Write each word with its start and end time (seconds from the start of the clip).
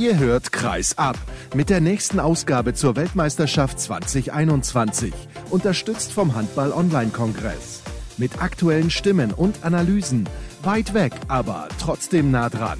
Ihr 0.00 0.18
hört 0.18 0.50
Kreis 0.50 0.96
ab 0.96 1.18
mit 1.54 1.68
der 1.68 1.82
nächsten 1.82 2.20
Ausgabe 2.20 2.72
zur 2.72 2.96
Weltmeisterschaft 2.96 3.78
2021, 3.78 5.12
unterstützt 5.50 6.10
vom 6.12 6.34
Handball 6.34 6.72
Online 6.72 7.10
Kongress. 7.10 7.82
Mit 8.16 8.40
aktuellen 8.40 8.88
Stimmen 8.88 9.30
und 9.30 9.62
Analysen, 9.62 10.26
weit 10.62 10.94
weg, 10.94 11.12
aber 11.28 11.68
trotzdem 11.78 12.30
nah 12.30 12.48
dran. 12.48 12.78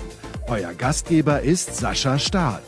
Euer 0.48 0.72
Gastgeber 0.72 1.42
ist 1.42 1.76
Sascha 1.76 2.18
Staat. 2.18 2.62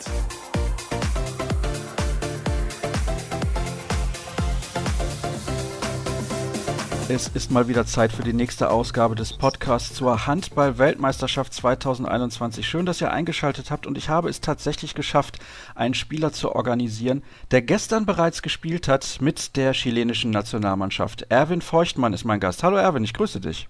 Es 7.14 7.28
ist 7.28 7.50
mal 7.50 7.68
wieder 7.68 7.84
Zeit 7.84 8.10
für 8.10 8.22
die 8.22 8.32
nächste 8.32 8.70
Ausgabe 8.70 9.14
des 9.14 9.34
Podcasts 9.34 9.94
zur 9.94 10.26
Handball-Weltmeisterschaft 10.26 11.52
2021. 11.52 12.66
Schön, 12.66 12.86
dass 12.86 13.02
ihr 13.02 13.12
eingeschaltet 13.12 13.70
habt 13.70 13.86
und 13.86 13.98
ich 13.98 14.08
habe 14.08 14.30
es 14.30 14.40
tatsächlich 14.40 14.94
geschafft, 14.94 15.38
einen 15.74 15.92
Spieler 15.92 16.32
zu 16.32 16.54
organisieren, 16.54 17.22
der 17.50 17.60
gestern 17.60 18.06
bereits 18.06 18.40
gespielt 18.40 18.88
hat 18.88 19.18
mit 19.20 19.56
der 19.56 19.72
chilenischen 19.72 20.30
Nationalmannschaft. 20.30 21.26
Erwin 21.28 21.60
Feuchtmann 21.60 22.14
ist 22.14 22.24
mein 22.24 22.40
Gast. 22.40 22.62
Hallo 22.62 22.76
Erwin, 22.76 23.04
ich 23.04 23.12
grüße 23.12 23.40
dich. 23.40 23.68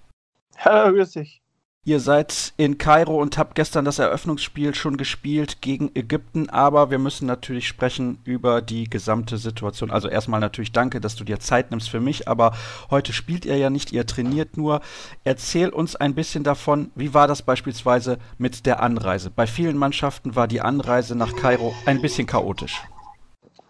Hallo, 0.59 0.95
grüß 0.95 1.11
dich. 1.11 1.42
Ihr 1.85 1.99
seid 1.99 2.55
in 2.59 2.79
Kairo 2.79 3.21
und 3.21 3.37
habt 3.39 3.57
gestern 3.57 3.85
das 3.85 3.99
Eröffnungsspiel 3.99 4.73
schon 4.73 4.97
gespielt 4.97 5.61
gegen 5.63 5.91
Ägypten, 5.97 6.49
aber 6.49 6.93
wir 6.93 7.01
müssen 7.01 7.27
natürlich 7.27 7.67
sprechen 7.67 8.21
über 8.23 8.63
die 8.63 8.89
gesamte 8.89 9.37
Situation. 9.37 9.91
Also 9.91 10.07
erstmal 10.07 10.39
natürlich 10.39 10.71
danke, 10.71 11.01
dass 11.01 11.17
du 11.17 11.25
dir 11.25 11.41
Zeit 11.41 11.73
nimmst 11.73 11.91
für 11.91 11.99
mich, 11.99 12.29
aber 12.29 12.53
heute 12.89 13.13
spielt 13.13 13.45
ihr 13.45 13.57
ja 13.57 13.69
nicht, 13.69 13.91
ihr 13.91 14.07
trainiert 14.07 14.57
nur. 14.57 14.81
Erzähl 15.25 15.71
uns 15.71 15.97
ein 15.97 16.15
bisschen 16.15 16.45
davon, 16.45 16.93
wie 16.95 17.15
war 17.15 17.27
das 17.27 17.43
beispielsweise 17.43 18.19
mit 18.39 18.65
der 18.65 18.81
Anreise? 18.81 19.31
Bei 19.31 19.49
vielen 19.49 19.77
Mannschaften 19.77 20.37
war 20.37 20.47
die 20.47 20.61
Anreise 20.61 21.17
nach 21.17 21.35
Kairo 21.35 21.75
ein 21.85 22.01
bisschen 22.01 22.29
chaotisch. 22.29 22.81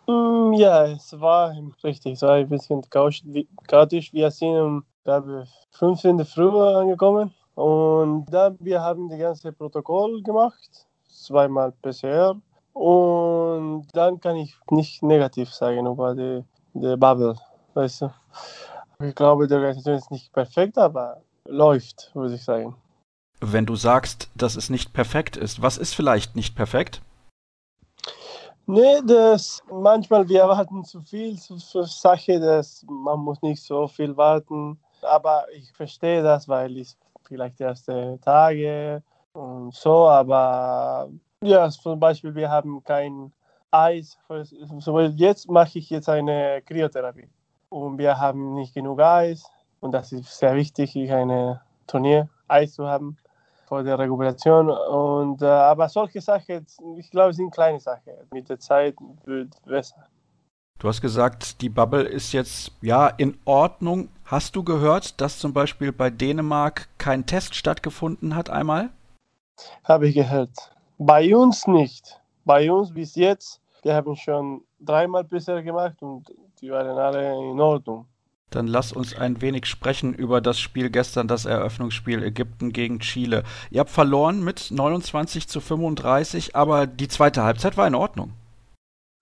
Mm, 0.06 0.53
ja, 0.53 0.84
es 0.84 1.19
war 1.19 1.56
richtig, 1.83 2.12
es 2.12 2.20
war 2.20 2.34
ein 2.34 2.48
bisschen 2.51 2.83
chaotisch. 2.91 4.12
Wir 4.12 4.31
sind 4.31 4.48
um, 4.48 4.84
glaube 5.03 5.47
ich, 5.47 5.79
15. 5.79 6.27
Früh 6.27 6.51
angekommen 6.51 7.33
und 7.55 8.27
dann 8.27 8.56
wir 8.61 8.81
haben 8.81 9.08
das 9.08 9.19
ganze 9.19 9.53
Protokoll 9.53 10.22
gemacht, 10.22 10.86
zweimal 11.08 11.72
PCR. 11.83 12.36
Und 12.72 13.86
dann 13.92 14.19
kann 14.20 14.36
ich 14.36 14.56
nicht 14.70 15.03
negativ 15.03 15.53
sagen 15.53 15.86
über 15.86 16.14
die, 16.14 16.42
die 16.73 16.97
Bubble. 16.97 17.36
Weißt 17.75 18.03
du? 18.03 18.14
Ich 19.00 19.14
glaube, 19.14 19.47
die 19.47 19.55
Organisation 19.55 19.97
ist 19.97 20.11
nicht 20.11 20.33
perfekt, 20.33 20.78
aber 20.78 21.20
läuft, 21.47 22.11
würde 22.14 22.34
ich 22.34 22.45
sagen. 22.45 22.75
Wenn 23.41 23.67
du 23.67 23.77
sagst, 23.77 24.30
dass 24.34 24.56
es 24.56 24.70
nicht 24.70 24.92
perfekt 24.92 25.36
ist, 25.36 25.61
was 25.61 25.77
ist 25.77 25.95
vielleicht 25.95 26.36
nicht 26.36 26.55
perfekt? 26.55 27.03
Nee, 28.67 29.00
das 29.05 29.61
manchmal 29.70 30.28
wir 30.28 30.47
warten 30.47 30.84
zu 30.84 31.00
viel 31.03 31.36
für 31.36 31.84
Sache, 31.84 32.39
dass 32.39 32.86
man 32.89 33.19
muss 33.19 33.42
nicht 33.42 33.62
so 33.62 33.89
viel 33.89 34.17
warten. 34.17 34.78
Aber 35.03 35.47
ich 35.53 35.73
verstehe 35.73 36.23
das, 36.23 36.48
weil 36.48 36.77
ich 36.77 36.97
vielleicht 37.33 37.61
erste 37.61 38.19
Tage 38.20 39.02
und 39.33 39.75
so, 39.75 40.06
aber 40.08 41.08
ja, 41.42 41.69
zum 41.70 41.98
Beispiel, 41.98 42.34
wir 42.34 42.50
haben 42.50 42.84
kein 42.84 43.33
Eis. 43.70 44.19
Jetzt 45.14 45.50
mache 45.50 45.78
ich 45.78 45.89
jetzt 45.89 46.08
eine 46.08 46.62
Kryotherapie 46.66 47.28
und 47.70 47.97
wir 47.97 48.19
haben 48.19 48.55
nicht 48.55 48.74
genug 48.74 49.00
Eis 49.00 49.50
und 49.80 49.92
das 49.92 50.12
ist 50.12 50.39
sehr 50.39 50.55
wichtig, 50.55 50.94
eine 51.11 51.62
Turnier 51.86 52.28
Eis 52.48 52.74
zu 52.74 52.86
haben 52.86 53.16
vor 53.67 53.83
der 53.83 53.98
Rekuperation. 53.98 54.69
Und, 54.69 55.41
äh, 55.41 55.46
aber 55.46 55.89
solche 55.89 56.20
Sachen, 56.20 56.67
ich 56.98 57.11
glaube, 57.11 57.33
sind 57.33 57.51
kleine 57.51 57.80
Sachen. 57.80 58.12
Mit 58.30 58.51
der 58.51 58.58
Zeit 58.58 58.95
wird 59.24 59.55
es 59.55 59.61
besser. 59.61 60.07
Du 60.78 60.89
hast 60.89 61.01
gesagt, 61.01 61.62
die 61.62 61.68
Bubble 61.68 62.02
ist 62.02 62.33
jetzt 62.33 62.73
ja 62.83 63.08
in 63.08 63.39
Ordnung. 63.45 64.08
Hast 64.33 64.57
du 64.57 64.63
gehört, 64.63 65.20
dass 65.20 65.39
zum 65.39 65.53
Beispiel 65.53 65.93
bei 65.93 66.09
Dänemark 66.09 66.89
kein 66.97 67.27
Test 67.27 67.55
stattgefunden 67.55 68.35
hat 68.35 68.48
einmal? 68.48 68.89
Habe 69.85 70.09
ich 70.09 70.15
gehört. 70.15 70.73
Bei 70.97 71.37
uns 71.37 71.67
nicht. 71.67 72.19
Bei 72.47 72.73
uns 72.73 72.95
bis 72.95 73.15
jetzt, 73.15 73.61
wir 73.83 73.95
haben 73.95 74.17
schon 74.17 74.63
dreimal 74.81 75.25
bisher 75.25 75.63
gemacht 75.63 76.01
und 76.01 76.33
die 76.63 76.70
waren 76.70 76.97
alle 76.97 77.31
in 77.53 77.61
Ordnung. 77.61 78.07
Dann 78.48 78.69
lass 78.69 78.95
uns 78.95 79.15
ein 79.15 79.43
wenig 79.43 79.67
sprechen 79.67 80.15
über 80.15 80.41
das 80.41 80.59
Spiel 80.59 80.89
gestern, 80.89 81.29
das 81.29 81.45
Eröffnungsspiel 81.45 82.23
Ägypten 82.23 82.73
gegen 82.73 83.01
Chile. 83.01 83.43
Ihr 83.70 83.81
habt 83.81 83.91
verloren 83.91 84.43
mit 84.43 84.70
29 84.70 85.47
zu 85.47 85.61
35, 85.61 86.57
aber 86.57 86.87
die 86.87 87.09
zweite 87.09 87.43
Halbzeit 87.43 87.77
war 87.77 87.87
in 87.87 87.95
Ordnung 87.95 88.33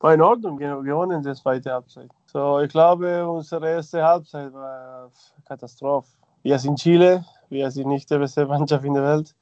war 0.00 0.14
in 0.14 0.22
Ordnung, 0.22 0.56
gewonnen 0.56 1.18
in 1.18 1.22
der 1.22 1.34
zweiten 1.34 1.70
Halbzeit. 1.70 2.10
So, 2.26 2.58
ich 2.60 2.70
glaube, 2.70 3.28
unsere 3.28 3.68
erste 3.68 4.02
Halbzeit 4.02 4.52
war 4.52 5.10
Katastrophe. 5.46 6.08
Wir 6.42 6.58
sind 6.58 6.78
Chile, 6.78 7.24
wir 7.50 7.70
sind 7.70 7.88
nicht 7.88 8.10
die 8.10 8.16
beste 8.16 8.46
Mannschaft 8.46 8.84
in 8.84 8.94
der 8.94 9.02
Welt 9.02 9.36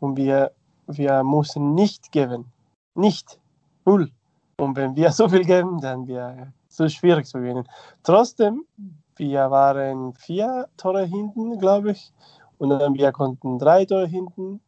und 0.00 0.16
wir, 0.16 0.52
wir 0.86 1.24
müssen 1.24 1.74
nicht 1.74 2.12
geben. 2.12 2.52
Nicht. 2.94 3.40
Null. 3.86 4.10
Und 4.58 4.76
wenn 4.76 4.94
wir 4.94 5.10
so 5.12 5.28
viel 5.28 5.44
geben, 5.44 5.80
dann 5.80 6.06
wäre 6.06 6.52
es 6.68 6.76
so 6.76 6.88
schwierig 6.88 7.26
zu 7.26 7.38
gewinnen. 7.38 7.66
Trotzdem, 8.02 8.64
wir 9.16 9.50
waren 9.50 10.12
vier 10.14 10.68
Tore 10.76 11.04
hinten, 11.04 11.58
glaube 11.58 11.92
ich. 11.92 12.12
Und 12.58 12.68
dann 12.68 12.94
wir 12.94 13.12
konnten 13.12 13.58
drei 13.58 13.86
Tore 13.86 14.06
hinten 14.06 14.60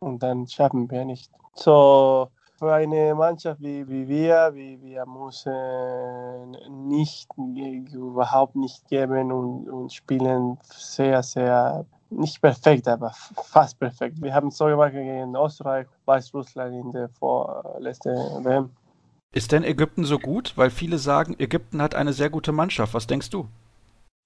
und 0.00 0.22
dann 0.22 0.48
schaffen 0.48 0.90
wir 0.90 1.04
nicht. 1.04 1.30
So, 1.54 2.28
für 2.60 2.74
eine 2.74 3.14
Mannschaft 3.14 3.62
wie, 3.62 3.88
wie 3.88 4.06
wir, 4.06 4.50
wie 4.52 4.78
wir 4.82 5.06
müssen 5.06 6.88
nicht 6.88 7.26
überhaupt 7.38 8.54
nicht 8.54 8.86
geben 8.86 9.32
und, 9.32 9.70
und 9.70 9.92
spielen 9.92 10.58
sehr, 10.62 11.22
sehr 11.22 11.86
nicht 12.10 12.42
perfekt, 12.42 12.86
aber 12.86 13.12
fast 13.44 13.78
perfekt. 13.78 14.20
Wir 14.20 14.34
haben 14.34 14.50
so 14.50 14.66
gemacht 14.66 14.92
gegen 14.92 15.34
Österreich, 15.34 15.86
Weißrussland 16.04 16.74
in 16.74 16.92
der 16.92 17.08
vorletzten 17.08 18.44
WM. 18.44 18.68
Ist 19.32 19.52
denn 19.52 19.64
Ägypten 19.64 20.04
so 20.04 20.18
gut? 20.18 20.52
Weil 20.56 20.68
viele 20.68 20.98
sagen, 20.98 21.36
Ägypten 21.38 21.80
hat 21.80 21.94
eine 21.94 22.12
sehr 22.12 22.28
gute 22.28 22.52
Mannschaft. 22.52 22.92
Was 22.92 23.06
denkst 23.06 23.30
du? 23.30 23.48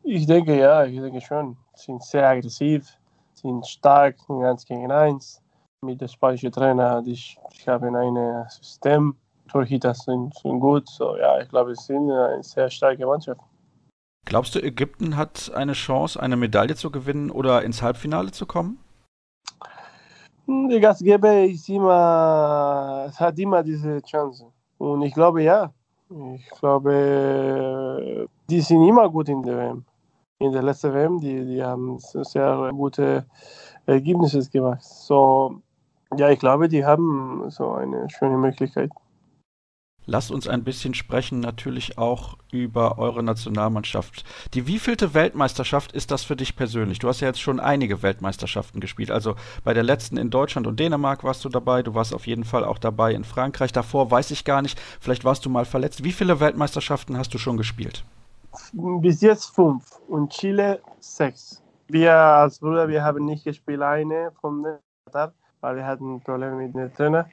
Ich 0.03 0.27
denke 0.27 0.59
ja, 0.59 0.85
ich 0.85 0.99
denke 0.99 1.21
schon. 1.21 1.57
Sie 1.75 1.85
sind 1.85 2.03
sehr 2.03 2.29
aggressiv, 2.29 2.99
sind 3.35 3.65
stark, 3.65 4.17
ganz 4.27 4.65
gegen 4.65 4.91
eins 4.91 5.44
mit 5.85 6.01
dem 6.01 6.09
spanischen 6.09 6.53
Trainer. 6.53 7.03
Ich, 7.07 7.39
ich 7.53 7.69
habe 7.69 7.87
ein 7.87 8.49
System, 8.49 9.17
Torhüter 9.49 9.95
sind, 9.95 10.35
sind 10.35 10.61
gut. 10.61 10.89
So, 10.89 11.17
ja, 11.17 11.41
ich 11.41 11.49
glaube, 11.49 11.73
es 11.73 11.87
sind 11.87 12.11
eine 12.11 12.43
sehr 12.43 12.71
starke 12.71 13.07
Mannschaft. 13.07 13.41
Glaubst 14.27 14.55
du, 14.55 14.61
Ägypten 14.61 15.17
hat 15.17 15.53
eine 15.55 15.75
Chance, 15.75 16.21
eine 16.21 16.37
Medaille 16.37 16.77
zu 16.77 16.91
gewinnen 16.91 17.31
oder 17.31 17.63
ins 17.63 17.83
Halbfinale 17.83 18.33
zu 18.33 18.47
kommen? 18.47 18.79
Der 20.47 20.81
Gastgeber 20.81 21.45
ist 21.45 21.69
immer, 21.69 23.07
es 23.09 23.21
hat 23.21 23.39
immer 23.39 23.63
diese 23.63 24.01
Chance. 24.03 24.47
Und 24.79 25.03
ich 25.03 25.15
glaube, 25.15 25.43
ja. 25.43 25.73
Ich 26.37 26.51
glaube, 26.61 28.29
die 28.49 28.61
sind 28.61 28.87
immer 28.87 29.09
gut 29.09 29.29
in 29.29 29.43
der 29.43 29.57
WM. 29.57 29.85
In 30.39 30.53
der 30.53 30.63
letzten 30.63 30.93
WM, 30.93 31.19
die, 31.19 31.45
die 31.45 31.65
haben 31.65 31.99
sehr 31.99 32.71
gute 32.73 33.25
Ergebnisse 33.87 34.49
gemacht. 34.51 34.83
So, 34.83 35.63
ja, 36.17 36.31
ich 36.31 36.39
glaube, 36.39 36.69
die 36.69 36.85
haben 36.85 37.51
so 37.51 37.73
eine 37.73 38.09
schöne 38.11 38.37
Möglichkeit. 38.37 38.91
Lasst 40.07 40.31
uns 40.31 40.47
ein 40.47 40.65
bisschen 40.65 40.93
sprechen, 40.93 41.41
natürlich 41.41 41.97
auch 41.97 42.37
über 42.53 42.99
eure 42.99 43.23
Nationalmannschaft. 43.23 44.25
Die 44.53 44.67
wievielte 44.67 45.15
Weltmeisterschaft 45.15 45.93
ist 45.93 46.11
das 46.11 46.25
für 46.25 46.37
dich 46.37 46.57
persönlich? 46.57 46.99
Du 46.99 47.09
hast 47.09 47.21
ja 47.21 47.29
jetzt 47.29 47.41
schon 47.41 47.59
einige 47.59 48.03
Weltmeisterschaften 48.03 48.81
gespielt. 48.81 49.11
Also 49.11 49.35
bei 49.65 49.73
der 49.73 49.83
letzten 49.83 50.19
in 50.19 50.29
Deutschland 50.29 50.67
und 50.67 50.79
Dänemark 50.79 51.25
warst 51.25 51.43
du 51.45 51.49
dabei. 51.49 51.83
Du 51.83 51.95
warst 51.95 52.15
auf 52.15 52.27
jeden 52.27 52.45
Fall 52.45 52.65
auch 52.65 52.77
dabei 52.77 53.15
in 53.15 53.25
Frankreich. 53.25 53.73
Davor 53.73 54.11
weiß 54.11 54.31
ich 54.33 54.45
gar 54.45 54.61
nicht. 54.61 54.79
Vielleicht 55.01 55.25
warst 55.25 55.47
du 55.47 55.51
mal 55.51 55.65
verletzt. 55.65 56.05
Wie 56.05 56.13
viele 56.13 56.39
Weltmeisterschaften 56.39 57.17
hast 57.17 57.33
du 57.33 57.39
schon 57.39 57.57
gespielt? 57.57 58.05
Bis 58.75 59.23
jetzt 59.23 59.55
fünf 59.55 59.85
und 60.09 60.31
Chile 60.31 60.81
sechs. 61.01 61.63
Wir 61.89 62.15
als 62.15 62.59
Bruder, 62.59 62.89
wir 62.89 63.03
haben 63.03 63.25
nicht 63.25 63.45
gespielt 63.45 63.81
eine 63.81 64.33
von 64.41 64.67
Katar 65.07 65.33
weil 65.65 65.77
wir 65.77 65.87
hatten 65.87 66.21
Probleme 66.21 66.57
mit 66.57 66.75
dem 66.75 66.93
Trainer. 66.93 67.27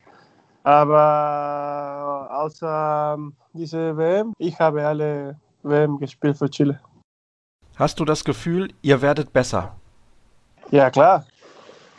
Aber 0.63 2.29
außer 2.31 3.15
ähm, 3.17 3.33
dieser 3.51 3.97
WM, 3.97 4.33
ich 4.37 4.57
habe 4.57 4.87
alle 4.87 5.35
WM 5.63 5.99
gespielt 5.99 6.37
für 6.37 6.49
Chile. 6.49 6.79
Hast 7.75 7.99
du 7.99 8.05
das 8.05 8.23
Gefühl, 8.23 8.73
ihr 8.81 9.01
werdet 9.01 9.33
besser? 9.33 9.75
Ja, 10.69 10.89
klar. 10.89 11.25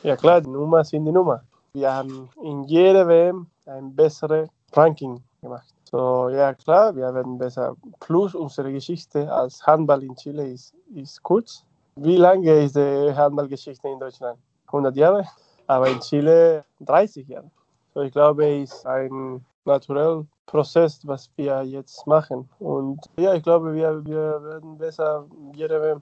Ja, 0.02 0.16
klar, 0.16 0.40
die 0.40 0.48
Nummer 0.48 0.82
sind 0.84 1.04
die 1.04 1.12
Nummer. 1.12 1.42
Wir 1.74 1.92
haben 1.92 2.30
in 2.42 2.64
jeder 2.64 3.06
WM 3.06 3.46
ein 3.66 3.94
besseres 3.94 4.48
Ranking 4.72 5.22
gemacht. 5.42 5.74
So, 5.84 6.30
ja, 6.30 6.54
klar, 6.54 6.96
wir 6.96 7.12
werden 7.12 7.36
besser. 7.36 7.76
Plus 8.00 8.34
unsere 8.34 8.72
Geschichte 8.72 9.30
als 9.30 9.66
Handball 9.66 10.02
in 10.02 10.16
Chile 10.16 10.46
ist, 10.46 10.74
ist 10.94 11.22
kurz. 11.22 11.64
Wie 11.96 12.16
lange 12.16 12.64
ist 12.64 12.76
die 12.76 13.12
Handballgeschichte 13.14 13.86
in 13.88 14.00
Deutschland? 14.00 14.38
100 14.68 14.96
Jahre? 14.96 15.26
Aber 15.66 15.88
in 15.88 16.00
Chile 16.00 16.64
30 16.80 17.28
Jahre. 17.28 17.50
So, 17.94 18.02
ich 18.02 18.12
glaube, 18.12 18.46
es 18.46 18.72
ist 18.72 18.86
ein 18.86 19.44
natureller 19.64 20.24
Prozess, 20.46 21.00
was 21.04 21.30
wir 21.36 21.62
jetzt 21.62 22.06
machen. 22.06 22.48
Und 22.58 23.00
ja, 23.16 23.34
ich 23.34 23.42
glaube, 23.42 23.74
wir, 23.74 24.04
wir 24.04 24.42
werden 24.42 24.78
besser 24.78 25.26
jeder 25.54 26.00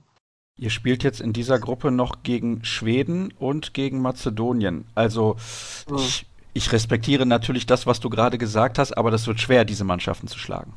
Ihr 0.56 0.70
spielt 0.70 1.02
jetzt 1.02 1.22
in 1.22 1.32
dieser 1.32 1.58
Gruppe 1.58 1.90
noch 1.90 2.22
gegen 2.22 2.64
Schweden 2.64 3.32
und 3.38 3.72
gegen 3.72 4.02
Mazedonien. 4.02 4.84
Also 4.94 5.36
mhm. 5.88 5.96
ich, 5.96 6.26
ich 6.52 6.72
respektiere 6.72 7.24
natürlich 7.24 7.64
das, 7.64 7.86
was 7.86 7.98
du 8.00 8.10
gerade 8.10 8.36
gesagt 8.36 8.78
hast, 8.78 8.92
aber 8.92 9.10
das 9.10 9.26
wird 9.26 9.40
schwer, 9.40 9.64
diese 9.64 9.84
Mannschaften 9.84 10.26
zu 10.26 10.38
schlagen. 10.38 10.74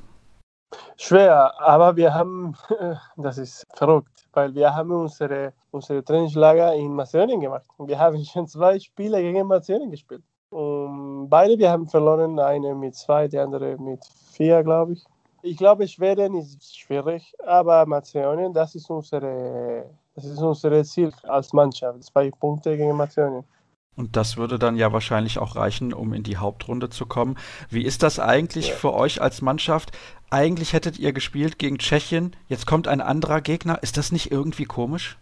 Schwer, 0.97 1.53
aber 1.59 1.95
wir 1.95 2.13
haben, 2.13 2.55
das 3.17 3.37
ist 3.37 3.65
verrückt, 3.75 4.27
weil 4.33 4.53
wir 4.53 4.73
haben 4.73 4.91
unsere, 4.91 5.53
unsere 5.71 6.03
Trainingslager 6.03 6.73
in 6.73 6.93
Mazedonien 6.93 7.39
gemacht. 7.39 7.65
Wir 7.79 7.99
haben 7.99 8.23
schon 8.25 8.47
zwei 8.47 8.79
Spiele 8.79 9.21
gegen 9.21 9.47
Mazedonien 9.47 9.91
gespielt. 9.91 10.23
Und 10.49 11.29
beide, 11.29 11.57
wir 11.57 11.71
haben 11.71 11.87
verloren, 11.87 12.39
eine 12.39 12.75
mit 12.75 12.95
zwei, 12.95 13.27
die 13.27 13.39
andere 13.39 13.75
mit 13.77 14.05
vier, 14.31 14.63
glaube 14.63 14.93
ich. 14.93 15.03
Ich 15.41 15.57
glaube, 15.57 15.87
Schweden 15.87 16.35
ist 16.35 16.77
schwierig, 16.77 17.33
aber 17.45 17.85
Mazedonien, 17.85 18.53
das 18.53 18.75
ist 18.75 18.89
unsere, 18.89 19.89
das 20.15 20.25
ist 20.25 20.39
unser 20.39 20.83
Ziel 20.83 21.11
als 21.23 21.51
Mannschaft. 21.53 22.03
Zwei 22.03 22.31
Punkte 22.31 22.77
gegen 22.77 22.95
Mazedonien. 22.95 23.43
Und 23.95 24.16
das 24.16 24.38
würde 24.38 24.57
dann 24.57 24.75
ja 24.75 24.92
wahrscheinlich 24.92 25.38
auch 25.38 25.56
reichen, 25.56 25.94
um 25.94 26.13
in 26.13 26.24
die 26.24 26.38
Hauptrunde 26.38 26.90
zu 26.90 27.06
kommen. 27.06 27.38
Wie 27.69 27.84
ist 27.84 28.01
das 28.01 28.19
eigentlich 28.19 28.69
ja. 28.69 28.75
für 28.75 28.94
euch 28.94 29.22
als 29.22 29.42
Mannschaft? 29.42 29.92
Eigentlich 30.31 30.74
hättet 30.74 30.98
ihr 30.98 31.13
gespielt 31.13 31.60
gegen 31.60 31.78
Tschechien, 31.78 32.36
jetzt 32.48 32.66
kommt 32.66 32.88
ein 32.88 33.01
anderer 33.01 33.42
Gegner. 33.42 33.84
Ist 33.84 33.98
das 33.98 34.12
nicht 34.12 34.31
irgendwie 34.31 34.66
komisch? 34.66 35.18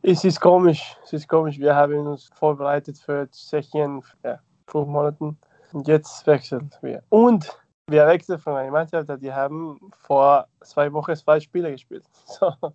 Es 0.00 0.24
ist 0.24 0.40
komisch, 0.40 0.96
es 1.04 1.12
ist 1.12 1.28
komisch. 1.28 1.58
Wir 1.58 1.74
haben 1.74 2.06
uns 2.06 2.30
vorbereitet 2.34 2.98
für 2.98 3.28
Tschechien 3.30 4.02
ja, 4.22 4.38
fünf 4.68 4.86
Monaten 4.86 5.36
und 5.72 5.88
jetzt 5.88 6.26
wechseln 6.26 6.70
wir. 6.80 7.02
Und 7.10 7.58
wir 7.88 8.06
wechseln 8.06 8.38
von 8.38 8.54
einer 8.54 8.70
Mannschaft, 8.70 9.10
die 9.20 9.32
haben 9.32 9.78
vor 9.96 10.46
zwei 10.60 10.92
Wochen 10.92 11.14
zwei 11.16 11.40
Spiele 11.40 11.70
gespielt. 11.70 12.04
So, 12.26 12.54
das 12.60 12.72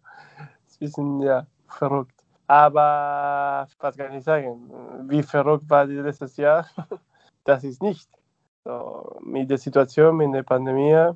ist 0.68 0.76
ein 0.76 0.80
bisschen 0.80 1.22
ja, 1.22 1.48
verrückt. 1.68 2.21
Aber 2.52 3.66
was 3.80 3.96
kann 3.96 4.12
ich 4.12 4.26
sagen? 4.26 4.70
Wie 5.08 5.24
verrückt 5.24 5.70
war 5.70 5.86
letztes 5.86 6.36
Jahr? 6.36 6.68
Das 7.46 7.64
ist 7.64 7.82
nicht. 7.82 8.08
So, 8.66 9.20
mit 9.24 9.50
der 9.50 9.58
Situation, 9.58 10.18
mit 10.18 10.32
der 10.36 10.44
Pandemie, 10.44 11.16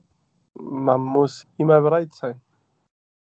man 0.55 1.01
muss 1.01 1.45
immer 1.57 1.79
bereit 1.81 2.13
sein. 2.13 2.41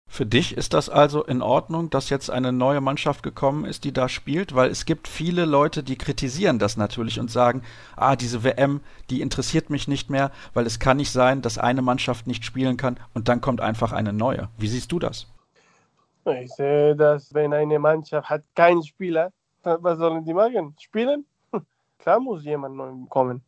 Für 0.10 0.26
dich 0.26 0.58
ist 0.58 0.74
das 0.74 0.90
also 0.90 1.24
in 1.24 1.42
Ordnung, 1.42 1.90
dass 1.90 2.10
jetzt 2.10 2.30
eine 2.30 2.52
neue 2.52 2.82
Mannschaft 2.82 3.24
gekommen 3.24 3.64
ist, 3.64 3.86
die 3.86 3.94
da 3.94 4.10
spielt? 4.10 4.56
Weil 4.56 4.72
es 4.72 4.86
gibt 4.86 5.08
viele 5.08 5.46
Leute, 5.46 5.84
die 5.84 5.98
kritisieren 5.98 6.60
das 6.60 6.76
natürlich 6.76 7.18
und 7.20 7.32
sagen, 7.32 7.62
ah, 7.96 8.18
diese 8.18 8.44
WM, 8.44 8.82
die 9.10 9.22
interessiert 9.22 9.70
mich 9.70 9.88
nicht 9.88 10.10
mehr, 10.10 10.32
weil 10.54 10.66
es 10.66 10.80
kann 10.80 10.98
nicht 10.98 11.12
sein, 11.12 11.42
dass 11.42 11.58
eine 11.58 11.82
Mannschaft 11.82 12.28
nicht 12.28 12.44
spielen 12.44 12.76
kann 12.76 13.00
und 13.14 13.30
dann 13.30 13.40
kommt 13.40 13.62
einfach 13.62 13.94
eine 13.94 14.12
neue. 14.12 14.50
Wie 14.58 14.68
siehst 14.68 14.92
du 14.92 15.00
das? 15.00 15.31
Ich 16.26 16.52
sehe, 16.54 16.96
dass 16.96 17.34
wenn 17.34 17.54
eine 17.54 17.80
Mannschaft 17.80 18.30
hat 18.30 18.44
keinen 18.56 18.84
Spieler, 18.84 19.32
was 19.64 19.98
sollen 19.98 20.24
die 20.24 20.34
machen? 20.34 20.76
Spielen? 20.80 21.26
Klar 22.00 22.20
muss 22.20 22.44
jemand 22.44 22.76
neu 22.76 22.92
kommen. 23.10 23.42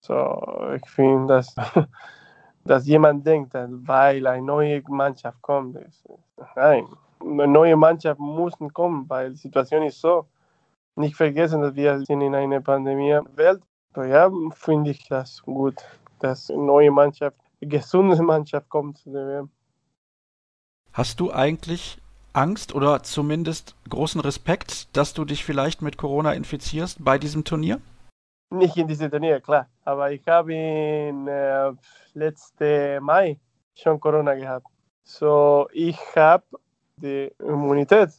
So, 0.00 0.72
ich 0.74 0.88
finde, 0.88 1.34
dass, 1.34 1.54
dass 2.64 2.86
jemand 2.86 3.26
denkt, 3.26 3.52
weil 3.54 4.26
eine 4.26 4.46
neue 4.46 4.82
Mannschaft 4.88 5.40
kommt. 5.42 5.78
Nein, 6.54 6.86
eine 7.20 7.46
neue 7.46 7.76
Mannschaft 7.76 8.20
muss 8.20 8.54
kommen, 8.72 9.08
weil 9.08 9.30
die 9.30 9.36
Situation 9.36 9.82
ist 9.82 10.00
so. 10.00 10.26
Nicht 10.96 11.16
vergessen, 11.16 11.60
dass 11.60 11.74
wir 11.74 11.98
sind 12.00 12.22
in 12.22 12.34
einer 12.34 12.60
Pandemie-Welt. 12.60 13.62
So, 13.94 14.02
ja, 14.02 14.30
finde 14.52 14.90
ich 14.90 15.06
das 15.08 15.42
gut, 15.42 15.76
dass 16.20 16.50
eine 16.50 16.62
neue 16.62 16.90
Mannschaft, 16.90 17.36
eine 17.60 17.68
gesunde 17.68 18.22
Mannschaft 18.22 18.68
kommt 18.68 18.98
zu 18.98 19.10
der 19.10 19.26
WM. 19.26 19.50
Hast 20.92 21.20
du 21.20 21.30
eigentlich 21.30 21.98
Angst 22.36 22.74
oder 22.74 23.02
zumindest 23.02 23.74
großen 23.88 24.20
Respekt, 24.20 24.94
dass 24.94 25.14
du 25.14 25.24
dich 25.24 25.42
vielleicht 25.42 25.80
mit 25.80 25.96
Corona 25.96 26.34
infizierst 26.34 27.02
bei 27.02 27.16
diesem 27.18 27.44
Turnier? 27.44 27.80
Nicht 28.50 28.76
in 28.76 28.86
diesem 28.86 29.10
Turnier, 29.10 29.40
klar. 29.40 29.68
Aber 29.84 30.12
ich 30.12 30.26
habe 30.28 30.52
in 30.52 31.26
äh, 31.26 31.72
letzte 32.12 33.00
Mai 33.00 33.38
schon 33.74 33.98
Corona 33.98 34.34
gehabt. 34.34 34.66
So, 35.02 35.66
ich 35.72 35.98
habe 36.14 36.44
die 37.00 37.32
Immunität. 37.38 38.10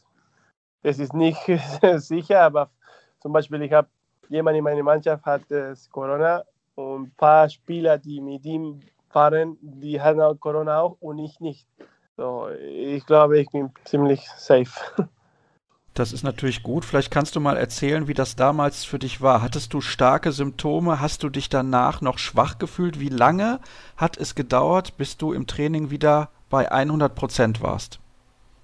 Es 0.82 0.98
ist 0.98 1.14
nicht 1.14 1.38
sicher, 1.96 2.42
aber 2.42 2.70
zum 3.20 3.32
Beispiel, 3.32 3.62
ich 3.62 3.72
habe 3.72 3.88
jemand 4.28 4.56
in 4.56 4.64
meiner 4.64 4.82
Mannschaft 4.82 5.24
hat 5.24 5.48
äh, 5.52 5.74
Corona 5.92 6.42
und 6.74 7.02
ein 7.02 7.14
paar 7.16 7.48
Spieler, 7.48 7.98
die 7.98 8.20
mit 8.20 8.44
ihm 8.44 8.80
fahren, 9.10 9.56
die 9.60 10.00
hatten 10.00 10.20
auch 10.20 10.34
Corona 10.34 10.80
auch 10.80 10.96
und 11.00 11.18
ich 11.20 11.38
nicht. 11.40 11.66
So, 12.18 12.48
ich 12.48 13.06
glaube, 13.06 13.38
ich 13.38 13.48
bin 13.50 13.70
ziemlich 13.84 14.28
safe. 14.36 14.72
Das 15.94 16.12
ist 16.12 16.24
natürlich 16.24 16.64
gut. 16.64 16.84
Vielleicht 16.84 17.12
kannst 17.12 17.36
du 17.36 17.40
mal 17.40 17.56
erzählen, 17.56 18.08
wie 18.08 18.14
das 18.14 18.34
damals 18.34 18.84
für 18.84 18.98
dich 18.98 19.20
war. 19.20 19.40
Hattest 19.40 19.72
du 19.72 19.80
starke 19.80 20.32
Symptome? 20.32 21.00
Hast 21.00 21.22
du 21.22 21.28
dich 21.28 21.48
danach 21.48 22.00
noch 22.00 22.18
schwach 22.18 22.58
gefühlt? 22.58 22.98
Wie 22.98 23.08
lange 23.08 23.60
hat 23.96 24.16
es 24.16 24.34
gedauert, 24.34 24.96
bis 24.96 25.16
du 25.16 25.32
im 25.32 25.46
Training 25.46 25.90
wieder 25.90 26.30
bei 26.50 26.70
100 26.70 27.14
Prozent 27.14 27.62
warst? 27.62 28.00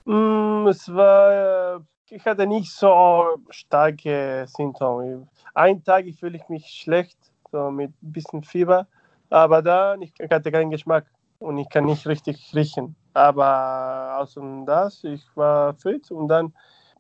Mm, 0.04 0.66
es 0.66 0.92
war, 0.92 1.80
ich 2.10 2.24
hatte 2.24 2.48
nicht 2.48 2.72
so 2.72 3.36
starke 3.50 4.46
Symptome. 4.48 5.28
Einen 5.54 5.84
Tag 5.84 6.06
fühle 6.18 6.38
ich 6.38 6.48
mich 6.48 6.66
schlecht, 6.66 7.18
so 7.52 7.70
mit 7.70 7.90
ein 8.02 8.12
bisschen 8.12 8.42
Fieber, 8.42 8.88
aber 9.30 9.62
dann 9.62 10.02
ich 10.02 10.12
hatte 10.28 10.50
keinen 10.50 10.70
Geschmack 10.70 11.06
und 11.38 11.58
ich 11.58 11.68
kann 11.68 11.84
nicht 11.84 12.06
richtig 12.08 12.52
riechen. 12.52 12.96
Aber 13.14 14.18
außer 14.18 14.42
das, 14.66 15.04
ich 15.04 15.24
war 15.36 15.74
fit 15.74 16.10
und 16.10 16.28
dann, 16.28 16.52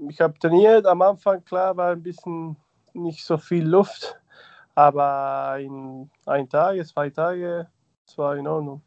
ich 0.08 0.20
habe 0.20 0.38
trainiert. 0.38 0.86
Am 0.86 1.02
Anfang, 1.02 1.44
klar, 1.44 1.76
war 1.76 1.90
ein 1.92 2.02
bisschen 2.02 2.56
nicht 2.94 3.24
so 3.24 3.36
viel 3.36 3.66
Luft, 3.66 4.20
aber 4.74 5.58
in 5.60 6.10
ein 6.26 6.48
Tag, 6.48 6.84
zwei 6.86 7.10
Tage, 7.10 7.68
es 8.06 8.16
war 8.16 8.36
in 8.36 8.46
Ordnung. 8.46 8.82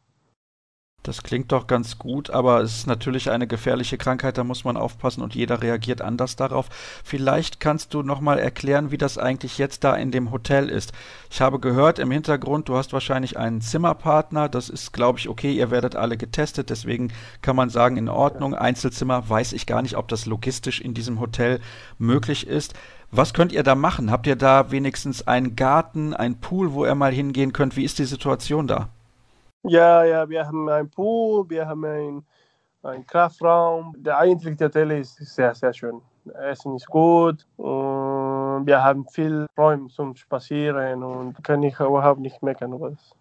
Das 1.07 1.23
klingt 1.23 1.53
doch 1.53 1.67
ganz 1.67 1.97
gut, 1.97 2.29
aber 2.31 2.59
es 2.59 2.79
ist 2.79 2.87
natürlich 2.87 3.31
eine 3.31 3.47
gefährliche 3.47 3.97
Krankheit, 3.97 4.37
da 4.37 4.43
muss 4.43 4.65
man 4.65 4.75
aufpassen 4.75 5.21
und 5.21 5.35
jeder 5.35 5.61
reagiert 5.61 6.01
anders 6.01 6.35
darauf. 6.35 6.67
Vielleicht 7.01 7.61
kannst 7.61 7.93
du 7.93 8.03
noch 8.03 8.19
mal 8.19 8.39
erklären, 8.39 8.91
wie 8.91 8.97
das 8.97 9.17
eigentlich 9.17 9.57
jetzt 9.57 9.85
da 9.85 9.95
in 9.95 10.11
dem 10.11 10.31
Hotel 10.31 10.67
ist. 10.67 10.91
Ich 11.31 11.39
habe 11.39 11.61
gehört 11.61 11.97
im 11.99 12.11
Hintergrund, 12.11 12.67
du 12.67 12.75
hast 12.75 12.91
wahrscheinlich 12.91 13.37
einen 13.37 13.61
Zimmerpartner, 13.61 14.49
das 14.49 14.67
ist 14.67 14.91
glaube 14.91 15.17
ich 15.17 15.29
okay, 15.29 15.53
ihr 15.53 15.71
werdet 15.71 15.95
alle 15.95 16.17
getestet, 16.17 16.69
deswegen 16.69 17.13
kann 17.41 17.55
man 17.55 17.69
sagen 17.69 17.95
in 17.95 18.09
Ordnung. 18.09 18.53
Einzelzimmer 18.53 19.29
weiß 19.29 19.53
ich 19.53 19.65
gar 19.65 19.81
nicht, 19.81 19.95
ob 19.95 20.09
das 20.09 20.25
logistisch 20.25 20.81
in 20.81 20.93
diesem 20.93 21.21
Hotel 21.21 21.61
möglich 21.97 22.47
ist. 22.47 22.73
Was 23.11 23.33
könnt 23.33 23.53
ihr 23.53 23.63
da 23.63 23.75
machen? 23.75 24.11
Habt 24.11 24.27
ihr 24.27 24.35
da 24.35 24.71
wenigstens 24.71 25.25
einen 25.25 25.55
Garten, 25.55 26.13
einen 26.13 26.41
Pool, 26.41 26.73
wo 26.73 26.85
ihr 26.85 26.95
mal 26.95 27.13
hingehen 27.13 27.53
könnt? 27.53 27.77
Wie 27.77 27.85
ist 27.85 27.97
die 27.97 28.03
Situation 28.03 28.67
da? 28.67 28.89
Ja, 29.67 30.03
ja, 30.03 30.29
wir 30.29 30.45
haben 30.45 30.69
einen 30.69 30.89
Pool, 30.89 31.49
wir 31.49 31.67
haben 31.67 31.85
einen, 31.85 32.25
einen 32.83 33.05
Kraftraum. 33.05 33.93
Der 33.97 34.17
eigentliche 34.17 34.65
Hotel 34.65 34.91
ist 34.91 35.15
sehr, 35.17 35.53
sehr 35.55 35.73
schön. 35.73 36.01
Essen 36.49 36.75
ist 36.75 36.87
gut 36.87 37.45
und 37.57 38.65
wir 38.65 38.83
haben 38.83 39.07
viel 39.07 39.45
Räume 39.57 39.87
zum 39.87 40.15
Spazieren 40.15 41.03
und 41.03 41.41
kann 41.43 41.63
ich 41.63 41.79
überhaupt 41.79 42.19
nicht 42.19 42.41
meckern 42.43 42.73
über 42.73 42.91
das. 42.91 43.11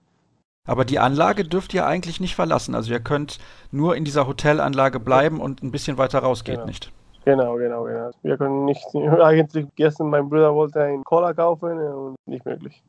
Aber 0.66 0.84
die 0.84 0.98
Anlage 0.98 1.44
dürft 1.44 1.74
ihr 1.74 1.86
eigentlich 1.86 2.20
nicht 2.20 2.34
verlassen. 2.34 2.74
Also 2.74 2.92
ihr 2.92 3.00
könnt 3.00 3.38
nur 3.70 3.96
in 3.96 4.04
dieser 4.04 4.26
Hotelanlage 4.26 4.98
bleiben 4.98 5.40
und 5.40 5.62
ein 5.62 5.70
bisschen 5.70 5.98
weiter 5.98 6.18
raus 6.20 6.42
geht 6.42 6.56
genau. 6.56 6.66
nicht. 6.66 6.92
Genau, 7.24 7.56
genau, 7.56 7.84
genau. 7.84 8.10
Wir 8.22 8.36
können 8.36 8.64
nicht, 8.64 8.84
eigentlich 8.94 9.66
gestern 9.76 10.10
mein 10.10 10.28
Bruder 10.28 10.54
wollte 10.54 10.82
einen 10.82 11.04
Cola 11.04 11.32
kaufen 11.32 11.78
und 11.78 12.16
nicht 12.26 12.44
möglich. 12.44 12.82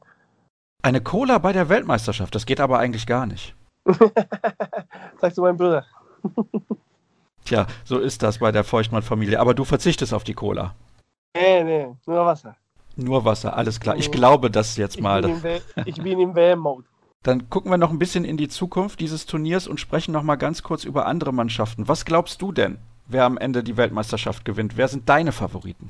Eine 0.88 1.02
Cola 1.02 1.38
bei 1.38 1.52
der 1.52 1.68
Weltmeisterschaft, 1.68 2.34
das 2.34 2.46
geht 2.46 2.62
aber 2.62 2.80
eigentlich 2.80 3.06
gar 3.06 3.26
nicht. 3.26 3.54
Sagst 5.20 5.38
du 5.38 5.42
mein 5.42 5.58
Bruder. 5.58 5.86
Tja, 7.44 7.68
so 7.84 8.00
ist 8.00 8.24
das 8.24 8.38
bei 8.38 8.54
der 8.54 8.64
Feuchtmann-Familie. 8.64 9.42
Aber 9.42 9.54
du 9.54 9.66
verzichtest 9.66 10.14
auf 10.14 10.24
die 10.24 10.34
Cola. 10.34 10.76
Nee, 11.36 11.62
nee, 11.66 11.88
nur 12.06 12.26
Wasser. 12.26 12.56
Nur 12.96 13.26
Wasser, 13.26 13.58
alles 13.58 13.82
klar. 13.82 13.98
Ich 13.98 14.12
glaube 14.14 14.50
das 14.50 14.78
jetzt 14.78 15.02
mal. 15.02 15.26
Ich 15.84 16.02
bin 16.02 16.22
im 16.22 16.34
WM-Mode. 16.34 16.88
Dann 17.22 17.50
gucken 17.50 17.70
wir 17.70 17.78
noch 17.78 17.92
ein 17.92 18.00
bisschen 18.00 18.24
in 18.24 18.38
die 18.38 18.48
Zukunft 18.48 19.02
dieses 19.02 19.26
Turniers 19.26 19.68
und 19.68 19.82
sprechen 19.82 20.14
noch 20.14 20.24
mal 20.24 20.38
ganz 20.38 20.64
kurz 20.64 20.86
über 20.86 21.06
andere 21.06 21.34
Mannschaften. 21.34 21.90
Was 21.90 22.06
glaubst 22.06 22.42
du 22.42 22.54
denn, 22.54 22.78
wer 23.08 23.26
am 23.26 23.38
Ende 23.38 23.62
die 23.62 23.76
Weltmeisterschaft 23.76 24.46
gewinnt? 24.46 24.78
Wer 24.78 24.88
sind 24.88 25.10
deine 25.10 25.34
Favoriten? 25.34 25.90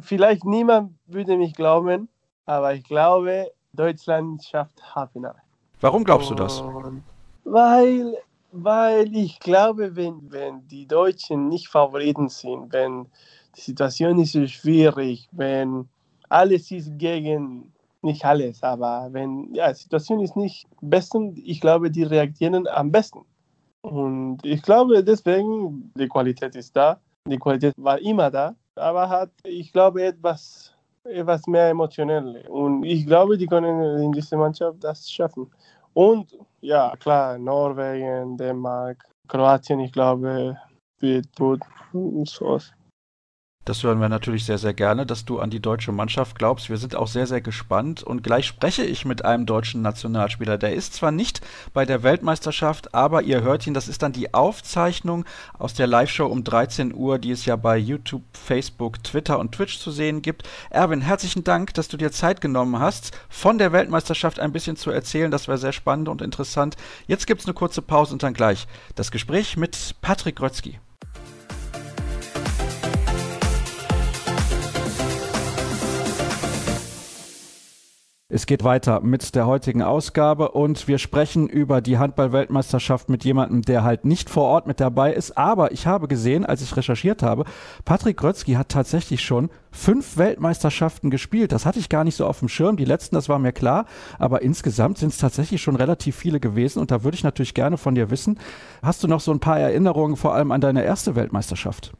Vielleicht 0.00 0.44
niemand 0.44 0.98
würde 1.06 1.36
mich 1.36 1.54
glauben, 1.54 2.08
aber 2.46 2.74
ich 2.74 2.82
glaube, 2.82 3.52
Deutschland 3.78 4.44
schafft 4.44 4.82
Halbfinale. 4.94 5.40
Warum 5.80 6.02
glaubst 6.04 6.30
du 6.30 6.34
das? 6.34 6.62
Weil, 7.44 8.16
weil 8.52 9.14
ich 9.14 9.38
glaube, 9.38 9.94
wenn, 9.94 10.30
wenn 10.30 10.66
die 10.66 10.86
Deutschen 10.86 11.48
nicht 11.48 11.68
Favoriten 11.68 12.28
sind, 12.28 12.72
wenn 12.72 13.06
die 13.56 13.60
Situation 13.60 14.18
ist 14.18 14.32
so 14.32 14.46
schwierig, 14.46 15.28
wenn 15.32 15.88
alles 16.28 16.70
ist 16.70 16.98
gegen 16.98 17.72
nicht 18.02 18.24
alles, 18.24 18.62
aber 18.62 19.08
wenn 19.12 19.54
ja, 19.54 19.72
die 19.72 19.78
Situation 19.78 20.20
ist 20.20 20.36
nicht 20.36 20.66
besten, 20.80 21.34
ich 21.44 21.60
glaube, 21.60 21.90
die 21.90 22.04
reagieren 22.04 22.66
am 22.68 22.90
besten. 22.90 23.24
Und 23.82 24.38
ich 24.44 24.62
glaube 24.62 25.02
deswegen, 25.02 25.92
die 25.96 26.08
Qualität 26.08 26.54
ist 26.56 26.76
da. 26.76 27.00
Die 27.26 27.38
Qualität 27.38 27.74
war 27.76 27.98
immer 27.98 28.30
da, 28.30 28.54
aber 28.74 29.08
hat, 29.08 29.30
ich 29.44 29.72
glaube, 29.72 30.04
etwas, 30.04 30.72
etwas 31.08 31.46
mehr 31.46 31.70
emotionell. 31.70 32.44
Und 32.48 32.84
ich 32.84 33.06
glaube, 33.06 33.36
die 33.36 33.46
können 33.46 34.02
in 34.02 34.12
dieser 34.12 34.36
Mannschaft 34.36 34.82
das 34.82 35.10
schaffen. 35.10 35.50
Und 35.94 36.36
ja, 36.60 36.94
klar, 36.96 37.38
Norwegen, 37.38 38.36
Dänemark, 38.36 39.04
Kroatien, 39.26 39.80
ich 39.80 39.92
glaube, 39.92 40.56
wird 41.00 41.26
gut. 41.36 41.60
Und 41.92 42.28
so. 42.28 42.58
Das 43.68 43.82
hören 43.82 44.00
wir 44.00 44.08
natürlich 44.08 44.46
sehr, 44.46 44.56
sehr 44.56 44.72
gerne, 44.72 45.04
dass 45.04 45.26
du 45.26 45.40
an 45.40 45.50
die 45.50 45.60
deutsche 45.60 45.92
Mannschaft 45.92 46.38
glaubst. 46.38 46.70
Wir 46.70 46.78
sind 46.78 46.96
auch 46.96 47.06
sehr, 47.06 47.26
sehr 47.26 47.42
gespannt. 47.42 48.02
Und 48.02 48.22
gleich 48.22 48.46
spreche 48.46 48.82
ich 48.82 49.04
mit 49.04 49.26
einem 49.26 49.44
deutschen 49.44 49.82
Nationalspieler. 49.82 50.56
Der 50.56 50.72
ist 50.72 50.94
zwar 50.94 51.10
nicht 51.10 51.42
bei 51.74 51.84
der 51.84 52.02
Weltmeisterschaft, 52.02 52.94
aber 52.94 53.24
ihr 53.24 53.42
hört 53.42 53.66
ihn, 53.66 53.74
das 53.74 53.86
ist 53.86 54.02
dann 54.02 54.14
die 54.14 54.32
Aufzeichnung 54.32 55.26
aus 55.58 55.74
der 55.74 55.86
Live-Show 55.86 56.24
um 56.24 56.44
13 56.44 56.94
Uhr, 56.94 57.18
die 57.18 57.30
es 57.30 57.44
ja 57.44 57.56
bei 57.56 57.76
YouTube, 57.76 58.22
Facebook, 58.32 59.04
Twitter 59.04 59.38
und 59.38 59.52
Twitch 59.52 59.78
zu 59.80 59.90
sehen 59.90 60.22
gibt. 60.22 60.48
Erwin, 60.70 61.02
herzlichen 61.02 61.44
Dank, 61.44 61.74
dass 61.74 61.88
du 61.88 61.98
dir 61.98 62.10
Zeit 62.10 62.40
genommen 62.40 62.78
hast, 62.78 63.18
von 63.28 63.58
der 63.58 63.72
Weltmeisterschaft 63.72 64.40
ein 64.40 64.52
bisschen 64.52 64.76
zu 64.76 64.90
erzählen. 64.90 65.30
Das 65.30 65.46
war 65.46 65.58
sehr 65.58 65.72
spannend 65.72 66.08
und 66.08 66.22
interessant. 66.22 66.78
Jetzt 67.06 67.26
gibt 67.26 67.42
es 67.42 67.46
eine 67.46 67.52
kurze 67.52 67.82
Pause 67.82 68.14
und 68.14 68.22
dann 68.22 68.32
gleich 68.32 68.66
das 68.94 69.10
Gespräch 69.10 69.58
mit 69.58 69.96
Patrick 70.00 70.36
Grötzky. 70.36 70.78
Es 78.30 78.44
geht 78.44 78.62
weiter 78.62 79.00
mit 79.00 79.34
der 79.34 79.46
heutigen 79.46 79.80
Ausgabe 79.80 80.50
und 80.50 80.86
wir 80.86 80.98
sprechen 80.98 81.48
über 81.48 81.80
die 81.80 81.96
Handball-Weltmeisterschaft 81.96 83.08
mit 83.08 83.24
jemandem, 83.24 83.62
der 83.62 83.84
halt 83.84 84.04
nicht 84.04 84.28
vor 84.28 84.44
Ort 84.44 84.66
mit 84.66 84.80
dabei 84.80 85.14
ist. 85.14 85.38
Aber 85.38 85.72
ich 85.72 85.86
habe 85.86 86.08
gesehen, 86.08 86.44
als 86.44 86.60
ich 86.60 86.76
recherchiert 86.76 87.22
habe, 87.22 87.44
Patrick 87.86 88.18
Grötzky 88.18 88.52
hat 88.52 88.68
tatsächlich 88.68 89.22
schon 89.22 89.48
fünf 89.72 90.18
Weltmeisterschaften 90.18 91.08
gespielt. 91.08 91.52
Das 91.52 91.64
hatte 91.64 91.78
ich 91.78 91.88
gar 91.88 92.04
nicht 92.04 92.16
so 92.16 92.26
auf 92.26 92.40
dem 92.40 92.50
Schirm. 92.50 92.76
Die 92.76 92.84
letzten, 92.84 93.14
das 93.14 93.30
war 93.30 93.38
mir 93.38 93.52
klar. 93.52 93.86
Aber 94.18 94.42
insgesamt 94.42 94.98
sind 94.98 95.08
es 95.08 95.16
tatsächlich 95.16 95.62
schon 95.62 95.76
relativ 95.76 96.14
viele 96.14 96.38
gewesen. 96.38 96.80
Und 96.80 96.90
da 96.90 97.04
würde 97.04 97.14
ich 97.14 97.24
natürlich 97.24 97.54
gerne 97.54 97.78
von 97.78 97.94
dir 97.94 98.10
wissen, 98.10 98.38
hast 98.82 99.02
du 99.02 99.08
noch 99.08 99.20
so 99.20 99.32
ein 99.32 99.40
paar 99.40 99.58
Erinnerungen 99.58 100.16
vor 100.18 100.34
allem 100.34 100.52
an 100.52 100.60
deine 100.60 100.84
erste 100.84 101.16
Weltmeisterschaft? 101.16 101.94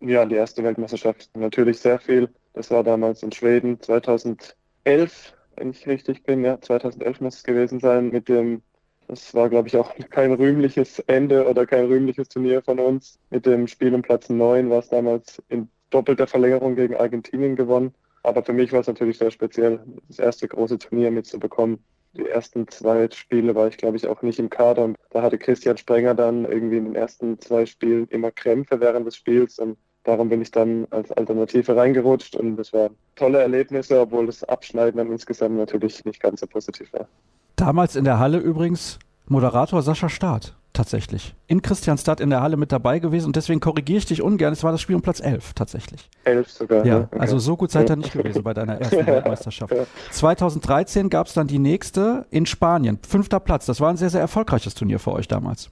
Ja, 0.00 0.24
die 0.24 0.36
erste 0.36 0.62
Weltmeisterschaft 0.62 1.30
natürlich 1.34 1.80
sehr 1.80 1.98
viel. 1.98 2.28
Das 2.52 2.70
war 2.70 2.84
damals 2.84 3.24
in 3.24 3.32
Schweden 3.32 3.80
2011 3.80 5.33
wenn 5.56 5.70
ich 5.70 5.86
richtig 5.86 6.22
bin. 6.24 6.44
Ja, 6.44 6.60
2011 6.60 7.20
muss 7.20 7.36
es 7.36 7.44
gewesen 7.44 7.80
sein 7.80 8.10
mit 8.10 8.28
dem, 8.28 8.62
das 9.08 9.34
war 9.34 9.48
glaube 9.48 9.68
ich 9.68 9.76
auch 9.76 9.94
kein 10.10 10.32
rühmliches 10.32 10.98
Ende 11.00 11.48
oder 11.48 11.66
kein 11.66 11.86
rühmliches 11.86 12.28
Turnier 12.28 12.62
von 12.62 12.78
uns. 12.78 13.18
Mit 13.30 13.46
dem 13.46 13.66
Spiel 13.66 13.94
um 13.94 14.02
Platz 14.02 14.28
9 14.28 14.70
war 14.70 14.78
es 14.80 14.88
damals 14.88 15.42
in 15.48 15.68
doppelter 15.90 16.26
Verlängerung 16.26 16.74
gegen 16.76 16.96
Argentinien 16.96 17.56
gewonnen. 17.56 17.94
Aber 18.22 18.42
für 18.42 18.52
mich 18.52 18.72
war 18.72 18.80
es 18.80 18.86
natürlich 18.86 19.18
sehr 19.18 19.30
speziell, 19.30 19.80
das 20.08 20.18
erste 20.18 20.48
große 20.48 20.78
Turnier 20.78 21.10
mitzubekommen. 21.10 21.84
Die 22.14 22.26
ersten 22.26 22.66
zwei 22.68 23.08
Spiele 23.10 23.54
war 23.54 23.68
ich, 23.68 23.76
glaube 23.76 23.96
ich, 23.96 24.06
auch 24.06 24.22
nicht 24.22 24.38
im 24.38 24.48
Kader. 24.48 24.84
Und 24.84 24.96
da 25.10 25.22
hatte 25.22 25.36
Christian 25.36 25.76
Sprenger 25.76 26.14
dann 26.14 26.44
irgendwie 26.44 26.78
in 26.78 26.84
den 26.84 26.94
ersten 26.94 27.38
zwei 27.40 27.66
Spielen 27.66 28.06
immer 28.08 28.30
Krämpfe 28.30 28.80
während 28.80 29.06
des 29.06 29.16
Spiels. 29.16 29.58
Und 29.58 29.76
darum 30.04 30.28
bin 30.28 30.40
ich 30.40 30.50
dann 30.50 30.86
als 30.90 31.10
Alternative 31.12 31.76
reingerutscht 31.76 32.36
und 32.36 32.56
das 32.56 32.72
waren 32.72 32.94
tolle 33.16 33.40
Erlebnisse, 33.40 34.00
obwohl 34.00 34.26
das 34.26 34.44
Abschneiden 34.44 34.98
dann 34.98 35.10
insgesamt 35.10 35.56
natürlich 35.56 36.04
nicht 36.04 36.20
ganz 36.20 36.40
so 36.40 36.46
positiv 36.46 36.92
war. 36.92 37.08
Damals 37.56 37.96
in 37.96 38.04
der 38.04 38.18
Halle 38.18 38.38
übrigens 38.38 38.98
Moderator 39.26 39.82
Sascha 39.82 40.08
Staat 40.08 40.54
tatsächlich. 40.74 41.34
In 41.46 41.62
Christianstadt 41.62 42.20
in 42.20 42.30
der 42.30 42.42
Halle 42.42 42.56
mit 42.56 42.72
dabei 42.72 42.98
gewesen 42.98 43.26
und 43.26 43.36
deswegen 43.36 43.60
korrigiere 43.60 43.98
ich 43.98 44.06
dich 44.06 44.20
ungern. 44.20 44.52
Es 44.52 44.64
war 44.64 44.72
das 44.72 44.80
Spiel 44.80 44.96
um 44.96 45.02
Platz 45.02 45.20
11 45.20 45.54
tatsächlich. 45.54 46.10
11 46.24 46.50
sogar. 46.50 46.84
Ja, 46.84 47.00
okay. 47.00 47.18
also 47.18 47.38
so 47.38 47.56
gut 47.56 47.70
seid 47.70 47.88
ihr 47.88 47.96
nicht 47.96 48.12
gewesen 48.12 48.42
bei 48.42 48.52
deiner 48.52 48.74
ersten 48.80 49.06
Weltmeisterschaft. 49.06 49.72
2013 50.10 51.08
gab 51.08 51.28
es 51.28 51.34
dann 51.34 51.46
die 51.46 51.60
nächste 51.60 52.26
in 52.30 52.44
Spanien. 52.44 52.98
Fünfter 53.08 53.40
Platz. 53.40 53.66
Das 53.66 53.80
war 53.80 53.88
ein 53.88 53.96
sehr, 53.96 54.10
sehr 54.10 54.20
erfolgreiches 54.20 54.74
Turnier 54.74 54.98
für 54.98 55.12
euch 55.12 55.28
damals. 55.28 55.70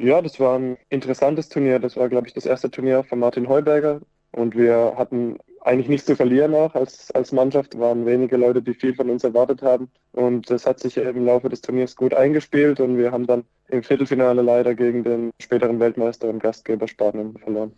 Ja, 0.00 0.22
das 0.22 0.38
war 0.38 0.56
ein 0.56 0.78
interessantes 0.90 1.48
Turnier. 1.48 1.80
Das 1.80 1.96
war, 1.96 2.08
glaube 2.08 2.28
ich, 2.28 2.32
das 2.34 2.46
erste 2.46 2.70
Turnier 2.70 3.02
von 3.02 3.18
Martin 3.18 3.48
Heuberger. 3.48 4.00
Und 4.30 4.56
wir 4.56 4.94
hatten 4.96 5.38
eigentlich 5.62 5.88
nichts 5.88 6.06
zu 6.06 6.14
verlieren 6.14 6.54
auch 6.54 6.74
als, 6.76 7.10
als 7.12 7.32
Mannschaft. 7.32 7.74
Es 7.74 7.80
waren 7.80 8.06
wenige 8.06 8.36
Leute, 8.36 8.62
die 8.62 8.74
viel 8.74 8.94
von 8.94 9.10
uns 9.10 9.24
erwartet 9.24 9.60
haben. 9.62 9.90
Und 10.12 10.50
das 10.50 10.66
hat 10.66 10.78
sich 10.78 10.96
im 10.96 11.26
Laufe 11.26 11.48
des 11.48 11.62
Turniers 11.62 11.96
gut 11.96 12.14
eingespielt. 12.14 12.78
Und 12.78 12.96
wir 12.96 13.10
haben 13.10 13.26
dann 13.26 13.44
im 13.68 13.82
Viertelfinale 13.82 14.40
leider 14.42 14.76
gegen 14.76 15.02
den 15.02 15.32
späteren 15.40 15.80
Weltmeister 15.80 16.28
und 16.28 16.40
Gastgeber 16.40 16.86
Spanien 16.86 17.36
verloren. 17.36 17.72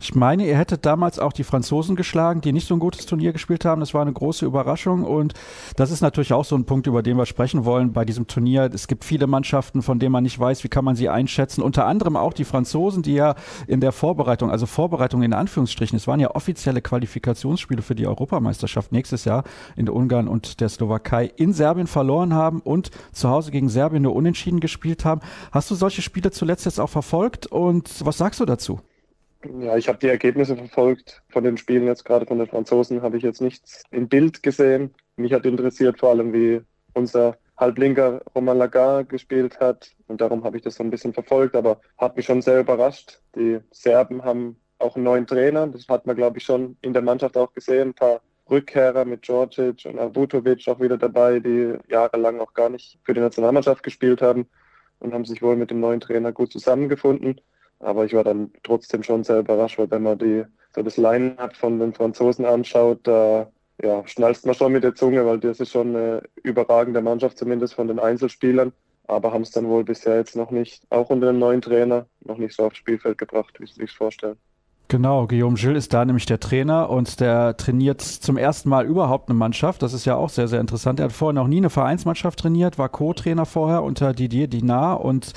Ich 0.00 0.14
meine, 0.14 0.46
ihr 0.46 0.56
hättet 0.56 0.84
damals 0.86 1.18
auch 1.18 1.32
die 1.32 1.44
Franzosen 1.44 1.96
geschlagen, 1.96 2.40
die 2.40 2.52
nicht 2.52 2.68
so 2.68 2.74
ein 2.74 2.80
gutes 2.80 3.06
Turnier 3.06 3.32
gespielt 3.32 3.64
haben. 3.64 3.80
Das 3.80 3.94
war 3.94 4.02
eine 4.02 4.12
große 4.12 4.44
Überraschung 4.44 5.04
und 5.04 5.34
das 5.76 5.90
ist 5.90 6.00
natürlich 6.00 6.32
auch 6.32 6.44
so 6.44 6.56
ein 6.56 6.64
Punkt, 6.64 6.86
über 6.86 7.02
den 7.02 7.16
wir 7.16 7.26
sprechen 7.26 7.64
wollen 7.64 7.92
bei 7.92 8.04
diesem 8.04 8.26
Turnier. 8.26 8.70
Es 8.72 8.88
gibt 8.88 9.04
viele 9.04 9.26
Mannschaften, 9.26 9.82
von 9.82 9.98
denen 9.98 10.12
man 10.12 10.24
nicht 10.24 10.38
weiß, 10.38 10.64
wie 10.64 10.68
kann 10.68 10.84
man 10.84 10.96
sie 10.96 11.08
einschätzen. 11.08 11.62
Unter 11.62 11.86
anderem 11.86 12.16
auch 12.16 12.32
die 12.32 12.44
Franzosen, 12.44 13.02
die 13.02 13.14
ja 13.14 13.34
in 13.66 13.80
der 13.80 13.92
Vorbereitung, 13.92 14.50
also 14.50 14.66
Vorbereitung 14.66 15.22
in 15.22 15.32
Anführungsstrichen, 15.32 15.96
es 15.96 16.06
waren 16.06 16.20
ja 16.20 16.34
offizielle 16.34 16.82
Qualifikationsspiele 16.82 17.82
für 17.82 17.94
die 17.94 18.06
Europameisterschaft 18.06 18.92
nächstes 18.92 19.24
Jahr 19.24 19.44
in 19.76 19.88
Ungarn 19.88 20.28
und 20.28 20.60
der 20.60 20.68
Slowakei 20.68 21.30
in 21.36 21.52
Serbien 21.52 21.86
verloren 21.86 22.34
haben 22.34 22.60
und 22.60 22.90
zu 23.12 23.28
Hause 23.28 23.50
gegen 23.50 23.68
Serbien 23.68 24.02
nur 24.02 24.14
unentschieden 24.14 24.60
gespielt 24.60 25.04
haben. 25.04 25.20
Hast 25.52 25.70
du 25.70 25.74
solche 25.74 26.02
Spiele 26.02 26.30
zuletzt 26.30 26.64
jetzt 26.64 26.80
auch 26.80 26.90
verfolgt 26.90 27.46
und 27.46 28.04
was 28.04 28.18
sagst 28.18 28.40
du 28.40 28.44
dazu? 28.44 28.80
Ja, 29.60 29.76
ich 29.76 29.88
habe 29.88 29.98
die 29.98 30.08
Ergebnisse 30.08 30.56
verfolgt 30.56 31.22
von 31.28 31.44
den 31.44 31.58
Spielen 31.58 31.86
jetzt 31.86 32.04
gerade 32.04 32.24
von 32.24 32.38
den 32.38 32.46
Franzosen, 32.46 33.02
habe 33.02 33.18
ich 33.18 33.22
jetzt 33.22 33.42
nichts 33.42 33.82
im 33.90 34.08
Bild 34.08 34.42
gesehen. 34.42 34.94
Mich 35.16 35.32
hat 35.34 35.44
interessiert 35.44 35.98
vor 36.00 36.10
allem, 36.10 36.32
wie 36.32 36.62
unser 36.94 37.36
Halblinker 37.58 38.22
Roman 38.34 38.58
Lagarde 38.58 39.04
gespielt 39.04 39.60
hat 39.60 39.90
und 40.06 40.20
darum 40.20 40.44
habe 40.44 40.56
ich 40.56 40.62
das 40.62 40.76
so 40.76 40.82
ein 40.82 40.90
bisschen 40.90 41.12
verfolgt, 41.12 41.54
aber 41.56 41.80
hat 41.98 42.16
mich 42.16 42.26
schon 42.26 42.40
sehr 42.40 42.60
überrascht. 42.60 43.20
Die 43.36 43.60
Serben 43.70 44.24
haben 44.24 44.56
auch 44.78 44.96
einen 44.96 45.04
neuen 45.04 45.26
Trainer, 45.26 45.66
das 45.66 45.88
hat 45.88 46.06
man 46.06 46.16
glaube 46.16 46.38
ich 46.38 46.44
schon 46.44 46.76
in 46.80 46.94
der 46.94 47.02
Mannschaft 47.02 47.36
auch 47.36 47.52
gesehen, 47.52 47.90
ein 47.90 47.94
paar 47.94 48.22
Rückkehrer 48.50 49.04
mit 49.04 49.26
Djordjic 49.28 49.84
und 49.84 49.98
Avutovic 49.98 50.66
auch 50.68 50.80
wieder 50.80 50.96
dabei, 50.96 51.38
die 51.40 51.74
jahrelang 51.88 52.40
auch 52.40 52.54
gar 52.54 52.70
nicht 52.70 52.98
für 53.02 53.14
die 53.14 53.20
Nationalmannschaft 53.20 53.82
gespielt 53.82 54.22
haben 54.22 54.46
und 55.00 55.12
haben 55.12 55.24
sich 55.26 55.42
wohl 55.42 55.56
mit 55.56 55.70
dem 55.70 55.80
neuen 55.80 56.00
Trainer 56.00 56.32
gut 56.32 56.50
zusammengefunden. 56.50 57.40
Aber 57.84 58.04
ich 58.04 58.14
war 58.14 58.24
dann 58.24 58.50
trotzdem 58.62 59.02
schon 59.02 59.24
sehr 59.24 59.40
überrascht, 59.40 59.78
weil 59.78 59.90
wenn 59.90 60.02
man 60.02 60.18
die, 60.18 60.44
so 60.74 60.82
das 60.82 60.96
Line-Up 60.96 61.54
von 61.54 61.78
den 61.78 61.92
Franzosen 61.92 62.44
anschaut, 62.44 63.00
da 63.04 63.48
ja, 63.82 64.06
schnallst 64.06 64.46
man 64.46 64.54
schon 64.54 64.72
mit 64.72 64.84
der 64.84 64.94
Zunge, 64.94 65.26
weil 65.26 65.38
das 65.38 65.60
ist 65.60 65.72
schon 65.72 65.94
eine 65.94 66.22
überragende 66.42 67.02
Mannschaft, 67.02 67.38
zumindest 67.38 67.74
von 67.74 67.88
den 67.88 67.98
Einzelspielern. 67.98 68.72
Aber 69.06 69.32
haben 69.32 69.42
es 69.42 69.50
dann 69.50 69.68
wohl 69.68 69.84
bisher 69.84 70.16
jetzt 70.16 70.34
noch 70.34 70.50
nicht, 70.50 70.86
auch 70.88 71.10
unter 71.10 71.26
dem 71.26 71.38
neuen 71.38 71.60
Trainer, 71.60 72.06
noch 72.24 72.38
nicht 72.38 72.56
so 72.56 72.64
aufs 72.64 72.78
Spielfeld 72.78 73.18
gebracht, 73.18 73.54
wie 73.58 73.66
sie 73.66 73.74
sich 73.74 73.92
vorstellen. 73.92 74.36
Genau, 74.88 75.26
Guillaume 75.26 75.56
Gilles 75.56 75.84
ist 75.84 75.94
da 75.94 76.04
nämlich 76.04 76.24
der 76.24 76.40
Trainer 76.40 76.88
und 76.88 77.20
der 77.20 77.56
trainiert 77.56 78.00
zum 78.00 78.36
ersten 78.38 78.68
Mal 78.68 78.86
überhaupt 78.86 79.28
eine 79.28 79.36
Mannschaft. 79.36 79.82
Das 79.82 79.92
ist 79.92 80.04
ja 80.04 80.14
auch 80.14 80.28
sehr, 80.30 80.48
sehr 80.48 80.60
interessant. 80.60 81.00
Er 81.00 81.06
hat 81.06 81.12
vorher 81.12 81.34
noch 81.34 81.48
nie 81.48 81.58
eine 81.58 81.70
Vereinsmannschaft 81.70 82.38
trainiert, 82.38 82.78
war 82.78 82.88
Co-Trainer 82.88 83.44
vorher 83.44 83.82
unter 83.82 84.12
Didier 84.12 84.46
Dinard 84.46 85.02
und 85.02 85.32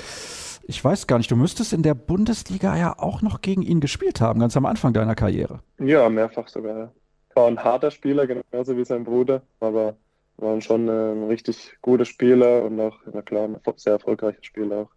ich 0.68 0.84
weiß 0.84 1.06
gar 1.06 1.16
nicht, 1.16 1.30
du 1.30 1.36
müsstest 1.36 1.72
in 1.72 1.82
der 1.82 1.94
Bundesliga 1.94 2.76
ja 2.76 2.98
auch 2.98 3.22
noch 3.22 3.40
gegen 3.40 3.62
ihn 3.62 3.80
gespielt 3.80 4.20
haben, 4.20 4.38
ganz 4.38 4.54
am 4.54 4.66
Anfang 4.66 4.92
deiner 4.92 5.14
Karriere. 5.14 5.60
Ja, 5.78 6.10
mehrfach 6.10 6.46
sogar. 6.46 6.92
War 7.34 7.46
ein 7.46 7.64
harter 7.64 7.90
Spieler, 7.90 8.26
genauso 8.26 8.76
wie 8.76 8.84
sein 8.84 9.04
Bruder, 9.04 9.42
aber 9.60 9.96
war 10.36 10.60
schon 10.60 10.86
ein 10.88 11.24
richtig 11.24 11.78
guter 11.80 12.04
Spieler 12.04 12.64
und 12.64 12.78
auch, 12.80 12.98
na 13.10 13.22
klar, 13.22 13.44
ein 13.44 13.56
sehr 13.76 13.94
erfolgreicher 13.94 14.42
Spieler 14.42 14.82
auch. 14.82 14.90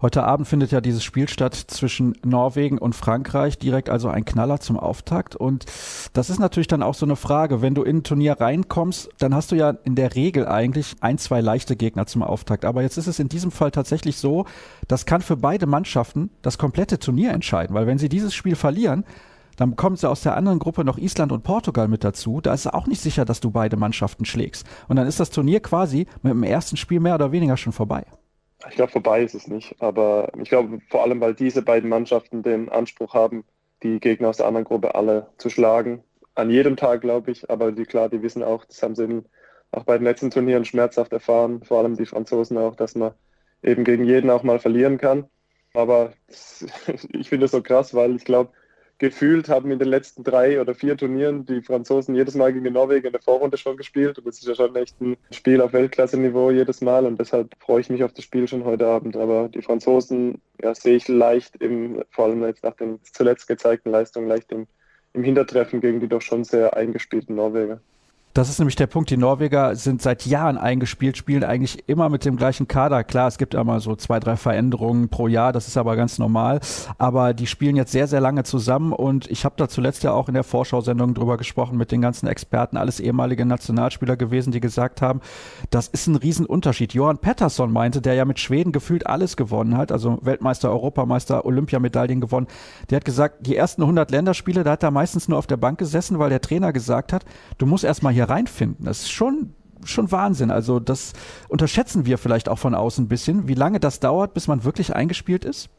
Heute 0.00 0.22
Abend 0.22 0.46
findet 0.46 0.70
ja 0.70 0.80
dieses 0.80 1.02
Spiel 1.02 1.28
statt 1.28 1.56
zwischen 1.56 2.16
Norwegen 2.24 2.78
und 2.78 2.94
Frankreich, 2.94 3.58
direkt 3.58 3.90
also 3.90 4.08
ein 4.08 4.24
Knaller 4.24 4.60
zum 4.60 4.78
Auftakt. 4.78 5.34
Und 5.34 5.66
das 6.12 6.30
ist 6.30 6.38
natürlich 6.38 6.68
dann 6.68 6.84
auch 6.84 6.94
so 6.94 7.04
eine 7.04 7.16
Frage, 7.16 7.62
wenn 7.62 7.74
du 7.74 7.82
in 7.82 7.96
ein 7.96 8.02
Turnier 8.04 8.40
reinkommst, 8.40 9.08
dann 9.18 9.34
hast 9.34 9.50
du 9.50 9.56
ja 9.56 9.70
in 9.82 9.96
der 9.96 10.14
Regel 10.14 10.46
eigentlich 10.46 10.94
ein, 11.00 11.18
zwei 11.18 11.40
leichte 11.40 11.74
Gegner 11.74 12.06
zum 12.06 12.22
Auftakt. 12.22 12.64
Aber 12.64 12.82
jetzt 12.82 12.96
ist 12.96 13.08
es 13.08 13.18
in 13.18 13.28
diesem 13.28 13.50
Fall 13.50 13.72
tatsächlich 13.72 14.18
so, 14.18 14.44
das 14.86 15.04
kann 15.04 15.20
für 15.20 15.36
beide 15.36 15.66
Mannschaften 15.66 16.30
das 16.42 16.58
komplette 16.58 17.00
Turnier 17.00 17.32
entscheiden, 17.32 17.74
weil 17.74 17.88
wenn 17.88 17.98
sie 17.98 18.08
dieses 18.08 18.34
Spiel 18.34 18.54
verlieren, 18.54 19.04
dann 19.56 19.70
bekommen 19.70 19.96
sie 19.96 20.08
aus 20.08 20.20
der 20.20 20.36
anderen 20.36 20.60
Gruppe 20.60 20.84
noch 20.84 20.98
Island 20.98 21.32
und 21.32 21.42
Portugal 21.42 21.88
mit 21.88 22.04
dazu. 22.04 22.40
Da 22.40 22.54
ist 22.54 22.72
auch 22.72 22.86
nicht 22.86 23.00
sicher, 23.00 23.24
dass 23.24 23.40
du 23.40 23.50
beide 23.50 23.76
Mannschaften 23.76 24.24
schlägst. 24.24 24.64
Und 24.86 24.94
dann 24.94 25.08
ist 25.08 25.18
das 25.18 25.30
Turnier 25.30 25.58
quasi 25.58 26.06
mit 26.22 26.30
dem 26.30 26.44
ersten 26.44 26.76
Spiel 26.76 27.00
mehr 27.00 27.16
oder 27.16 27.32
weniger 27.32 27.56
schon 27.56 27.72
vorbei. 27.72 28.04
Ich 28.68 28.74
glaube, 28.74 28.92
vorbei 28.92 29.22
ist 29.22 29.34
es 29.34 29.46
nicht. 29.46 29.76
Aber 29.80 30.32
ich 30.40 30.48
glaube, 30.48 30.80
vor 30.88 31.02
allem, 31.02 31.20
weil 31.20 31.34
diese 31.34 31.62
beiden 31.62 31.88
Mannschaften 31.88 32.42
den 32.42 32.68
Anspruch 32.68 33.14
haben, 33.14 33.44
die 33.82 34.00
Gegner 34.00 34.28
aus 34.28 34.38
der 34.38 34.46
anderen 34.46 34.64
Gruppe 34.64 34.94
alle 34.94 35.28
zu 35.38 35.50
schlagen. 35.50 36.02
An 36.34 36.50
jedem 36.50 36.76
Tag, 36.76 37.00
glaube 37.00 37.30
ich. 37.30 37.50
Aber 37.50 37.72
die, 37.72 37.84
klar, 37.84 38.08
die 38.08 38.22
wissen 38.22 38.42
auch, 38.42 38.64
das 38.64 38.82
haben 38.82 38.94
sie 38.94 39.04
in 39.04 39.24
auch 39.70 39.84
bei 39.84 39.98
den 39.98 40.04
letzten 40.04 40.30
Turnieren 40.30 40.64
schmerzhaft 40.64 41.12
erfahren, 41.12 41.62
vor 41.62 41.78
allem 41.78 41.96
die 41.96 42.06
Franzosen 42.06 42.56
auch, 42.58 42.74
dass 42.76 42.94
man 42.94 43.12
eben 43.62 43.84
gegen 43.84 44.04
jeden 44.04 44.30
auch 44.30 44.42
mal 44.42 44.58
verlieren 44.58 44.98
kann. 44.98 45.28
Aber 45.74 46.12
ich 47.12 47.28
finde 47.28 47.46
es 47.46 47.52
so 47.52 47.62
krass, 47.62 47.94
weil 47.94 48.16
ich 48.16 48.24
glaube, 48.24 48.52
gefühlt 48.98 49.48
haben 49.48 49.70
in 49.70 49.78
den 49.78 49.88
letzten 49.88 50.24
drei 50.24 50.60
oder 50.60 50.74
vier 50.74 50.96
Turnieren 50.96 51.46
die 51.46 51.62
Franzosen 51.62 52.16
jedes 52.16 52.34
Mal 52.34 52.52
gegen 52.52 52.72
Norwegen 52.72 53.06
in 53.06 53.12
der 53.12 53.22
Vorrunde 53.22 53.56
schon 53.56 53.76
gespielt. 53.76 54.18
Und 54.18 54.26
das 54.26 54.38
ist 54.38 54.48
ja 54.48 54.54
schon 54.54 54.74
echt 54.74 55.00
ein 55.00 55.16
Spiel 55.30 55.60
auf 55.60 55.72
Weltklasse-Niveau 55.72 56.50
jedes 56.50 56.80
Mal. 56.80 57.06
Und 57.06 57.20
deshalb 57.20 57.54
freue 57.60 57.80
ich 57.80 57.90
mich 57.90 58.02
auf 58.02 58.12
das 58.12 58.24
Spiel 58.24 58.48
schon 58.48 58.64
heute 58.64 58.86
Abend. 58.86 59.16
Aber 59.16 59.48
die 59.48 59.62
Franzosen 59.62 60.40
ja, 60.60 60.74
sehe 60.74 60.96
ich 60.96 61.06
leicht, 61.06 61.56
im, 61.56 62.02
vor 62.10 62.26
allem 62.26 62.42
jetzt 62.44 62.64
nach 62.64 62.74
den 62.74 62.98
zuletzt 63.04 63.46
gezeigten 63.46 63.90
Leistungen, 63.90 64.28
leicht 64.28 64.50
im, 64.50 64.66
im 65.12 65.22
Hintertreffen 65.22 65.80
gegen 65.80 66.00
die 66.00 66.08
doch 66.08 66.22
schon 66.22 66.42
sehr 66.42 66.76
eingespielten 66.76 67.36
Norweger. 67.36 67.80
Das 68.38 68.48
ist 68.48 68.60
nämlich 68.60 68.76
der 68.76 68.86
Punkt. 68.86 69.10
Die 69.10 69.16
Norweger 69.16 69.74
sind 69.74 70.00
seit 70.00 70.24
Jahren 70.24 70.58
eingespielt, 70.58 71.16
spielen 71.16 71.42
eigentlich 71.42 71.88
immer 71.88 72.08
mit 72.08 72.24
dem 72.24 72.36
gleichen 72.36 72.68
Kader. 72.68 73.02
Klar, 73.02 73.26
es 73.26 73.36
gibt 73.36 73.54
immer 73.54 73.80
so 73.80 73.96
zwei, 73.96 74.20
drei 74.20 74.36
Veränderungen 74.36 75.08
pro 75.08 75.26
Jahr, 75.26 75.52
das 75.52 75.66
ist 75.66 75.76
aber 75.76 75.96
ganz 75.96 76.20
normal. 76.20 76.60
Aber 76.98 77.34
die 77.34 77.48
spielen 77.48 77.74
jetzt 77.74 77.90
sehr, 77.90 78.06
sehr 78.06 78.20
lange 78.20 78.44
zusammen 78.44 78.92
und 78.92 79.28
ich 79.28 79.44
habe 79.44 79.56
da 79.58 79.68
zuletzt 79.68 80.04
ja 80.04 80.12
auch 80.12 80.28
in 80.28 80.34
der 80.34 80.44
Vorschau-Sendung 80.44 81.14
drüber 81.14 81.36
gesprochen 81.36 81.76
mit 81.76 81.90
den 81.90 82.00
ganzen 82.00 82.28
Experten, 82.28 82.76
alles 82.76 83.00
ehemalige 83.00 83.44
Nationalspieler 83.44 84.16
gewesen, 84.16 84.52
die 84.52 84.60
gesagt 84.60 85.02
haben, 85.02 85.20
das 85.70 85.88
ist 85.88 86.06
ein 86.06 86.14
Riesenunterschied. 86.14 86.94
Johann 86.94 87.18
Pettersson 87.18 87.72
meinte, 87.72 88.00
der 88.00 88.14
ja 88.14 88.24
mit 88.24 88.38
Schweden 88.38 88.70
gefühlt 88.70 89.04
alles 89.08 89.36
gewonnen 89.36 89.76
hat, 89.76 89.90
also 89.90 90.20
Weltmeister, 90.22 90.70
Europameister, 90.70 91.44
Olympiamedaillen 91.44 92.20
gewonnen, 92.20 92.46
der 92.90 92.98
hat 92.98 93.04
gesagt, 93.04 93.48
die 93.48 93.56
ersten 93.56 93.82
100 93.82 94.12
Länderspiele, 94.12 94.62
da 94.62 94.70
hat 94.70 94.84
er 94.84 94.92
meistens 94.92 95.26
nur 95.26 95.38
auf 95.38 95.48
der 95.48 95.56
Bank 95.56 95.80
gesessen, 95.80 96.20
weil 96.20 96.30
der 96.30 96.40
Trainer 96.40 96.72
gesagt 96.72 97.12
hat, 97.12 97.24
du 97.58 97.66
musst 97.66 97.82
erstmal 97.82 98.12
hier 98.12 98.27
reinfinden. 98.28 98.84
Das 98.84 99.02
ist 99.02 99.10
schon 99.10 99.54
schon 99.84 100.10
Wahnsinn. 100.10 100.50
Also 100.50 100.80
das 100.80 101.12
unterschätzen 101.48 102.06
wir 102.06 102.18
vielleicht 102.18 102.48
auch 102.48 102.58
von 102.58 102.74
außen 102.74 103.04
ein 103.04 103.08
bisschen, 103.08 103.48
wie 103.48 103.54
lange 103.54 103.80
das 103.80 104.00
dauert, 104.00 104.34
bis 104.34 104.48
man 104.48 104.64
wirklich 104.64 104.94
eingespielt 104.94 105.44
ist. 105.44 105.70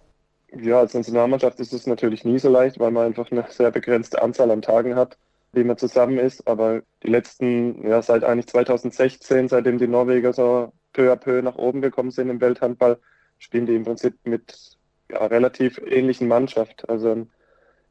Ja, 0.56 0.80
als 0.80 0.94
Nationalmannschaft 0.94 1.60
ist 1.60 1.74
es 1.74 1.86
natürlich 1.86 2.26
nie 2.26 2.40
so 2.40 2.50
leicht, 2.50 2.80
weil 2.80 2.92
man 2.92 3.06
einfach 3.08 3.32
eine 3.32 3.46
sehr 3.50 3.72
begrenzte 3.72 4.22
Anzahl 4.22 4.50
an 4.52 4.62
Tagen 4.62 4.96
hat, 4.96 5.18
wie 5.52 5.64
man 5.64 5.78
zusammen 5.78 6.18
ist. 6.18 6.48
Aber 6.48 6.82
die 7.04 7.10
letzten, 7.10 7.88
ja, 7.88 8.02
seit 8.02 8.24
eigentlich 8.24 8.48
2016, 8.48 9.48
seitdem 9.48 9.78
die 9.78 9.88
Norweger 9.88 10.34
so 10.34 10.72
peu 10.94 11.12
à 11.12 11.16
peu 11.16 11.42
nach 11.42 11.56
oben 11.56 11.82
gekommen 11.82 12.12
sind 12.12 12.30
im 12.30 12.42
Welthandball, 12.42 12.98
spielen 13.38 13.68
die 13.68 13.76
im 13.76 13.84
Prinzip 13.84 14.16
mit 14.24 14.78
ja, 15.12 15.26
relativ 15.26 15.80
ähnlichen 15.86 16.28
Mannschaft. 16.28 16.90
Also 16.90 17.28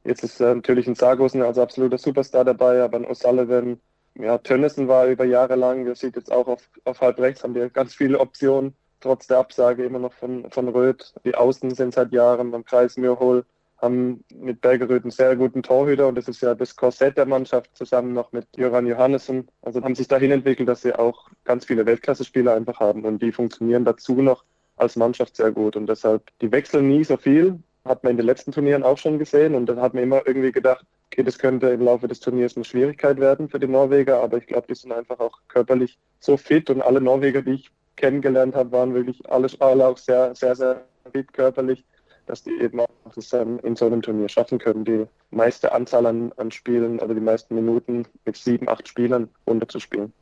jetzt 0.05 0.25
ist 0.25 0.41
äh, 0.41 0.55
natürlich 0.55 0.88
ein 0.88 0.97
Sargosen 0.97 1.43
als 1.43 1.59
absoluter 1.59 1.99
Superstar 1.99 2.45
dabei, 2.45 2.83
aber 2.83 2.99
ein 2.99 3.07
O'Sullivan, 3.07 3.79
ja, 4.18 4.38
Tönnissen 4.38 4.88
war 4.88 5.06
über 5.06 5.25
Jahre 5.25 5.54
lang, 5.54 5.87
das 5.87 6.00
sieht 6.00 6.16
jetzt 6.16 6.32
auch 6.32 6.48
auf, 6.48 6.68
auf 6.84 7.00
halb 7.00 7.18
rechts, 7.18 7.44
haben 7.44 7.54
die 7.54 7.68
ganz 7.72 7.94
viele 7.94 8.18
Optionen, 8.18 8.75
trotz 9.00 9.26
der 9.26 9.38
Absage 9.38 9.84
immer 9.84 9.98
noch 9.98 10.12
von, 10.12 10.50
von 10.50 10.68
Röth. 10.68 11.14
Die 11.25 11.34
Außen 11.34 11.75
sind 11.75 11.94
seit 11.94 12.12
Jahren 12.12 12.50
beim 12.50 12.64
Kreis 12.64 12.96
Mürhol, 12.96 13.44
haben 13.80 14.25
mit 14.34 14.60
Bergeröth 14.60 15.04
einen 15.04 15.12
sehr 15.12 15.37
guten 15.37 15.62
Torhüter 15.62 16.08
und 16.08 16.16
das 16.16 16.26
ist 16.26 16.40
ja 16.40 16.54
das 16.54 16.75
Korsett 16.75 17.16
der 17.16 17.26
Mannschaft 17.26 17.76
zusammen 17.76 18.12
noch 18.12 18.32
mit 18.32 18.46
Jöran 18.56 18.87
Johannessen. 18.87 19.48
Also 19.62 19.82
haben 19.82 19.94
sich 19.94 20.08
dahin 20.08 20.32
entwickelt, 20.32 20.68
dass 20.68 20.82
sie 20.82 20.94
auch 20.94 21.28
ganz 21.44 21.64
viele 21.64 21.87
Weltklasse-Spieler 21.87 22.54
einfach 22.54 22.80
haben 22.80 23.04
und 23.04 23.22
die 23.22 23.30
funktionieren 23.30 23.84
dazu 23.84 24.20
noch 24.20 24.44
als 24.76 24.96
Mannschaft 24.96 25.37
sehr 25.37 25.52
gut 25.52 25.76
und 25.76 25.87
deshalb, 25.87 26.22
die 26.40 26.50
wechseln 26.50 26.88
nie 26.88 27.04
so 27.04 27.16
viel, 27.16 27.60
hat 27.84 28.02
man 28.02 28.12
in 28.12 28.16
den 28.16 28.26
letzten 28.26 28.52
Turnieren 28.52 28.82
auch 28.82 28.98
schon 28.98 29.18
gesehen 29.18 29.54
und 29.54 29.66
dann 29.66 29.80
hat 29.80 29.94
man 29.94 30.02
immer 30.02 30.26
irgendwie 30.26 30.52
gedacht, 30.52 30.84
okay, 31.11 31.23
das 31.23 31.38
könnte 31.38 31.69
im 31.69 31.83
Laufe 31.83 32.09
des 32.09 32.21
Turniers 32.21 32.57
eine 32.57 32.65
Schwierigkeit 32.65 33.19
werden 33.19 33.49
für 33.49 33.59
die 33.59 33.67
Norweger, 33.67 34.23
aber 34.23 34.38
ich 34.38 34.47
glaube, 34.47 34.66
die 34.68 34.75
sind 34.75 34.92
einfach 34.92 35.18
auch 35.18 35.38
körperlich 35.49 35.99
so 36.21 36.37
fit 36.37 36.71
und 36.71 36.83
alle 36.83 37.01
Norweger, 37.01 37.42
die 37.42 37.53
ich 37.53 37.71
kennengelernt 37.97 38.55
habe, 38.55 38.73
waren 38.73 38.94
wirklich 38.94 39.29
alle, 39.31 39.49
alle 39.61 39.87
auch 39.87 39.99
sehr, 39.99 40.35
sehr, 40.35 40.55
sehr 40.55 40.83
fit 41.12 41.33
körperlich, 41.33 41.85
dass 42.27 42.42
die 42.42 42.53
eben 42.61 42.81
auch 42.81 42.88
das 43.14 43.31
dann 43.31 43.59
in 43.61 43.75
so 43.75 43.87
einem 43.87 44.03
Turnier 44.03 44.29
schaffen 44.29 44.59
können, 44.59 44.85
die 44.85 45.07
meiste 45.31 45.73
Anzahl 45.73 46.07
an, 46.07 46.33
an 46.37 46.51
Spielen, 46.51 47.01
also 47.01 47.14
die 47.14 47.21
meisten 47.21 47.55
Minuten 47.55 48.05
mit 48.25 48.37
sieben, 48.37 48.68
acht 48.68 48.87
Spielern 48.87 49.29
runterzuspielen. 49.47 50.12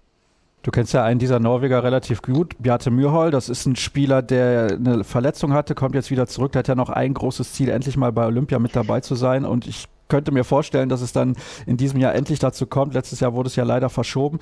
Du 0.63 0.71
kennst 0.73 0.95
ja 0.95 1.05
einen 1.05 1.21
dieser 1.21 1.39
Norweger 1.39 1.85
relativ 1.85 2.23
gut, 2.23 2.55
Bjarte 2.59 2.91
Myrhol. 2.91 3.31
Das 3.31 3.49
ist 3.49 3.67
ein 3.67 3.77
Spieler, 3.77 4.21
der 4.21 4.73
eine 4.73 5.05
Verletzung 5.05 5.53
hatte, 5.53 5.77
kommt 5.77 5.95
jetzt 5.95 6.11
wieder 6.11 6.27
zurück. 6.27 6.53
Der 6.53 6.61
hat 6.61 6.69
ja 6.69 6.75
noch 6.75 6.89
ein 6.89 7.15
großes 7.15 7.53
Ziel, 7.53 7.69
endlich 7.69 7.97
mal 7.97 8.11
bei 8.11 8.27
Olympia 8.27 8.59
mit 8.59 8.75
dabei 8.75 9.01
zu 9.01 9.15
sein. 9.15 9.45
Und 9.45 9.69
ich 9.69 9.87
könnte 10.09 10.33
mir 10.33 10.45
vorstellen, 10.45 10.89
dass 10.89 11.01
es 11.01 11.13
dann 11.13 11.37
in 11.67 11.77
diesem 11.77 12.01
Jahr 12.01 12.15
endlich 12.15 12.39
dazu 12.39 12.67
kommt. 12.67 12.95
Letztes 12.95 13.21
Jahr 13.21 13.35
wurde 13.35 13.49
es 13.49 13.57
ja 13.57 13.65
leider 13.65 13.89
verschoben. 13.89 14.39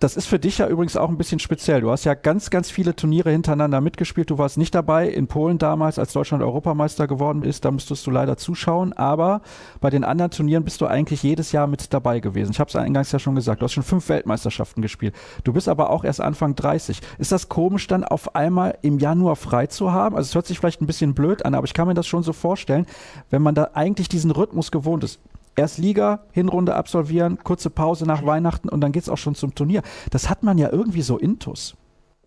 Das 0.00 0.16
ist 0.16 0.26
für 0.26 0.38
dich 0.38 0.58
ja 0.58 0.68
übrigens 0.68 0.96
auch 0.96 1.08
ein 1.08 1.18
bisschen 1.18 1.40
speziell. 1.40 1.80
Du 1.80 1.90
hast 1.90 2.04
ja 2.04 2.14
ganz, 2.14 2.50
ganz 2.50 2.70
viele 2.70 2.94
Turniere 2.94 3.32
hintereinander 3.32 3.80
mitgespielt. 3.80 4.30
Du 4.30 4.38
warst 4.38 4.56
nicht 4.56 4.72
dabei 4.72 5.08
in 5.08 5.26
Polen 5.26 5.58
damals, 5.58 5.98
als 5.98 6.12
Deutschland 6.12 6.40
Europameister 6.40 7.08
geworden 7.08 7.42
ist. 7.42 7.64
Da 7.64 7.72
musstest 7.72 8.06
du 8.06 8.12
leider 8.12 8.36
zuschauen. 8.36 8.92
Aber 8.92 9.40
bei 9.80 9.90
den 9.90 10.04
anderen 10.04 10.30
Turnieren 10.30 10.62
bist 10.62 10.80
du 10.80 10.86
eigentlich 10.86 11.24
jedes 11.24 11.50
Jahr 11.50 11.66
mit 11.66 11.92
dabei 11.92 12.20
gewesen. 12.20 12.52
Ich 12.52 12.60
habe 12.60 12.68
es 12.68 12.76
eingangs 12.76 13.10
ja 13.10 13.18
schon 13.18 13.34
gesagt. 13.34 13.60
Du 13.60 13.64
hast 13.64 13.72
schon 13.72 13.82
fünf 13.82 14.08
Weltmeisterschaften 14.08 14.82
gespielt. 14.82 15.16
Du 15.42 15.52
bist 15.52 15.68
aber 15.68 15.90
auch 15.90 16.04
erst 16.04 16.20
Anfang 16.20 16.54
30. 16.54 17.00
Ist 17.18 17.32
das 17.32 17.48
komisch, 17.48 17.88
dann 17.88 18.04
auf 18.04 18.36
einmal 18.36 18.78
im 18.82 19.00
Januar 19.00 19.34
frei 19.34 19.66
zu 19.66 19.90
haben? 19.90 20.14
Also 20.14 20.28
es 20.28 20.34
hört 20.36 20.46
sich 20.46 20.60
vielleicht 20.60 20.80
ein 20.80 20.86
bisschen 20.86 21.14
blöd 21.14 21.44
an, 21.44 21.56
aber 21.56 21.64
ich 21.64 21.74
kann 21.74 21.88
mir 21.88 21.94
das 21.94 22.06
schon 22.06 22.22
so 22.22 22.32
vorstellen, 22.32 22.86
wenn 23.30 23.42
man 23.42 23.56
da 23.56 23.70
eigentlich 23.74 24.08
diesen 24.08 24.30
Rhythmus 24.30 24.70
gewohnt 24.70 25.02
ist 25.02 25.18
erst 25.58 25.78
Liga, 25.78 26.24
Hinrunde 26.32 26.74
absolvieren, 26.74 27.38
kurze 27.42 27.68
Pause 27.68 28.06
nach 28.06 28.24
Weihnachten 28.24 28.68
und 28.68 28.80
dann 28.80 28.92
geht 28.92 29.02
es 29.02 29.08
auch 29.08 29.18
schon 29.18 29.34
zum 29.34 29.54
Turnier. 29.54 29.82
Das 30.10 30.30
hat 30.30 30.42
man 30.42 30.56
ja 30.56 30.70
irgendwie 30.72 31.02
so 31.02 31.18
intus. 31.18 31.76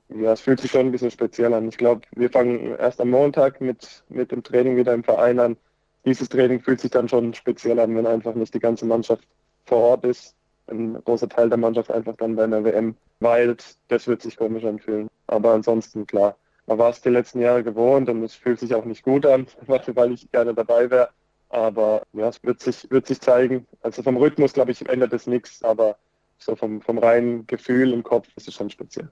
Ja, 0.09 0.33
es 0.33 0.41
fühlt 0.41 0.59
sich 0.59 0.71
schon 0.71 0.87
ein 0.87 0.91
bisschen 0.91 1.11
speziell 1.11 1.53
an. 1.53 1.69
Ich 1.69 1.77
glaube, 1.77 2.01
wir 2.15 2.29
fangen 2.29 2.75
erst 2.77 2.99
am 2.99 3.09
Montag 3.09 3.61
mit, 3.61 4.03
mit 4.09 4.31
dem 4.31 4.43
Training 4.43 4.75
wieder 4.75 4.93
im 4.93 5.03
Verein 5.03 5.39
an. 5.39 5.57
Dieses 6.03 6.27
Training 6.27 6.59
fühlt 6.59 6.81
sich 6.81 6.91
dann 6.91 7.07
schon 7.07 7.33
speziell 7.33 7.79
an, 7.79 7.95
wenn 7.95 8.05
einfach 8.05 8.35
nicht 8.35 8.53
die 8.53 8.59
ganze 8.59 8.85
Mannschaft 8.85 9.25
vor 9.65 9.77
Ort 9.77 10.03
ist. 10.03 10.35
Ein 10.67 11.01
großer 11.05 11.29
Teil 11.29 11.47
der 11.47 11.57
Mannschaft 11.57 11.89
einfach 11.91 12.15
dann 12.17 12.35
bei 12.35 12.43
einer 12.43 12.63
WM 12.63 12.95
weilt. 13.21 13.77
Das 13.87 14.07
wird 14.07 14.21
sich 14.21 14.35
komisch 14.35 14.65
anfühlen. 14.65 15.07
Aber 15.27 15.53
ansonsten, 15.53 16.05
klar, 16.05 16.35
man 16.67 16.77
war 16.77 16.89
es 16.89 17.01
die 17.01 17.09
letzten 17.09 17.39
Jahre 17.39 17.63
gewohnt 17.63 18.09
und 18.09 18.23
es 18.23 18.33
fühlt 18.33 18.59
sich 18.59 18.75
auch 18.75 18.85
nicht 18.85 19.03
gut 19.03 19.25
an, 19.25 19.47
weil 19.67 20.11
ich 20.11 20.29
gerne 20.31 20.53
dabei 20.53 20.89
wäre. 20.89 21.09
Aber 21.51 22.03
ja, 22.13 22.29
es 22.29 22.41
wird 22.43 22.61
sich, 22.61 22.89
wird 22.89 23.07
sich 23.07 23.19
zeigen. 23.19 23.67
Also 23.81 24.03
vom 24.03 24.17
Rhythmus, 24.17 24.53
glaube 24.53 24.71
ich, 24.71 24.87
ändert 24.87 25.13
es 25.13 25.27
nichts, 25.27 25.63
aber 25.63 25.97
so 26.37 26.55
vom, 26.55 26.81
vom 26.81 26.97
reinen 26.97 27.45
Gefühl 27.45 27.93
im 27.93 28.03
Kopf 28.03 28.27
ist 28.35 28.47
es 28.47 28.53
schon 28.53 28.69
speziell. 28.69 29.09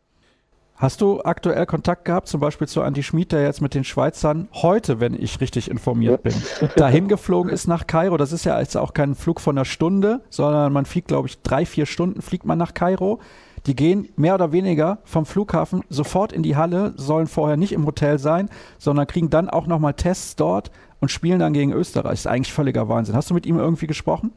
Hast 0.79 1.01
du 1.01 1.21
aktuell 1.23 1.65
Kontakt 1.65 2.05
gehabt, 2.05 2.29
zum 2.29 2.39
Beispiel 2.39 2.65
zu 2.65 2.79
Andy 2.79 3.03
Schmid, 3.03 3.33
der 3.33 3.43
jetzt 3.43 3.61
mit 3.61 3.73
den 3.73 3.83
Schweizern 3.83 4.47
heute, 4.53 5.01
wenn 5.01 5.13
ich 5.13 5.41
richtig 5.41 5.69
informiert 5.69 6.23
bin, 6.23 6.33
dahin 6.77 7.09
geflogen 7.09 7.51
ist 7.51 7.67
nach 7.67 7.85
Kairo? 7.85 8.15
Das 8.15 8.31
ist 8.31 8.45
ja 8.45 8.57
jetzt 8.57 8.77
auch 8.77 8.93
kein 8.93 9.15
Flug 9.15 9.41
von 9.41 9.57
einer 9.57 9.65
Stunde, 9.65 10.21
sondern 10.29 10.71
man 10.71 10.85
fliegt, 10.85 11.09
glaube 11.09 11.27
ich, 11.27 11.41
drei, 11.41 11.65
vier 11.65 11.85
Stunden 11.85 12.21
fliegt 12.21 12.45
man 12.45 12.57
nach 12.57 12.73
Kairo. 12.73 13.19
Die 13.65 13.75
gehen 13.75 14.09
mehr 14.15 14.35
oder 14.35 14.51
weniger 14.51 14.99
vom 15.03 15.25
Flughafen 15.25 15.83
sofort 15.89 16.33
in 16.33 16.43
die 16.43 16.55
Halle, 16.55 16.93
sollen 16.95 17.27
vorher 17.27 17.57
nicht 17.57 17.71
im 17.71 17.85
Hotel 17.85 18.19
sein, 18.19 18.49
sondern 18.77 19.07
kriegen 19.07 19.29
dann 19.29 19.49
auch 19.49 19.67
nochmal 19.67 19.93
Tests 19.93 20.35
dort 20.35 20.71
und 20.99 21.11
spielen 21.11 21.39
dann 21.39 21.53
gegen 21.53 21.73
Österreich. 21.73 22.11
Das 22.11 22.19
ist 22.21 22.27
eigentlich 22.27 22.53
völliger 22.53 22.89
Wahnsinn. 22.89 23.15
Hast 23.15 23.29
du 23.29 23.33
mit 23.33 23.45
ihm 23.45 23.57
irgendwie 23.57 23.87
gesprochen? 23.87 24.31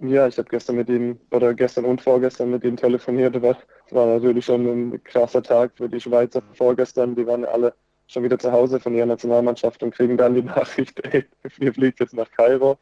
Ja, 0.00 0.26
ich 0.26 0.36
habe 0.38 0.48
gestern 0.48 0.76
mit 0.76 0.88
ihm 0.88 1.18
oder 1.30 1.54
gestern 1.54 1.84
und 1.84 2.00
vorgestern 2.00 2.50
mit 2.50 2.64
ihm 2.64 2.76
telefoniert. 2.76 3.36
Es 3.36 3.94
war 3.94 4.06
natürlich 4.06 4.44
schon 4.44 4.66
ein 4.66 5.04
krasser 5.04 5.42
Tag 5.42 5.72
für 5.76 5.88
die 5.88 6.00
Schweizer 6.00 6.42
vorgestern. 6.52 7.14
Die 7.14 7.26
waren 7.26 7.44
alle 7.44 7.74
schon 8.06 8.22
wieder 8.22 8.38
zu 8.38 8.50
Hause 8.52 8.80
von 8.80 8.94
ihrer 8.94 9.06
Nationalmannschaft 9.06 9.82
und 9.82 9.94
kriegen 9.94 10.16
dann 10.16 10.34
die 10.34 10.42
Nachricht, 10.42 11.00
ey, 11.06 11.24
wir 11.58 11.72
fliegen 11.72 11.96
jetzt 11.98 12.14
nach 12.14 12.30
Kairo. 12.32 12.78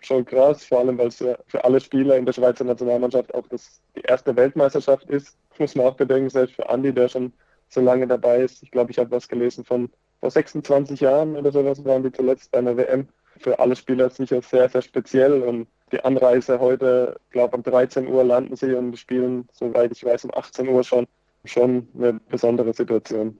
Schon 0.00 0.24
krass, 0.24 0.64
vor 0.64 0.80
allem 0.80 0.96
weil 0.98 1.08
es 1.08 1.16
für 1.18 1.64
alle 1.64 1.80
Spieler 1.80 2.16
in 2.16 2.24
der 2.24 2.32
Schweizer 2.32 2.64
Nationalmannschaft 2.64 3.34
auch 3.34 3.46
das, 3.48 3.80
die 3.96 4.00
erste 4.00 4.34
Weltmeisterschaft 4.34 5.08
ist. 5.10 5.36
Muss 5.58 5.74
man 5.74 5.86
auch 5.86 5.96
bedenken, 5.96 6.30
selbst 6.30 6.56
für 6.56 6.68
Andi, 6.68 6.92
der 6.92 7.08
schon 7.08 7.32
so 7.68 7.80
lange 7.80 8.06
dabei 8.06 8.40
ist. 8.40 8.62
Ich 8.62 8.70
glaube, 8.70 8.90
ich 8.90 8.98
habe 8.98 9.10
was 9.10 9.28
gelesen 9.28 9.64
von 9.64 9.90
vor 10.20 10.30
26 10.30 11.00
Jahren 11.00 11.36
oder 11.36 11.50
sowas 11.50 11.84
waren 11.84 12.02
die 12.02 12.12
zuletzt 12.12 12.50
bei 12.50 12.58
einer 12.58 12.76
WM. 12.76 13.08
Für 13.38 13.58
alle 13.58 13.76
Spieler 13.76 14.10
sicher 14.10 14.42
sehr, 14.42 14.68
sehr 14.68 14.82
speziell 14.82 15.42
und 15.42 15.66
die 15.92 16.00
Anreise 16.00 16.60
heute, 16.60 17.18
glaube 17.30 17.56
um 17.56 17.62
13 17.62 18.06
Uhr 18.06 18.22
landen 18.24 18.56
sie 18.56 18.74
und 18.74 18.98
spielen, 18.98 19.48
soweit 19.52 19.92
ich 19.92 20.04
weiß, 20.04 20.24
um 20.26 20.34
18 20.34 20.68
Uhr 20.68 20.84
schon. 20.84 21.06
Schon 21.46 21.88
eine 21.94 22.20
besondere 22.28 22.74
Situation. 22.74 23.38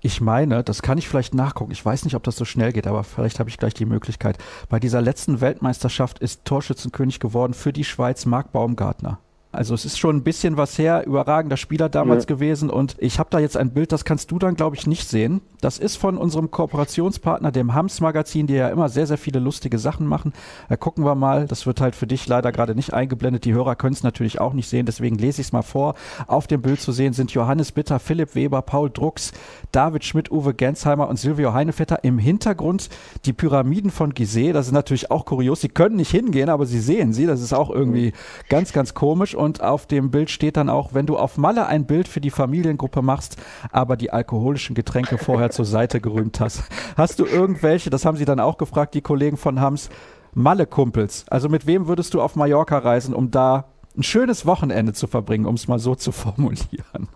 Ich 0.00 0.20
meine, 0.20 0.62
das 0.62 0.82
kann 0.82 0.98
ich 0.98 1.08
vielleicht 1.08 1.34
nachgucken. 1.34 1.72
Ich 1.72 1.84
weiß 1.84 2.04
nicht, 2.04 2.14
ob 2.14 2.22
das 2.22 2.36
so 2.36 2.44
schnell 2.44 2.72
geht, 2.72 2.86
aber 2.86 3.02
vielleicht 3.02 3.40
habe 3.40 3.50
ich 3.50 3.58
gleich 3.58 3.74
die 3.74 3.84
Möglichkeit. 3.84 4.38
Bei 4.68 4.78
dieser 4.78 5.02
letzten 5.02 5.40
Weltmeisterschaft 5.40 6.20
ist 6.20 6.44
Torschützenkönig 6.44 7.18
geworden 7.18 7.52
für 7.52 7.72
die 7.72 7.84
Schweiz 7.84 8.24
Marc 8.24 8.52
Baumgartner 8.52 9.18
Also 9.58 9.74
es 9.74 9.84
ist 9.84 9.98
schon 9.98 10.14
ein 10.14 10.22
bisschen 10.22 10.56
was 10.56 10.78
her, 10.78 11.04
überragender 11.04 11.56
Spieler 11.56 11.88
damals 11.88 12.26
ja. 12.26 12.28
gewesen 12.28 12.70
und 12.70 12.94
ich 13.00 13.18
habe 13.18 13.30
da 13.32 13.40
jetzt 13.40 13.56
ein 13.56 13.70
Bild, 13.70 13.90
das 13.90 14.04
kannst 14.04 14.30
du 14.30 14.38
dann 14.38 14.54
glaube 14.54 14.76
ich 14.76 14.86
nicht 14.86 15.08
sehen. 15.08 15.40
Das 15.60 15.78
ist 15.78 15.96
von 15.96 16.16
unserem 16.16 16.52
Kooperationspartner, 16.52 17.50
dem 17.50 17.74
Hams 17.74 18.00
Magazin, 18.00 18.46
die 18.46 18.54
ja 18.54 18.68
immer 18.68 18.88
sehr, 18.88 19.08
sehr 19.08 19.18
viele 19.18 19.40
lustige 19.40 19.80
Sachen 19.80 20.06
machen. 20.06 20.32
Da 20.68 20.76
gucken 20.76 21.04
wir 21.04 21.16
mal, 21.16 21.48
das 21.48 21.66
wird 21.66 21.80
halt 21.80 21.96
für 21.96 22.06
dich 22.06 22.28
leider 22.28 22.52
gerade 22.52 22.76
nicht 22.76 22.94
eingeblendet. 22.94 23.44
Die 23.44 23.52
Hörer 23.52 23.74
können 23.74 23.94
es 23.94 24.04
natürlich 24.04 24.40
auch 24.40 24.52
nicht 24.52 24.68
sehen, 24.68 24.86
deswegen 24.86 25.18
lese 25.18 25.40
ich 25.40 25.48
es 25.48 25.52
mal 25.52 25.62
vor. 25.62 25.96
Auf 26.28 26.46
dem 26.46 26.62
Bild 26.62 26.80
zu 26.80 26.92
sehen 26.92 27.12
sind 27.12 27.32
Johannes 27.32 27.72
Bitter, 27.72 27.98
Philipp 27.98 28.36
Weber, 28.36 28.62
Paul 28.62 28.90
Drucks, 28.90 29.32
David 29.72 30.04
Schmidt, 30.04 30.30
Uwe 30.30 30.54
Gensheimer 30.54 31.08
und 31.08 31.16
Silvio 31.16 31.52
Heinevetter. 31.52 32.04
Im 32.04 32.18
Hintergrund 32.18 32.90
die 33.24 33.32
Pyramiden 33.32 33.90
von 33.90 34.14
Gizeh. 34.14 34.52
Das 34.52 34.66
ist 34.66 34.72
natürlich 34.72 35.10
auch 35.10 35.24
kurios. 35.24 35.62
Sie 35.62 35.68
können 35.68 35.96
nicht 35.96 36.12
hingehen, 36.12 36.48
aber 36.48 36.64
sie 36.64 36.78
sehen 36.78 37.12
sie. 37.12 37.26
Das 37.26 37.40
ist 37.42 37.52
auch 37.52 37.70
irgendwie 37.70 38.12
ganz, 38.48 38.72
ganz 38.72 38.94
komisch. 38.94 39.34
Und 39.34 39.47
auf 39.56 39.86
dem 39.86 40.10
Bild 40.10 40.30
steht 40.30 40.56
dann 40.56 40.68
auch, 40.68 40.94
wenn 40.94 41.06
du 41.06 41.16
auf 41.16 41.36
Malle 41.36 41.66
ein 41.66 41.86
Bild 41.86 42.08
für 42.08 42.20
die 42.20 42.30
Familiengruppe 42.30 43.02
machst, 43.02 43.36
aber 43.72 43.96
die 43.96 44.10
alkoholischen 44.10 44.74
Getränke 44.74 45.18
vorher 45.18 45.50
zur 45.50 45.64
Seite 45.64 46.00
gerühmt 46.00 46.40
hast. 46.40 46.62
Hast 46.96 47.18
du 47.18 47.26
irgendwelche, 47.26 47.90
das 47.90 48.04
haben 48.04 48.16
sie 48.16 48.24
dann 48.24 48.40
auch 48.40 48.58
gefragt, 48.58 48.94
die 48.94 49.00
Kollegen 49.00 49.36
von 49.36 49.60
Hams, 49.60 49.90
Malle-Kumpels? 50.34 51.24
Also 51.28 51.48
mit 51.48 51.66
wem 51.66 51.88
würdest 51.88 52.14
du 52.14 52.20
auf 52.20 52.36
Mallorca 52.36 52.78
reisen, 52.78 53.14
um 53.14 53.30
da 53.30 53.64
ein 53.96 54.02
schönes 54.02 54.46
Wochenende 54.46 54.92
zu 54.92 55.06
verbringen, 55.06 55.46
um 55.46 55.54
es 55.54 55.68
mal 55.68 55.78
so 55.78 55.94
zu 55.94 56.12
formulieren? 56.12 57.08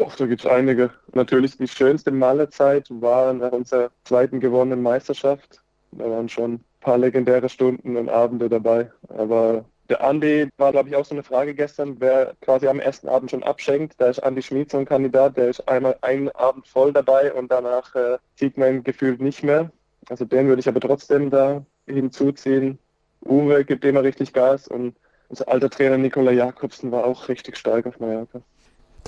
Och, 0.00 0.14
da 0.16 0.26
gibt 0.26 0.44
es 0.44 0.50
einige. 0.50 0.90
Natürlich 1.12 1.56
die 1.56 1.66
schönste 1.66 2.12
Malle-Zeit 2.12 2.86
war 2.88 3.32
nach 3.32 3.50
unserer 3.50 3.90
zweiten 4.04 4.38
gewonnenen 4.38 4.82
Meisterschaft. 4.82 5.60
Da 5.90 6.04
waren 6.08 6.28
schon 6.28 6.54
ein 6.54 6.64
paar 6.80 6.98
legendäre 6.98 7.48
Stunden 7.48 7.96
und 7.96 8.08
Abende 8.08 8.48
dabei. 8.48 8.92
Aber 9.08 9.64
der 9.88 10.04
Andi 10.04 10.48
war, 10.58 10.72
glaube 10.72 10.88
ich, 10.88 10.96
auch 10.96 11.04
so 11.04 11.14
eine 11.14 11.22
Frage 11.22 11.54
gestern, 11.54 12.00
wer 12.00 12.34
quasi 12.40 12.68
am 12.68 12.80
ersten 12.80 13.08
Abend 13.08 13.30
schon 13.30 13.42
abschenkt. 13.42 13.94
Da 13.98 14.08
ist 14.08 14.18
Andi 14.18 14.42
Schmid 14.42 14.70
so 14.70 14.78
ein 14.78 14.84
Kandidat, 14.84 15.36
der 15.36 15.48
ist 15.48 15.66
einmal 15.68 15.96
einen 16.02 16.28
Abend 16.30 16.66
voll 16.66 16.92
dabei 16.92 17.32
und 17.32 17.50
danach 17.50 17.94
äh, 17.94 18.18
sieht 18.34 18.58
man 18.58 18.84
gefühlt 18.84 19.20
nicht 19.20 19.42
mehr. 19.42 19.70
Also 20.08 20.24
den 20.24 20.48
würde 20.48 20.60
ich 20.60 20.68
aber 20.68 20.80
trotzdem 20.80 21.30
da 21.30 21.64
hinzuziehen. 21.86 22.78
Uwe 23.24 23.64
gibt 23.64 23.84
immer 23.84 24.02
richtig 24.02 24.32
Gas 24.32 24.68
und 24.68 24.94
unser 25.28 25.48
alter 25.48 25.70
Trainer 25.70 25.98
Nikola 25.98 26.32
Jakobsen 26.32 26.92
war 26.92 27.04
auch 27.04 27.28
richtig 27.28 27.56
stark 27.56 27.86
auf 27.86 27.98
Mallorca. 27.98 28.40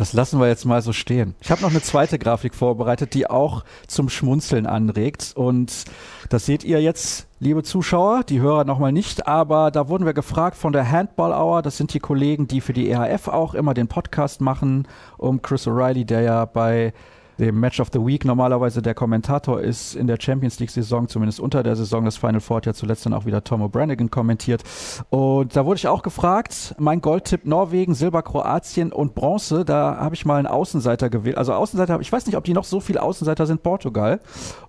Das 0.01 0.15
lassen 0.15 0.41
wir 0.41 0.49
jetzt 0.49 0.65
mal 0.65 0.81
so 0.81 0.95
stehen. 0.95 1.35
Ich 1.43 1.51
habe 1.51 1.61
noch 1.61 1.69
eine 1.69 1.83
zweite 1.83 2.19
Grafik 2.19 2.55
vorbereitet, 2.55 3.13
die 3.13 3.29
auch 3.29 3.65
zum 3.87 4.09
Schmunzeln 4.09 4.67
anregt. 4.67 5.33
Und 5.35 5.85
das 6.31 6.47
seht 6.47 6.65
ihr 6.65 6.81
jetzt, 6.81 7.27
liebe 7.39 7.63
Zuschauer, 7.63 8.25
die 8.25 8.41
Hörer 8.41 8.65
nochmal 8.65 8.93
nicht. 8.93 9.27
Aber 9.27 9.71
da 9.71 9.91
wurden 9.91 10.07
wir 10.07 10.15
gefragt 10.15 10.57
von 10.57 10.73
der 10.73 10.91
Handball 10.91 11.35
Hour. 11.35 11.61
Das 11.61 11.77
sind 11.77 11.93
die 11.93 11.99
Kollegen, 11.99 12.49
die 12.49 12.63
für 12.63 12.73
die 12.73 12.89
EHF 12.89 13.29
auch 13.29 13.53
immer 13.53 13.75
den 13.75 13.89
Podcast 13.89 14.41
machen, 14.41 14.89
um 15.19 15.43
Chris 15.43 15.67
O'Reilly, 15.67 16.07
der 16.07 16.23
ja 16.23 16.47
bei 16.47 16.95
dem 17.41 17.59
Match 17.59 17.81
of 17.81 17.89
the 17.93 17.99
Week 18.05 18.25
normalerweise 18.25 18.83
der 18.83 18.95
Kommentator 18.95 19.61
ist 19.61 19.97
in 19.97 20.07
der 20.07 20.19
Champions 20.21 20.61
League 20.61 20.71
Saison, 20.71 21.09
zumindest 21.09 21.41
unter 21.41 21.63
der 21.63 21.75
Saison. 21.75 22.05
Das 22.05 22.19
Final 22.19 22.41
Four 22.41 22.59
hat 22.59 22.67
ja 22.67 22.75
zuletzt 22.75 23.07
dann 23.07 23.15
auch 23.15 23.25
wieder 23.25 23.43
Tom 23.43 23.63
O'Branigan 23.63 24.11
kommentiert. 24.11 24.63
Und 25.09 25.57
da 25.57 25.65
wurde 25.65 25.79
ich 25.79 25.89
auch 25.89 26.03
gefragt, 26.03 26.75
mein 26.79 27.01
Goldtipp 27.01 27.47
Norwegen, 27.47 27.95
Silber 27.95 28.23
Kroatien 28.23 28.93
und 28.93 29.15
Bronze, 29.15 29.65
da 29.65 29.97
habe 29.97 30.15
ich 30.15 30.27
mal 30.27 30.37
einen 30.37 30.47
Außenseiter 30.47 31.09
gewählt. 31.09 31.39
Also 31.39 31.55
Außenseiter, 31.55 31.99
ich 32.01 32.13
weiß 32.13 32.27
nicht, 32.27 32.37
ob 32.37 32.45
die 32.45 32.53
noch 32.53 32.65
so 32.65 32.79
viele 32.79 33.03
Außenseiter 33.03 33.47
sind, 33.47 33.63
Portugal. 33.63 34.21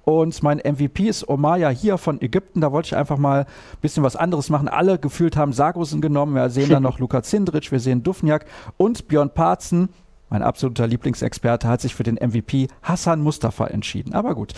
Und 0.05 0.41
mein 0.41 0.57
MVP 0.59 1.07
ist 1.07 1.27
Omaya 1.27 1.69
hier 1.69 1.97
von 1.97 2.21
Ägypten. 2.21 2.61
Da 2.61 2.71
wollte 2.71 2.87
ich 2.87 2.95
einfach 2.95 3.17
mal 3.17 3.41
ein 3.41 3.81
bisschen 3.81 4.03
was 4.03 4.15
anderes 4.15 4.49
machen. 4.49 4.69
Alle 4.69 4.97
gefühlt 4.97 5.35
haben 5.35 5.51
Sargosen 5.51 5.99
genommen. 5.99 6.35
Wir 6.35 6.49
sehen 6.49 6.69
dann 6.69 6.83
noch 6.91 6.99
Luka 6.99 7.21
Zindric, 7.21 7.69
wir 7.71 7.81
sehen 7.81 8.01
Dufniak 8.01 8.45
und 8.77 9.09
Björn 9.09 9.29
Parzen 9.29 9.89
mein 10.31 10.43
absoluter 10.43 10.87
Lieblingsexperte 10.87 11.67
hat 11.67 11.81
sich 11.81 11.93
für 11.93 12.03
den 12.03 12.15
MVP 12.15 12.69
Hassan 12.81 13.21
Mustafa 13.21 13.67
entschieden. 13.67 14.13
Aber 14.13 14.33
gut, 14.33 14.53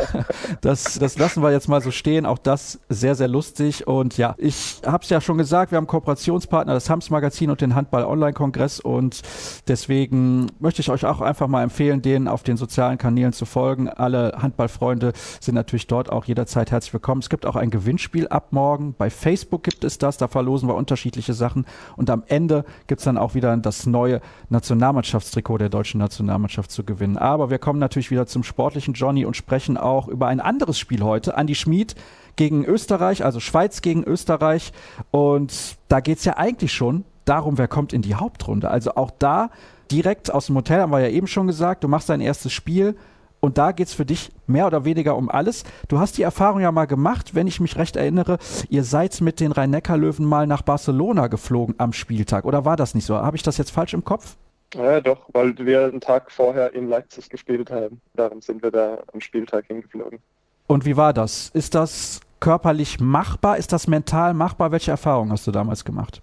das, 0.60 0.96
das 1.00 1.18
lassen 1.18 1.42
wir 1.42 1.50
jetzt 1.50 1.68
mal 1.68 1.80
so 1.80 1.90
stehen. 1.90 2.24
Auch 2.24 2.38
das 2.38 2.78
sehr, 2.88 3.16
sehr 3.16 3.26
lustig. 3.26 3.88
Und 3.88 4.16
ja, 4.16 4.36
ich 4.38 4.80
habe 4.86 5.02
es 5.02 5.10
ja 5.10 5.20
schon 5.20 5.36
gesagt, 5.36 5.72
wir 5.72 5.76
haben 5.76 5.88
Kooperationspartner, 5.88 6.72
das 6.72 6.88
Hams 6.88 7.10
Magazin 7.10 7.50
und 7.50 7.60
den 7.60 7.74
Handball 7.74 8.04
Online 8.04 8.32
Kongress. 8.32 8.78
Und 8.78 9.22
deswegen 9.66 10.46
möchte 10.60 10.82
ich 10.82 10.90
euch 10.90 11.04
auch 11.04 11.20
einfach 11.20 11.48
mal 11.48 11.64
empfehlen, 11.64 12.00
denen 12.00 12.28
auf 12.28 12.44
den 12.44 12.56
sozialen 12.56 12.96
Kanälen 12.96 13.32
zu 13.32 13.44
folgen. 13.44 13.88
Alle 13.88 14.34
Handballfreunde 14.38 15.14
sind 15.40 15.56
natürlich 15.56 15.88
dort 15.88 16.12
auch 16.12 16.26
jederzeit 16.26 16.70
herzlich 16.70 16.92
willkommen. 16.92 17.22
Es 17.22 17.28
gibt 17.28 17.44
auch 17.44 17.56
ein 17.56 17.70
Gewinnspiel 17.70 18.28
ab 18.28 18.52
morgen. 18.52 18.94
Bei 18.96 19.10
Facebook 19.10 19.64
gibt 19.64 19.82
es 19.82 19.98
das. 19.98 20.16
Da 20.16 20.28
verlosen 20.28 20.68
wir 20.68 20.76
unterschiedliche 20.76 21.34
Sachen. 21.34 21.66
Und 21.96 22.08
am 22.08 22.22
Ende 22.28 22.64
gibt 22.86 23.00
es 23.00 23.04
dann 23.04 23.18
auch 23.18 23.34
wieder 23.34 23.56
das 23.56 23.84
neue 23.84 24.20
Nationalmannschaft 24.48 25.07
Mannschaftstrikot 25.08 25.56
der 25.56 25.70
deutschen 25.70 26.00
Nationalmannschaft 26.00 26.70
zu 26.70 26.84
gewinnen. 26.84 27.16
Aber 27.16 27.48
wir 27.48 27.58
kommen 27.58 27.78
natürlich 27.78 28.10
wieder 28.10 28.26
zum 28.26 28.42
sportlichen 28.42 28.92
Johnny 28.92 29.24
und 29.24 29.38
sprechen 29.38 29.78
auch 29.78 30.06
über 30.06 30.26
ein 30.26 30.38
anderes 30.38 30.78
Spiel 30.78 31.02
heute. 31.02 31.34
Andi 31.34 31.54
Schmid 31.54 31.94
gegen 32.36 32.66
Österreich, 32.66 33.24
also 33.24 33.40
Schweiz 33.40 33.80
gegen 33.80 34.04
Österreich. 34.04 34.72
Und 35.10 35.78
da 35.88 36.00
geht 36.00 36.18
es 36.18 36.26
ja 36.26 36.36
eigentlich 36.36 36.74
schon 36.74 37.04
darum, 37.24 37.56
wer 37.56 37.68
kommt 37.68 37.94
in 37.94 38.02
die 38.02 38.16
Hauptrunde. 38.16 38.70
Also 38.70 38.96
auch 38.96 39.10
da 39.18 39.50
direkt 39.90 40.30
aus 40.30 40.46
dem 40.46 40.56
Hotel, 40.56 40.82
haben 40.82 40.92
wir 40.92 41.00
ja 41.00 41.08
eben 41.08 41.26
schon 41.26 41.46
gesagt, 41.46 41.84
du 41.84 41.88
machst 41.88 42.10
dein 42.10 42.20
erstes 42.20 42.52
Spiel. 42.52 42.94
Und 43.40 43.56
da 43.56 43.72
geht 43.72 43.86
es 43.86 43.94
für 43.94 44.04
dich 44.04 44.30
mehr 44.46 44.66
oder 44.66 44.84
weniger 44.84 45.16
um 45.16 45.30
alles. 45.30 45.64
Du 45.86 46.00
hast 46.00 46.18
die 46.18 46.22
Erfahrung 46.22 46.60
ja 46.60 46.70
mal 46.70 46.86
gemacht, 46.86 47.34
wenn 47.34 47.46
ich 47.46 47.60
mich 47.60 47.76
recht 47.76 47.96
erinnere, 47.96 48.36
ihr 48.68 48.84
seid 48.84 49.22
mit 49.22 49.40
den 49.40 49.52
Rhein-Neckar-Löwen 49.52 50.26
mal 50.26 50.46
nach 50.46 50.60
Barcelona 50.60 51.28
geflogen 51.28 51.76
am 51.78 51.94
Spieltag. 51.94 52.44
Oder 52.44 52.66
war 52.66 52.76
das 52.76 52.94
nicht 52.94 53.06
so? 53.06 53.16
Habe 53.16 53.36
ich 53.36 53.42
das 53.42 53.56
jetzt 53.56 53.70
falsch 53.70 53.94
im 53.94 54.04
Kopf? 54.04 54.36
Ja, 54.74 55.00
doch, 55.00 55.28
weil 55.32 55.56
wir 55.58 55.84
einen 55.84 56.00
Tag 56.00 56.30
vorher 56.30 56.74
in 56.74 56.88
Leipzig 56.88 57.30
gespielt 57.30 57.70
haben. 57.70 58.00
Darum 58.14 58.42
sind 58.42 58.62
wir 58.62 58.70
da 58.70 59.02
am 59.12 59.20
Spieltag 59.20 59.66
hingeflogen. 59.66 60.18
Und 60.66 60.84
wie 60.84 60.96
war 60.96 61.14
das? 61.14 61.50
Ist 61.54 61.74
das 61.74 62.20
körperlich 62.40 63.00
machbar? 63.00 63.56
Ist 63.56 63.72
das 63.72 63.86
mental 63.86 64.34
machbar? 64.34 64.70
Welche 64.70 64.90
Erfahrungen 64.90 65.32
hast 65.32 65.46
du 65.46 65.50
damals 65.50 65.84
gemacht? 65.84 66.20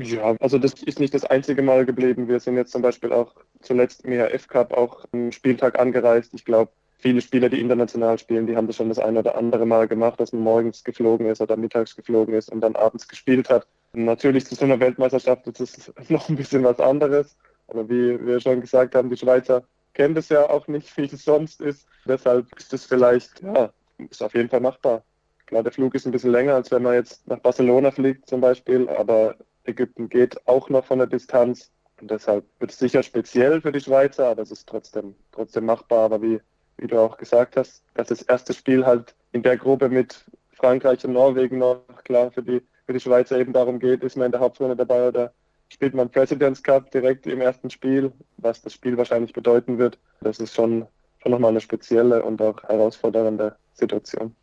Ja, 0.00 0.34
also 0.40 0.58
das 0.58 0.72
ist 0.82 0.98
nicht 0.98 1.14
das 1.14 1.24
einzige 1.24 1.62
Mal 1.62 1.84
geblieben. 1.84 2.26
Wir 2.26 2.40
sind 2.40 2.56
jetzt 2.56 2.72
zum 2.72 2.82
Beispiel 2.82 3.12
auch 3.12 3.34
zuletzt 3.60 4.04
im 4.04 4.12
EHF 4.12 4.48
Cup 4.48 4.72
auch 4.72 5.04
am 5.12 5.30
Spieltag 5.30 5.78
angereist. 5.78 6.34
Ich 6.34 6.44
glaube, 6.44 6.72
viele 6.98 7.20
Spieler, 7.20 7.48
die 7.48 7.60
international 7.60 8.18
spielen, 8.18 8.46
die 8.46 8.56
haben 8.56 8.66
das 8.66 8.76
schon 8.76 8.88
das 8.88 8.98
ein 8.98 9.16
oder 9.16 9.36
andere 9.36 9.66
Mal 9.66 9.86
gemacht, 9.86 10.18
dass 10.18 10.32
man 10.32 10.42
morgens 10.42 10.82
geflogen 10.82 11.26
ist 11.26 11.40
oder 11.40 11.56
mittags 11.56 11.94
geflogen 11.94 12.34
ist 12.34 12.50
und 12.50 12.62
dann 12.62 12.74
abends 12.74 13.06
gespielt 13.06 13.48
hat. 13.48 13.66
Natürlich 13.92 14.46
zu 14.46 14.54
so 14.56 14.64
einer 14.64 14.80
Weltmeisterschaft 14.80 15.46
ist 15.46 15.60
es 15.60 15.92
noch 16.10 16.28
ein 16.28 16.36
bisschen 16.36 16.64
was 16.64 16.80
anderes. 16.80 17.36
Aber 17.68 17.88
wie 17.88 18.24
wir 18.24 18.40
schon 18.40 18.60
gesagt 18.60 18.94
haben, 18.94 19.10
die 19.10 19.16
Schweizer 19.16 19.64
kennen 19.94 20.14
das 20.14 20.28
ja 20.28 20.48
auch 20.48 20.68
nicht, 20.68 20.96
wie 20.96 21.04
es 21.04 21.24
sonst 21.24 21.60
ist. 21.60 21.86
Deshalb 22.04 22.46
ist 22.56 22.72
es 22.72 22.84
vielleicht, 22.84 23.42
ja, 23.42 23.72
ist 23.98 24.22
auf 24.22 24.34
jeden 24.34 24.48
Fall 24.48 24.60
machbar. 24.60 25.02
Klar, 25.46 25.62
der 25.62 25.72
Flug 25.72 25.94
ist 25.94 26.06
ein 26.06 26.12
bisschen 26.12 26.32
länger, 26.32 26.54
als 26.54 26.70
wenn 26.70 26.82
man 26.82 26.94
jetzt 26.94 27.26
nach 27.28 27.38
Barcelona 27.38 27.90
fliegt 27.90 28.28
zum 28.28 28.40
Beispiel, 28.40 28.88
aber 28.88 29.36
Ägypten 29.64 30.08
geht 30.08 30.46
auch 30.46 30.68
noch 30.70 30.84
von 30.84 30.98
der 30.98 31.06
Distanz. 31.06 31.70
Und 32.00 32.10
deshalb 32.10 32.44
wird 32.58 32.72
es 32.72 32.78
sicher 32.78 33.02
speziell 33.02 33.60
für 33.60 33.72
die 33.72 33.80
Schweizer, 33.80 34.28
aber 34.28 34.42
es 34.42 34.50
ist 34.50 34.68
trotzdem, 34.68 35.14
trotzdem 35.32 35.64
machbar. 35.64 36.00
Aber 36.00 36.20
wie, 36.20 36.40
wie 36.76 36.86
du 36.86 36.98
auch 36.98 37.16
gesagt 37.16 37.56
hast, 37.56 37.82
dass 37.94 38.08
das 38.08 38.22
erste 38.22 38.52
Spiel 38.52 38.84
halt 38.84 39.14
in 39.32 39.42
der 39.42 39.56
Gruppe 39.56 39.88
mit 39.88 40.24
Frankreich 40.52 41.04
und 41.04 41.12
Norwegen 41.12 41.58
noch 41.58 41.82
klar 42.04 42.30
für 42.30 42.42
die, 42.42 42.60
für 42.84 42.92
die 42.92 43.00
Schweizer 43.00 43.38
eben 43.38 43.52
darum 43.52 43.78
geht, 43.78 44.02
ist 44.02 44.16
man 44.16 44.26
in 44.26 44.32
der 44.32 44.40
Hauptrunde 44.40 44.76
dabei 44.76 45.08
oder 45.08 45.32
spielt 45.68 45.94
man 45.94 46.10
President's 46.10 46.62
Cup 46.62 46.90
direkt 46.90 47.26
im 47.26 47.40
ersten 47.40 47.70
Spiel, 47.70 48.12
was 48.38 48.62
das 48.62 48.72
Spiel 48.72 48.96
wahrscheinlich 48.96 49.32
bedeuten 49.32 49.78
wird. 49.78 49.98
Das 50.20 50.38
ist 50.38 50.54
schon, 50.54 50.86
schon 51.22 51.32
nochmal 51.32 51.50
eine 51.50 51.60
spezielle 51.60 52.22
und 52.22 52.40
auch 52.40 52.62
herausfordernde 52.64 53.56
Situation. 53.74 54.34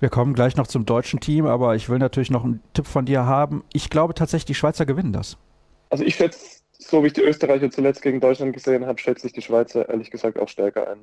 Wir 0.00 0.10
kommen 0.10 0.34
gleich 0.34 0.56
noch 0.56 0.68
zum 0.68 0.86
deutschen 0.86 1.18
Team, 1.18 1.46
aber 1.46 1.74
ich 1.74 1.88
will 1.88 1.98
natürlich 1.98 2.30
noch 2.30 2.44
einen 2.44 2.62
Tipp 2.72 2.86
von 2.86 3.04
dir 3.04 3.26
haben. 3.26 3.64
Ich 3.72 3.90
glaube 3.90 4.14
tatsächlich, 4.14 4.46
die 4.46 4.54
Schweizer 4.54 4.86
gewinnen 4.86 5.12
das. 5.12 5.36
Also 5.90 6.04
ich 6.04 6.14
schätze, 6.14 6.60
so 6.72 7.02
wie 7.02 7.08
ich 7.08 7.14
die 7.14 7.22
Österreicher 7.22 7.70
zuletzt 7.70 8.02
gegen 8.02 8.20
Deutschland 8.20 8.52
gesehen 8.52 8.86
habe, 8.86 8.98
schätze 9.00 9.26
ich 9.26 9.32
die 9.32 9.42
Schweizer 9.42 9.88
ehrlich 9.88 10.10
gesagt 10.10 10.38
auch 10.38 10.48
stärker 10.48 10.88
ein. 10.88 10.98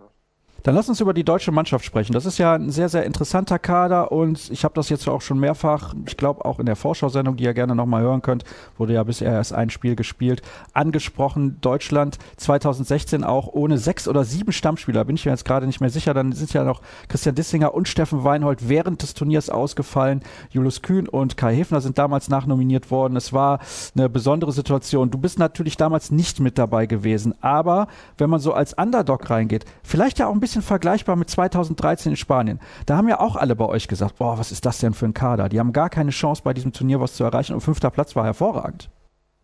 Dann 0.65 0.73
lass 0.73 0.89
uns 0.89 0.99
über 0.99 1.13
die 1.13 1.23
deutsche 1.23 1.51
Mannschaft 1.51 1.85
sprechen. 1.85 2.13
Das 2.13 2.25
ist 2.25 2.39
ja 2.39 2.55
ein 2.55 2.71
sehr, 2.71 2.89
sehr 2.89 3.05
interessanter 3.05 3.59
Kader 3.59 4.11
und 4.11 4.49
ich 4.49 4.63
habe 4.63 4.73
das 4.73 4.89
jetzt 4.89 5.07
auch 5.07 5.21
schon 5.21 5.39
mehrfach, 5.39 5.93
ich 6.07 6.17
glaube 6.17 6.43
auch 6.43 6.57
in 6.57 6.65
der 6.65 6.75
Vorschau-Sendung, 6.75 7.35
die 7.35 7.43
ihr 7.43 7.53
gerne 7.53 7.75
nochmal 7.75 8.01
hören 8.01 8.23
könnt, 8.23 8.45
wurde 8.75 8.93
ja 8.93 9.03
bisher 9.03 9.31
erst 9.31 9.53
ein 9.53 9.69
Spiel 9.69 9.95
gespielt, 9.95 10.41
angesprochen. 10.73 11.57
Deutschland 11.61 12.17
2016 12.37 13.23
auch 13.23 13.47
ohne 13.53 13.77
sechs 13.77 14.07
oder 14.07 14.23
sieben 14.23 14.51
Stammspieler, 14.51 15.05
bin 15.05 15.15
ich 15.15 15.25
mir 15.25 15.33
jetzt 15.33 15.45
gerade 15.45 15.67
nicht 15.67 15.81
mehr 15.81 15.91
sicher. 15.91 16.15
Dann 16.15 16.31
sind 16.31 16.51
ja 16.53 16.63
noch 16.63 16.81
Christian 17.09 17.35
Dissinger 17.35 17.75
und 17.75 17.87
Steffen 17.87 18.23
Weinhold 18.23 18.67
während 18.67 19.03
des 19.03 19.13
Turniers 19.13 19.51
ausgefallen. 19.51 20.23
Julius 20.49 20.81
Kühn 20.81 21.07
und 21.07 21.37
Kai 21.37 21.55
Hefner 21.55 21.79
sind 21.79 21.99
damals 21.99 22.27
nachnominiert 22.27 22.89
worden. 22.89 23.17
Es 23.17 23.33
war 23.33 23.59
eine 23.95 24.09
besondere 24.09 24.51
Situation. 24.51 25.11
Du 25.11 25.19
bist 25.19 25.37
natürlich 25.37 25.77
damals 25.77 26.09
nicht 26.09 26.39
mit 26.39 26.57
dabei 26.57 26.87
gewesen, 26.87 27.35
aber 27.41 27.87
wenn 28.17 28.31
man 28.31 28.39
so 28.39 28.51
als 28.53 28.73
Underdog 28.73 29.29
reingeht, 29.29 29.65
vielleicht 29.83 30.17
ja 30.17 30.25
auch 30.25 30.33
ein 30.33 30.39
bisschen 30.39 30.54
bisschen 30.55 30.67
vergleichbar 30.67 31.17
mit 31.17 31.29
2013 31.29 32.13
in 32.13 32.15
Spanien. 32.15 32.59
Da 32.85 32.95
haben 32.95 33.09
ja 33.09 33.19
auch 33.19 33.35
alle 33.35 33.55
bei 33.55 33.65
euch 33.65 33.87
gesagt, 33.87 34.17
boah, 34.17 34.37
was 34.37 34.51
ist 34.53 34.65
das 34.65 34.79
denn 34.79 34.93
für 34.93 35.05
ein 35.05 35.13
Kader? 35.13 35.49
Die 35.49 35.59
haben 35.59 35.73
gar 35.73 35.89
keine 35.89 36.11
Chance 36.11 36.41
bei 36.43 36.53
diesem 36.53 36.71
Turnier 36.71 37.01
was 37.01 37.15
zu 37.15 37.25
erreichen 37.25 37.53
und 37.53 37.61
fünfter 37.61 37.89
Platz 37.89 38.15
war 38.15 38.23
hervorragend. 38.23 38.89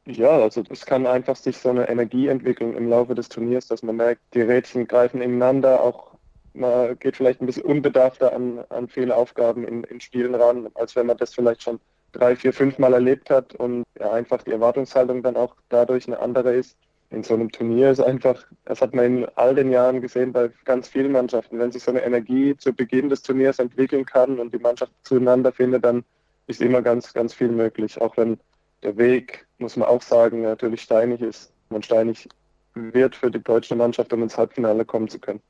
Ja, 0.05 0.29
also 0.29 0.63
es 0.69 0.85
kann 0.85 1.05
einfach 1.05 1.35
sich 1.35 1.57
so 1.57 1.69
eine 1.69 1.89
Energie 1.89 2.27
entwickeln 2.27 2.75
im 2.75 2.89
Laufe 2.89 3.13
des 3.13 3.27
Turniers, 3.29 3.67
dass 3.67 3.83
man 3.83 3.97
merkt, 3.97 4.21
die 4.33 4.41
Rädchen 4.41 4.87
greifen 4.87 5.21
ineinander, 5.21 5.81
auch 5.81 6.11
man 6.53 6.97
geht 6.97 7.17
vielleicht 7.17 7.41
ein 7.41 7.45
bisschen 7.45 7.63
unbedarfter 7.63 8.33
an, 8.33 8.59
an 8.69 8.87
viele 8.87 9.15
Aufgaben 9.15 9.65
in, 9.65 9.83
in 9.83 10.01
Spielen 10.01 10.35
ran, 10.35 10.67
als 10.75 10.95
wenn 10.95 11.05
man 11.05 11.17
das 11.17 11.33
vielleicht 11.33 11.63
schon 11.63 11.79
drei, 12.13 12.35
vier, 12.35 12.53
fünf 12.53 12.77
Mal 12.77 12.93
erlebt 12.93 13.29
hat 13.29 13.53
und 13.55 13.83
ja, 13.99 14.11
einfach 14.11 14.43
die 14.43 14.51
Erwartungshaltung 14.51 15.23
dann 15.23 15.35
auch 15.35 15.55
dadurch 15.69 16.07
eine 16.07 16.19
andere 16.19 16.53
ist. 16.53 16.77
In 17.11 17.23
so 17.23 17.33
einem 17.33 17.51
Turnier 17.51 17.91
ist 17.91 17.99
einfach, 17.99 18.45
das 18.63 18.81
hat 18.81 18.95
man 18.95 19.05
in 19.05 19.25
all 19.35 19.53
den 19.53 19.69
Jahren 19.69 20.01
gesehen 20.01 20.31
bei 20.31 20.49
ganz 20.63 20.87
vielen 20.87 21.11
Mannschaften, 21.11 21.59
wenn 21.59 21.71
sich 21.71 21.83
so 21.83 21.91
eine 21.91 22.03
Energie 22.03 22.55
zu 22.55 22.71
Beginn 22.73 23.09
des 23.09 23.21
Turniers 23.21 23.59
entwickeln 23.59 24.05
kann 24.05 24.39
und 24.39 24.53
die 24.53 24.59
Mannschaft 24.59 24.93
zueinander 25.03 25.51
findet, 25.51 25.83
dann 25.83 26.05
ist 26.47 26.61
immer 26.61 26.81
ganz, 26.81 27.13
ganz 27.13 27.33
viel 27.33 27.49
möglich. 27.49 27.99
Auch 27.99 28.15
wenn 28.15 28.39
der 28.81 28.97
Weg, 28.97 29.45
muss 29.57 29.75
man 29.75 29.89
auch 29.89 30.01
sagen, 30.01 30.41
natürlich 30.43 30.81
steinig 30.81 31.21
ist 31.21 31.51
und 31.69 31.85
steinig 31.85 32.29
wird 32.75 33.15
für 33.15 33.29
die 33.29 33.43
deutsche 33.43 33.75
Mannschaft, 33.75 34.13
um 34.13 34.23
ins 34.23 34.37
Halbfinale 34.37 34.85
kommen 34.85 35.09
zu 35.09 35.19
können. 35.19 35.41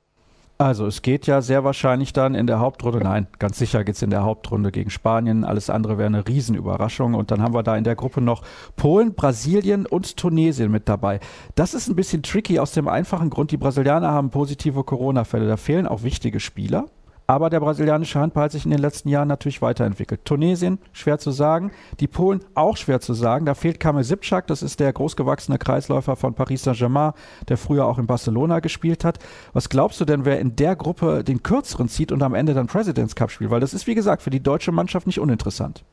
Also 0.62 0.86
es 0.86 1.02
geht 1.02 1.26
ja 1.26 1.42
sehr 1.42 1.64
wahrscheinlich 1.64 2.14
dann 2.14 2.36
in 2.36 2.46
der 2.46 2.60
Hauptrunde, 2.60 3.00
nein, 3.00 3.26
ganz 3.40 3.58
sicher 3.58 3.84
geht 3.84 3.96
es 3.96 4.04
in 4.04 4.12
der 4.12 4.22
Hauptrunde 4.22 4.72
gegen 4.72 4.92
Spanien. 4.92 5.44
Alles 5.44 5.72
andere 5.72 5.98
wäre 5.98 6.06
eine 6.06 6.28
Riesenüberraschung. 6.28 7.16
Und 7.16 7.32
dann 7.32 7.42
haben 7.42 7.56
wir 7.56 7.64
da 7.64 7.76
in 7.76 7.84
der 7.84 7.96
Gruppe 7.96 8.22
noch 8.22 8.44
Polen, 8.76 9.16
Brasilien 9.16 9.88
und 9.88 10.18
Tunesien 10.18 10.70
mit 10.70 10.88
dabei. 10.88 11.20
Das 11.56 11.74
ist 11.74 11.88
ein 11.88 11.96
bisschen 11.96 12.22
tricky 12.22 12.60
aus 12.60 12.74
dem 12.74 12.88
einfachen 12.88 13.32
Grund, 13.32 13.50
die 13.50 13.58
Brasilianer 13.58 14.12
haben 14.12 14.30
positive 14.30 14.84
Corona-Fälle. 14.84 15.48
Da 15.48 15.58
fehlen 15.58 15.88
auch 15.88 16.04
wichtige 16.04 16.40
Spieler. 16.40 16.86
Aber 17.28 17.50
der 17.50 17.62
brasilianische 17.62 18.20
Handball 18.20 18.46
hat 18.46 18.52
sich 18.52 18.66
in 18.66 18.72
den 18.72 18.80
letzten 18.80 19.08
Jahren 19.08 19.28
natürlich 19.28 19.62
weiterentwickelt. 19.62 20.26
Tunesien, 20.26 20.80
schwer 20.92 21.18
zu 21.18 21.32
sagen. 21.32 21.72
Die 22.00 22.08
Polen, 22.08 22.44
auch 22.56 22.76
schwer 22.76 23.00
zu 23.00 23.14
sagen. 23.14 23.46
Da 23.46 23.54
fehlt 23.54 23.80
Kamil 23.80 24.04
Sipczak, 24.04 24.48
das 24.48 24.62
ist 24.62 24.80
der 24.80 24.92
großgewachsene 24.92 25.58
Kreisläufer 25.58 26.16
von 26.16 26.34
Paris 26.34 26.64
Saint-Germain, 26.64 27.14
der 27.48 27.58
früher 27.58 27.86
auch 27.86 28.00
in 28.00 28.08
Barcelona 28.08 28.60
gespielt 28.60 29.06
hat. 29.06 29.20
Was 29.54 29.70
glaubst 29.70 30.02
du 30.02 30.06
denn, 30.06 30.26
wer 30.26 30.40
in 30.40 30.56
der 30.56 30.76
Gruppe 30.76 31.24
den 31.24 31.42
kürzeren 31.42 31.88
zieht 31.88 32.12
und 32.12 32.22
am 32.22 32.34
Ende 32.34 32.54
dann 32.54 32.68
Presidents 32.68 33.16
Cup 33.16 33.32
spielt? 33.32 33.52
Weil 33.52 33.62
das 33.62 33.74
ist, 33.74 33.88
wie 33.88 33.96
gesagt, 33.96 34.22
für 34.22 34.30
die 34.30 34.44
deutsche 34.44 34.72
Mannschaft 34.72 35.08
nicht 35.08 35.20
uninteressant. 35.20 35.86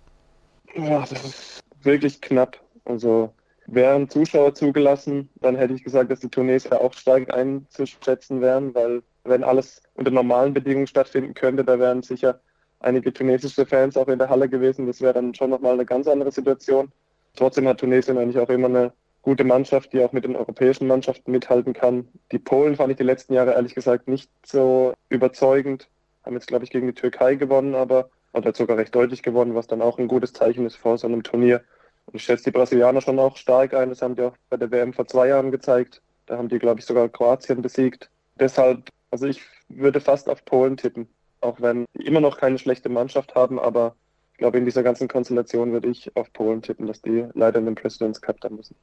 Ja, 0.75 1.01
das 1.01 1.25
ist 1.25 1.61
wirklich 1.83 2.21
knapp. 2.21 2.59
Also 2.85 3.33
wären 3.67 4.09
Zuschauer 4.09 4.55
zugelassen, 4.55 5.29
dann 5.41 5.55
hätte 5.55 5.75
ich 5.75 5.85
gesagt, 5.85 6.11
dass 6.11 6.21
die 6.21 6.29
Tunesier 6.29 6.81
auch 6.81 6.95
stark 6.95 7.33
einzuschätzen 7.33 8.41
wären, 8.41 8.75
weil 8.75 9.03
wenn 9.29 9.45
alles 9.45 9.83
unter 9.95 10.11
normalen 10.11 10.55
Bedingungen 10.55 10.87
stattfinden 10.87 11.35
könnte, 11.35 11.65
da 11.65 11.79
wären 11.79 12.03
sicher 12.03 12.41
einige 12.81 13.13
tunesische 13.13 13.67
Fans 13.67 13.97
auch 13.97 14.09
in 14.09 14.19
der 14.19 14.29
Halle 14.29 14.49
gewesen. 14.49 14.87
Das 14.87 15.01
wäre 15.01 15.15
dann 15.15 15.35
schon 15.35 15.51
nochmal 15.51 15.75
eine 15.75 15.85
ganz 15.85 16.07
andere 16.07 16.31
Situation. 16.31 16.91
Trotzdem 17.35 17.69
hat 17.69 17.81
Tunesien 17.81 18.19
eigentlich 18.19 18.39
auch 18.39 18.49
immer 18.49 18.69
eine 18.69 18.93
gute 19.23 19.45
Mannschaft, 19.45 19.93
die 19.93 20.03
auch 20.03 20.13
mit 20.13 20.25
den 20.25 20.37
europäischen 20.37 20.87
Mannschaften 20.87 21.31
mithalten 21.31 21.73
kann. 21.73 22.09
Die 22.33 22.39
Polen 22.39 22.77
fand 22.77 22.91
ich 22.91 22.97
die 22.97 23.05
letzten 23.05 23.35
Jahre 23.35 23.53
ehrlich 23.53 23.75
gesagt 23.75 24.09
nicht 24.09 24.31
so 24.45 24.95
überzeugend. 25.09 25.89
Haben 26.25 26.35
jetzt, 26.35 26.49
glaube 26.49 26.65
ich, 26.65 26.71
gegen 26.71 26.87
die 26.87 26.95
Türkei 26.95 27.35
gewonnen, 27.35 27.75
aber 27.75 28.11
oder 28.33 28.55
sogar 28.55 28.77
recht 28.77 28.95
deutlich 28.95 29.23
gewonnen, 29.23 29.55
was 29.55 29.67
dann 29.67 29.83
auch 29.83 29.99
ein 29.99 30.09
gutes 30.09 30.33
Zeichen 30.33 30.67
ist 30.67 30.77
vor 30.77 30.99
so 30.99 31.07
einem 31.07 31.23
Turnier. 31.23 31.63
Und 32.07 32.17
ich 32.17 32.25
schätze 32.25 32.45
die 32.45 32.51
Brasilianer 32.51 33.01
schon 33.01 33.19
auch 33.19 33.37
stark 33.37 33.75
ein. 33.75 33.91
Das 33.91 34.03
haben 34.03 34.17
die 34.17 34.23
auch 34.23 34.35
bei 34.49 34.57
der 34.57 34.71
WM 34.71 34.93
vor 34.93 35.07
zwei 35.07 35.29
Jahren 35.29 35.51
gezeigt. 35.51 36.01
Da 36.27 36.39
haben 36.39 36.49
die, 36.49 36.59
glaube 36.59 36.81
ich, 36.81 36.87
sogar 36.87 37.09
Kroatien 37.09 37.63
besiegt. 37.63 38.11
Deshalb 38.39 38.91
also 39.11 39.27
ich 39.27 39.43
würde 39.69 40.01
fast 40.01 40.29
auf 40.29 40.45
Polen 40.45 40.77
tippen, 40.77 41.09
auch 41.41 41.61
wenn 41.61 41.87
die 41.95 42.07
immer 42.07 42.21
noch 42.21 42.39
keine 42.39 42.59
schlechte 42.59 42.89
Mannschaft 42.89 43.35
haben, 43.35 43.59
aber 43.59 43.97
ich 44.33 44.39
glaube, 44.39 44.59
in 44.59 44.65
dieser 44.65 44.83
ganzen 44.83 45.09
Konstellation 45.09 45.73
würde 45.73 45.89
ich 45.89 46.15
auf 46.17 46.33
Polen 46.33 46.63
tippen, 46.63 46.87
dass 46.87 47.03
die 47.03 47.27
leider 47.35 47.59
in 47.59 47.67
den 47.67 47.75
Presidents 47.75 48.21
Cup 48.21 48.41
dann 48.41 48.55
müssen. 48.55 48.77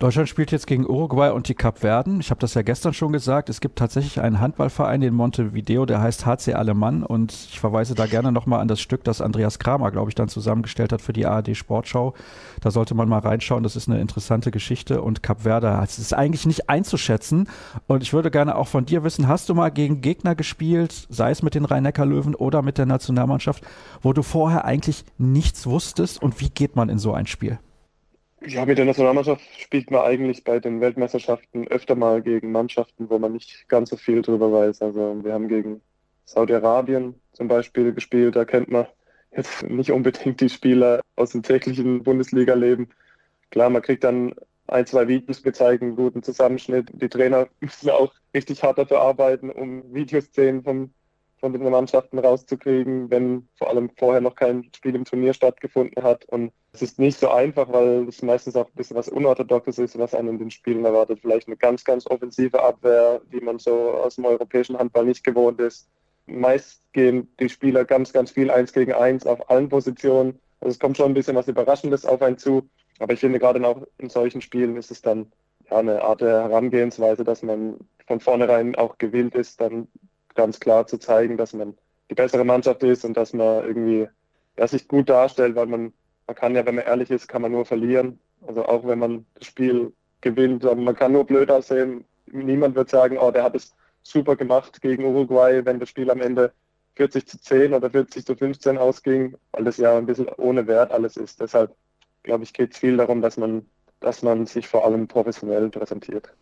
Deutschland 0.00 0.30
spielt 0.30 0.50
jetzt 0.50 0.66
gegen 0.66 0.86
Uruguay 0.86 1.28
und 1.28 1.46
die 1.46 1.54
Kapverden. 1.54 2.20
Ich 2.20 2.30
habe 2.30 2.40
das 2.40 2.54
ja 2.54 2.62
gestern 2.62 2.94
schon 2.94 3.12
gesagt. 3.12 3.50
Es 3.50 3.60
gibt 3.60 3.78
tatsächlich 3.78 4.18
einen 4.22 4.40
Handballverein 4.40 5.02
in 5.02 5.12
Montevideo, 5.12 5.84
der 5.84 6.00
heißt 6.00 6.24
HC 6.24 6.54
Alemann. 6.54 7.02
Und 7.02 7.34
ich 7.34 7.60
verweise 7.60 7.94
da 7.94 8.06
gerne 8.06 8.32
nochmal 8.32 8.60
an 8.60 8.68
das 8.68 8.80
Stück, 8.80 9.04
das 9.04 9.20
Andreas 9.20 9.58
Kramer, 9.58 9.90
glaube 9.90 10.10
ich, 10.10 10.14
dann 10.14 10.28
zusammengestellt 10.30 10.94
hat 10.94 11.02
für 11.02 11.12
die 11.12 11.26
ARD 11.26 11.54
Sportschau. 11.54 12.14
Da 12.62 12.70
sollte 12.70 12.94
man 12.94 13.10
mal 13.10 13.18
reinschauen. 13.18 13.62
Das 13.62 13.76
ist 13.76 13.90
eine 13.90 14.00
interessante 14.00 14.50
Geschichte. 14.50 15.02
Und 15.02 15.22
Kapverde, 15.22 15.78
es 15.84 15.98
ist 15.98 16.14
eigentlich 16.14 16.46
nicht 16.46 16.70
einzuschätzen. 16.70 17.46
Und 17.86 18.02
ich 18.02 18.14
würde 18.14 18.30
gerne 18.30 18.56
auch 18.56 18.68
von 18.68 18.86
dir 18.86 19.04
wissen, 19.04 19.28
hast 19.28 19.50
du 19.50 19.54
mal 19.54 19.68
gegen 19.68 20.00
Gegner 20.00 20.34
gespielt, 20.34 21.08
sei 21.10 21.30
es 21.30 21.42
mit 21.42 21.54
den 21.54 21.66
Rhein-Neckar-Löwen 21.66 22.34
oder 22.34 22.62
mit 22.62 22.78
der 22.78 22.86
Nationalmannschaft, 22.86 23.64
wo 24.00 24.14
du 24.14 24.22
vorher 24.22 24.64
eigentlich 24.64 25.04
nichts 25.18 25.66
wusstest? 25.66 26.22
Und 26.22 26.40
wie 26.40 26.48
geht 26.48 26.74
man 26.74 26.88
in 26.88 26.98
so 26.98 27.12
ein 27.12 27.26
Spiel? 27.26 27.58
Ja, 28.46 28.64
mit 28.64 28.78
der 28.78 28.86
Nationalmannschaft 28.86 29.42
spielt 29.58 29.90
man 29.90 30.00
eigentlich 30.02 30.44
bei 30.44 30.60
den 30.60 30.80
Weltmeisterschaften 30.80 31.68
öfter 31.68 31.94
mal 31.94 32.22
gegen 32.22 32.52
Mannschaften, 32.52 33.10
wo 33.10 33.18
man 33.18 33.32
nicht 33.32 33.68
ganz 33.68 33.90
so 33.90 33.96
viel 33.96 34.22
drüber 34.22 34.50
weiß. 34.50 34.80
Also 34.80 35.22
wir 35.22 35.32
haben 35.34 35.48
gegen 35.48 35.82
Saudi-Arabien 36.24 37.14
zum 37.32 37.48
Beispiel 37.48 37.92
gespielt, 37.92 38.36
da 38.36 38.44
kennt 38.44 38.70
man 38.70 38.86
jetzt 39.36 39.62
nicht 39.64 39.92
unbedingt 39.92 40.40
die 40.40 40.48
Spieler 40.48 41.00
aus 41.16 41.32
dem 41.32 41.42
täglichen 41.42 42.02
Bundesliga-Leben. 42.02 42.88
Klar, 43.50 43.68
man 43.68 43.82
kriegt 43.82 44.04
dann 44.04 44.34
ein, 44.68 44.86
zwei 44.86 45.06
Videos 45.08 45.42
gezeigt, 45.42 45.82
einen 45.82 45.96
guten 45.96 46.22
Zusammenschnitt. 46.22 46.90
Die 46.94 47.08
Trainer 47.08 47.48
müssen 47.60 47.90
auch 47.90 48.14
richtig 48.34 48.62
hart 48.62 48.78
dafür 48.78 49.00
arbeiten, 49.00 49.50
um 49.50 49.92
Videoszenen 49.92 50.62
vom 50.62 50.94
von 51.40 51.52
den 51.52 51.62
Mannschaften 51.62 52.18
rauszukriegen, 52.18 53.10
wenn 53.10 53.48
vor 53.56 53.68
allem 53.70 53.90
vorher 53.96 54.20
noch 54.20 54.34
kein 54.34 54.70
Spiel 54.76 54.94
im 54.94 55.04
Turnier 55.04 55.32
stattgefunden 55.32 56.02
hat. 56.02 56.24
Und 56.26 56.52
es 56.72 56.82
ist 56.82 56.98
nicht 56.98 57.18
so 57.18 57.30
einfach, 57.30 57.72
weil 57.72 58.06
es 58.08 58.22
meistens 58.22 58.56
auch 58.56 58.66
ein 58.66 58.74
bisschen 58.74 58.96
was 58.96 59.08
Unorthodoxes 59.08 59.78
ist, 59.78 59.98
was 59.98 60.14
einen 60.14 60.28
in 60.28 60.38
den 60.38 60.50
Spielen 60.50 60.84
erwartet. 60.84 61.20
Vielleicht 61.20 61.48
eine 61.48 61.56
ganz, 61.56 61.84
ganz 61.84 62.06
offensive 62.06 62.62
Abwehr, 62.62 63.20
die 63.32 63.40
man 63.40 63.58
so 63.58 63.90
aus 63.90 64.16
dem 64.16 64.26
europäischen 64.26 64.78
Handball 64.78 65.06
nicht 65.06 65.24
gewohnt 65.24 65.60
ist. 65.60 65.88
Meist 66.26 66.82
gehen 66.92 67.28
die 67.40 67.48
Spieler 67.48 67.84
ganz, 67.84 68.12
ganz 68.12 68.30
viel 68.30 68.50
eins 68.50 68.72
gegen 68.72 68.92
eins 68.92 69.26
auf 69.26 69.50
allen 69.50 69.68
Positionen. 69.68 70.38
Also 70.60 70.72
es 70.72 70.78
kommt 70.78 70.96
schon 70.96 71.10
ein 71.10 71.14
bisschen 71.14 71.36
was 71.36 71.48
Überraschendes 71.48 72.04
auf 72.04 72.20
einen 72.22 72.38
zu. 72.38 72.68
Aber 72.98 73.14
ich 73.14 73.20
finde 73.20 73.38
gerade 73.38 73.66
auch 73.66 73.82
in 73.98 74.10
solchen 74.10 74.42
Spielen 74.42 74.76
ist 74.76 74.90
es 74.90 75.00
dann 75.00 75.32
ja, 75.70 75.78
eine 75.78 76.02
Art 76.02 76.20
der 76.20 76.42
Herangehensweise, 76.42 77.24
dass 77.24 77.42
man 77.42 77.76
von 78.06 78.20
vornherein 78.20 78.74
auch 78.74 78.98
gewillt 78.98 79.34
ist, 79.34 79.60
dann 79.60 79.88
ganz 80.34 80.60
klar 80.60 80.86
zu 80.86 80.98
zeigen, 80.98 81.36
dass 81.36 81.52
man 81.52 81.74
die 82.08 82.14
bessere 82.14 82.44
Mannschaft 82.44 82.82
ist 82.82 83.04
und 83.04 83.16
dass 83.16 83.32
man 83.32 83.64
irgendwie 83.64 84.08
ja, 84.58 84.66
sich 84.66 84.88
gut 84.88 85.08
darstellt, 85.08 85.54
weil 85.56 85.66
man, 85.66 85.92
man 86.26 86.36
kann 86.36 86.54
ja, 86.54 86.66
wenn 86.66 86.74
man 86.74 86.84
ehrlich 86.84 87.10
ist, 87.10 87.28
kann 87.28 87.42
man 87.42 87.52
nur 87.52 87.64
verlieren. 87.64 88.18
Also 88.46 88.64
auch 88.64 88.86
wenn 88.86 88.98
man 88.98 89.26
das 89.34 89.46
Spiel 89.46 89.92
gewinnt, 90.20 90.64
man 90.64 90.96
kann 90.96 91.12
nur 91.12 91.24
blöd 91.24 91.50
aussehen. 91.50 92.04
Niemand 92.26 92.74
wird 92.74 92.90
sagen, 92.90 93.18
oh, 93.18 93.30
der 93.30 93.44
hat 93.44 93.54
es 93.54 93.74
super 94.02 94.36
gemacht 94.36 94.80
gegen 94.80 95.04
Uruguay, 95.04 95.64
wenn 95.64 95.80
das 95.80 95.88
Spiel 95.88 96.10
am 96.10 96.20
Ende 96.20 96.52
40 96.96 97.26
zu 97.26 97.40
10 97.40 97.74
oder 97.74 97.90
40 97.90 98.26
zu 98.26 98.34
15 98.34 98.78
ausging, 98.78 99.36
weil 99.52 99.64
das 99.64 99.76
ja 99.76 99.96
ein 99.96 100.06
bisschen 100.06 100.28
ohne 100.36 100.66
Wert 100.66 100.92
alles 100.92 101.16
ist. 101.16 101.40
Deshalb, 101.40 101.74
glaube 102.22 102.44
ich, 102.44 102.52
geht 102.52 102.72
es 102.72 102.78
viel 102.78 102.96
darum, 102.96 103.22
dass 103.22 103.36
man, 103.36 103.66
dass 104.00 104.22
man 104.22 104.46
sich 104.46 104.68
vor 104.68 104.84
allem 104.84 105.08
professionell 105.08 105.70
präsentiert. 105.70 106.32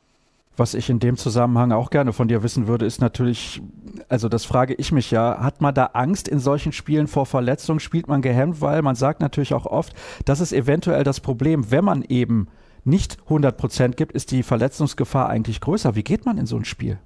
Was 0.59 0.75
ich 0.75 0.90
in 0.90 0.99
dem 0.99 1.16
Zusammenhang 1.16 1.71
auch 1.71 1.90
gerne 1.90 2.12
von 2.12 2.27
dir 2.27 2.42
wissen 2.42 2.66
würde, 2.66 2.85
ist 2.85 3.01
natürlich, 3.01 3.62
also 4.09 4.29
das 4.29 4.44
frage 4.44 4.75
ich 4.75 4.90
mich 4.90 5.12
ja, 5.12 5.38
hat 5.40 5.61
man 5.61 5.73
da 5.73 5.90
Angst 5.92 6.27
in 6.27 6.40
solchen 6.40 6.73
Spielen 6.73 7.07
vor 7.07 7.27
Verletzungen? 7.27 7.79
Spielt 7.79 8.09
man 8.09 8.23
gehemmt? 8.23 8.61
Weil 8.61 8.83
man 8.83 8.97
sagt 8.97 9.21
natürlich 9.21 9.55
auch 9.55 9.66
oft, 9.66 9.92
das 10.25 10.40
ist 10.40 10.53
eventuell 10.53 11.05
das 11.05 11.21
Problem, 11.21 11.71
wenn 11.71 11.85
man 11.85 12.03
eben 12.03 12.49
nicht 12.83 13.18
100 13.25 13.57
Prozent 13.57 13.97
gibt, 13.97 14.11
ist 14.12 14.33
die 14.33 14.42
Verletzungsgefahr 14.42 15.29
eigentlich 15.29 15.61
größer. 15.61 15.94
Wie 15.94 16.03
geht 16.03 16.27
man 16.27 16.38
in 16.38 16.47
so 16.47 16.57
ein 16.57 16.64
Spiel? 16.64 16.99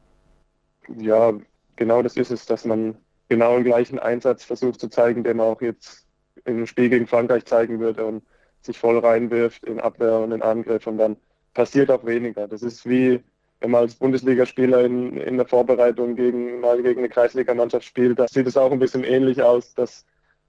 Ja, 0.97 1.35
genau 1.77 2.03
das 2.03 2.17
ist 2.17 2.31
es, 2.31 2.47
dass 2.47 2.65
man 2.65 2.97
genau 3.29 3.55
den 3.57 3.65
gleichen 3.65 3.99
Einsatz 3.99 4.45
versucht 4.45 4.81
zu 4.81 4.89
zeigen, 4.89 5.25
den 5.25 5.37
man 5.37 5.49
auch 5.49 5.61
jetzt 5.61 6.07
im 6.47 6.67
Spiel 6.67 6.89
gegen 6.89 7.07
Frankreich 7.07 7.45
zeigen 7.45 7.81
würde 7.81 8.07
und 8.07 8.23
sich 8.63 8.79
voll 8.79 8.99
reinwirft 8.99 9.65
in 9.65 9.79
Abwehr 9.79 10.21
und 10.21 10.33
in 10.33 10.41
Angriff 10.41 10.87
und 10.87 10.97
dann 10.97 11.17
passiert 11.53 11.91
auch 11.91 12.07
weniger. 12.07 12.49
Das 12.49 12.63
ist 12.63 12.89
wie 12.89 13.21
wenn 13.63 13.71
man 13.71 13.83
als 13.83 13.95
Bundesligaspieler 13.95 14.85
in, 14.85 15.17
in 15.17 15.37
der 15.37 15.47
Vorbereitung 15.47 16.17
gegen, 16.17 16.61
mal 16.61 16.83
gegen 16.83 16.99
eine 16.99 17.09
Kreisligamannschaft 17.09 17.85
spielt, 17.85 18.19
da 18.19 18.27
sieht 18.27 18.49
es 18.49 18.57
auch 18.57 18.73
ein 18.73 18.81
bisschen 18.81 19.05
ähnlich 19.05 19.41
aus, 19.41 19.73
dass 19.75 20.05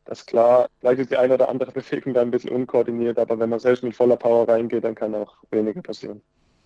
das 0.05 0.25
klar, 0.25 0.67
vielleicht 0.79 0.99
ist 0.99 1.11
die 1.11 1.17
eine 1.17 1.35
oder 1.35 1.47
andere 1.47 1.71
Bewegung 1.71 2.15
da 2.15 2.21
ein 2.21 2.31
bisschen 2.31 2.49
unkoordiniert, 2.49 3.19
aber 3.19 3.37
wenn 3.37 3.49
man 3.49 3.59
selbst 3.59 3.83
mit 3.83 3.95
voller 3.95 4.17
Power 4.17 4.49
reingeht, 4.49 4.83
dann 4.83 4.95
kann 4.95 5.13
auch 5.13 5.35
weniger 5.51 5.81
passieren. 5.81 6.21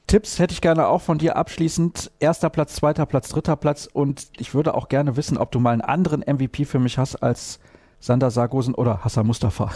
Tipps 0.08 0.40
hätte 0.40 0.54
ich 0.54 0.62
gerne 0.62 0.88
auch 0.88 1.02
von 1.02 1.18
dir 1.18 1.36
abschließend. 1.36 2.12
Erster 2.20 2.50
Platz, 2.50 2.76
zweiter 2.76 3.06
Platz, 3.06 3.28
dritter 3.28 3.58
Platz. 3.58 3.90
Und 3.92 4.30
ich 4.38 4.54
würde 4.54 4.74
auch 4.74 4.88
gerne 4.88 5.18
wissen, 5.18 5.38
ob 5.38 5.52
du 5.52 5.60
mal 5.60 5.72
einen 5.72 5.82
anderen 5.82 6.22
MVP 6.22 6.64
für 6.64 6.80
mich 6.80 6.98
hast 6.98 7.18
als 7.18 7.60
Sander 8.00 8.32
Sargosen 8.32 8.74
oder 8.74 9.04
Hassan 9.04 9.28
Mustafa. 9.28 9.70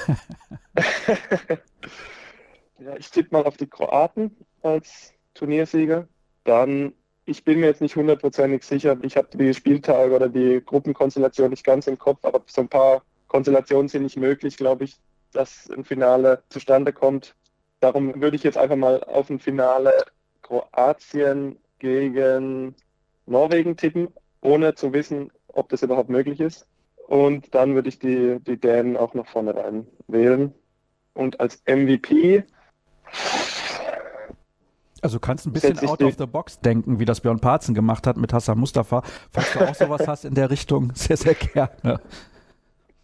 ja, 2.79 2.95
ich 2.97 3.11
tippe 3.11 3.35
mal 3.35 3.43
auf 3.43 3.57
die 3.57 3.67
Kroaten 3.67 4.37
als 4.61 5.13
Turniersieger 5.33 6.07
dann, 6.43 6.93
ich 7.25 7.43
bin 7.43 7.59
mir 7.59 7.67
jetzt 7.67 7.81
nicht 7.81 7.95
hundertprozentig 7.95 8.63
sicher, 8.63 8.97
ich 9.01 9.17
habe 9.17 9.35
die 9.37 9.53
Spieltage 9.53 10.15
oder 10.15 10.29
die 10.29 10.61
Gruppenkonstellation 10.65 11.49
nicht 11.49 11.63
ganz 11.63 11.87
im 11.87 11.97
Kopf, 11.97 12.23
aber 12.23 12.41
so 12.47 12.61
ein 12.61 12.69
paar 12.69 13.03
Konstellationen 13.27 13.87
sind 13.87 14.03
nicht 14.03 14.17
möglich, 14.17 14.57
glaube 14.57 14.83
ich, 14.83 14.97
dass 15.31 15.69
ein 15.69 15.85
Finale 15.85 16.43
zustande 16.49 16.93
kommt. 16.93 17.35
Darum 17.79 18.21
würde 18.21 18.35
ich 18.35 18.43
jetzt 18.43 18.57
einfach 18.57 18.75
mal 18.75 19.03
auf 19.03 19.29
ein 19.29 19.39
Finale 19.39 19.93
Kroatien 20.41 21.57
gegen 21.79 22.75
Norwegen 23.25 23.77
tippen, 23.77 24.09
ohne 24.41 24.75
zu 24.75 24.93
wissen, 24.93 25.31
ob 25.47 25.69
das 25.69 25.83
überhaupt 25.83 26.09
möglich 26.09 26.39
ist. 26.39 26.67
Und 27.07 27.53
dann 27.55 27.75
würde 27.75 27.89
ich 27.89 27.99
die, 27.99 28.39
die 28.39 28.57
Dänen 28.57 28.97
auch 28.97 29.13
noch 29.13 29.27
vorne 29.27 29.55
rein 29.55 29.87
wählen. 30.07 30.53
Und 31.13 31.39
als 31.39 31.61
MVP. 31.65 32.43
Also 35.01 35.17
du 35.17 35.19
kannst 35.19 35.47
ein 35.47 35.53
bisschen 35.53 35.79
out 35.87 36.01
of 36.03 36.15
the 36.17 36.25
box 36.25 36.59
denken, 36.59 36.99
wie 36.99 37.05
das 37.05 37.21
Björn 37.21 37.39
Parzen 37.39 37.73
gemacht 37.73 38.05
hat 38.05 38.17
mit 38.17 38.33
Hassan 38.33 38.59
Mustafa. 38.59 39.01
Falls 39.31 39.51
du 39.53 39.59
auch 39.59 39.75
sowas 39.75 40.07
hast 40.07 40.25
in 40.25 40.35
der 40.35 40.49
Richtung, 40.49 40.91
sehr, 40.95 41.17
sehr 41.17 41.33
gerne. 41.33 41.99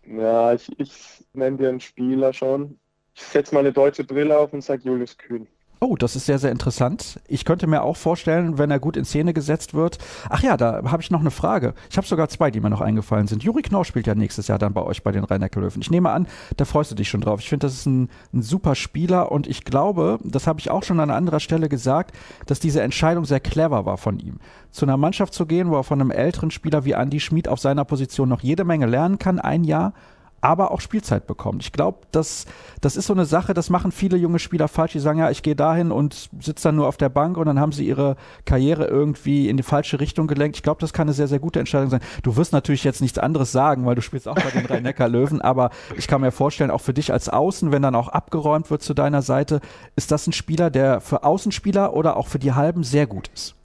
Ja, 0.06 0.54
ich, 0.54 0.72
ich 0.80 1.26
nenne 1.34 1.58
dir 1.58 1.70
einen 1.70 1.80
Spieler 1.80 2.34
schon. 2.34 2.80
Ich 3.14 3.24
setze 3.24 3.54
mal 3.54 3.62
eine 3.62 3.74
deutsche 3.74 4.04
Brille 4.04 4.38
auf 4.38 4.54
und 4.54 4.64
sage 4.64 4.84
Julius 4.84 5.18
Kühn. 5.18 5.48
Oh, 5.80 5.96
das 5.96 6.16
ist 6.16 6.26
sehr, 6.26 6.40
sehr 6.40 6.52
interessant. 6.52 7.20
Ich 7.28 7.46
könnte 7.46 7.68
mir 7.68 7.84
auch 7.84 7.98
vorstellen, 7.98 8.58
wenn 8.58 8.72
er 8.72 8.80
gut 8.80 8.98
in 8.98 9.06
Szene 9.06 9.34
gesetzt 9.34 9.76
wird. 9.76 10.00
Ach 10.28 10.42
ja, 10.42 10.58
da 10.58 10.82
habe 10.86 11.04
ich 11.04 11.12
noch 11.12 11.20
eine 11.20 11.30
Frage. 11.30 11.76
Ich 11.92 11.98
habe 11.98 12.08
sogar 12.08 12.30
zwei, 12.30 12.50
die 12.50 12.60
mir 12.60 12.72
noch 12.72 12.82
eingefallen 12.82 13.28
sind. 13.28 13.44
Juri 13.44 13.62
Knorr 13.62 13.86
spielt 13.86 14.08
ja 14.08 14.16
nächstes 14.16 14.48
Jahr 14.48 14.58
dann 14.58 14.74
bei 14.74 14.82
euch 14.82 15.04
bei 15.04 15.12
den 15.12 15.24
rhein 15.24 15.48
löwen 15.56 15.82
Ich 15.82 15.92
nehme 15.92 16.10
an, 16.10 16.28
da 16.58 16.66
freust 16.66 16.90
du 16.90 16.96
dich 16.96 17.10
schon 17.10 17.22
drauf. 17.22 17.42
Ich 17.42 17.50
finde, 17.50 17.68
das 17.68 17.74
ist 17.74 17.86
ein, 17.86 18.10
ein 18.34 18.42
super 18.42 18.74
Spieler 18.74 19.32
und 19.32 19.46
ich 19.46 19.66
glaube, 19.66 20.18
das 20.24 20.48
habe 20.48 20.60
ich 20.60 20.72
auch 20.72 20.82
schon 20.82 21.00
an 21.00 21.12
anderer 21.12 21.40
Stelle 21.40 21.70
gesagt, 21.70 22.16
dass 22.48 22.60
diese 22.60 22.82
Entscheidung 22.82 23.26
sehr 23.26 23.40
clever 23.40 23.86
war 23.86 23.98
von 23.98 24.20
ihm. 24.20 24.38
Zu 24.72 24.86
einer 24.86 24.98
Mannschaft 24.98 25.36
zu 25.36 25.46
gehen, 25.46 25.70
wo 25.70 25.76
er 25.76 25.84
von 25.84 26.02
einem 26.02 26.12
älteren 26.12 26.50
Spieler 26.50 26.86
wie 26.86 26.94
Andy 26.94 27.20
Schmid 27.20 27.48
auf 27.48 27.60
seiner 27.60 27.86
Position 27.86 28.30
noch 28.30 28.42
jede 28.42 28.64
Menge 28.64 28.88
lernen 28.88 29.20
kann, 29.20 29.40
ein 29.40 29.64
Jahr 29.64 29.94
aber 30.42 30.72
auch 30.72 30.82
Spielzeit 30.82 31.28
bekommt. 31.28 31.64
Ich 31.64 31.72
glaube, 31.72 32.00
das, 32.12 32.46
das 32.82 32.96
ist 32.96 33.08
so 33.08 33.14
eine 33.14 33.26
Sache, 33.26 33.54
das 33.54 33.70
machen 33.70 33.92
viele 33.92 34.18
junge 34.18 34.40
Spieler 34.40 34.68
falsch. 34.68 34.94
Die 34.94 35.00
sagen, 35.00 35.20
ja, 35.20 35.32
ich 35.32 35.44
gehe 35.44 35.56
dahin 35.56 35.92
und 35.92 36.30
sitze 36.40 36.70
dann 36.70 36.76
nur 36.76 36.88
auf 36.88 36.98
der 36.98 37.10
Bank 37.10 37.38
und 37.38 37.48
dann 37.48 37.60
haben 37.60 37.72
sie 37.72 37.88
ihre 37.88 38.16
Karriere 38.46 38.86
irgendwie 38.86 39.50
in 39.50 39.58
die 39.58 39.64
falsche 39.64 40.00
Richtung 40.00 40.28
gelenkt. 40.28 40.58
Ich 40.58 40.64
glaube, 40.64 40.80
das 40.80 40.94
kann 40.94 41.08
eine 41.08 41.14
sehr, 41.14 41.28
sehr 41.28 41.40
gute 41.40 41.60
Entscheidung 41.60 41.90
sein. 41.90 42.02
Du 42.24 42.38
wirst 42.38 42.54
natürlich 42.54 42.84
jetzt 42.84 43.02
nichts 43.02 43.18
anderes 43.18 43.52
sagen, 43.52 43.86
weil 43.86 43.96
du 43.96 44.02
spielst 44.02 44.28
auch 44.28 44.36
bei 44.36 44.50
den 44.52 44.66
Rhein-Neckar-Löwen, 44.66 45.42
aber 45.42 45.72
ich 45.96 46.08
kann 46.08 46.22
mir 46.22 46.32
vorstellen, 46.32 46.72
auch 46.72 46.82
für 46.82 46.94
dich 46.94 47.12
als 47.12 47.30
Außen, 47.30 47.72
wenn 47.72 47.82
dann 47.82 47.96
auch 47.96 48.10
abgeräumt 48.10 48.70
wird 48.70 48.82
zu 48.82 48.94
deiner 48.94 49.22
Seite, 49.22 49.60
ist 49.96 50.12
das 50.12 50.28
ein 50.28 50.34
Spieler, 50.34 50.70
der 50.70 51.02
für 51.02 51.24
Außenspieler 51.24 51.94
oder 51.94 52.18
auch 52.18 52.28
für 52.28 52.40
die 52.40 52.54
Halben 52.54 52.84
sehr 52.84 53.08
gut 53.08 53.30
ist. 53.34 53.56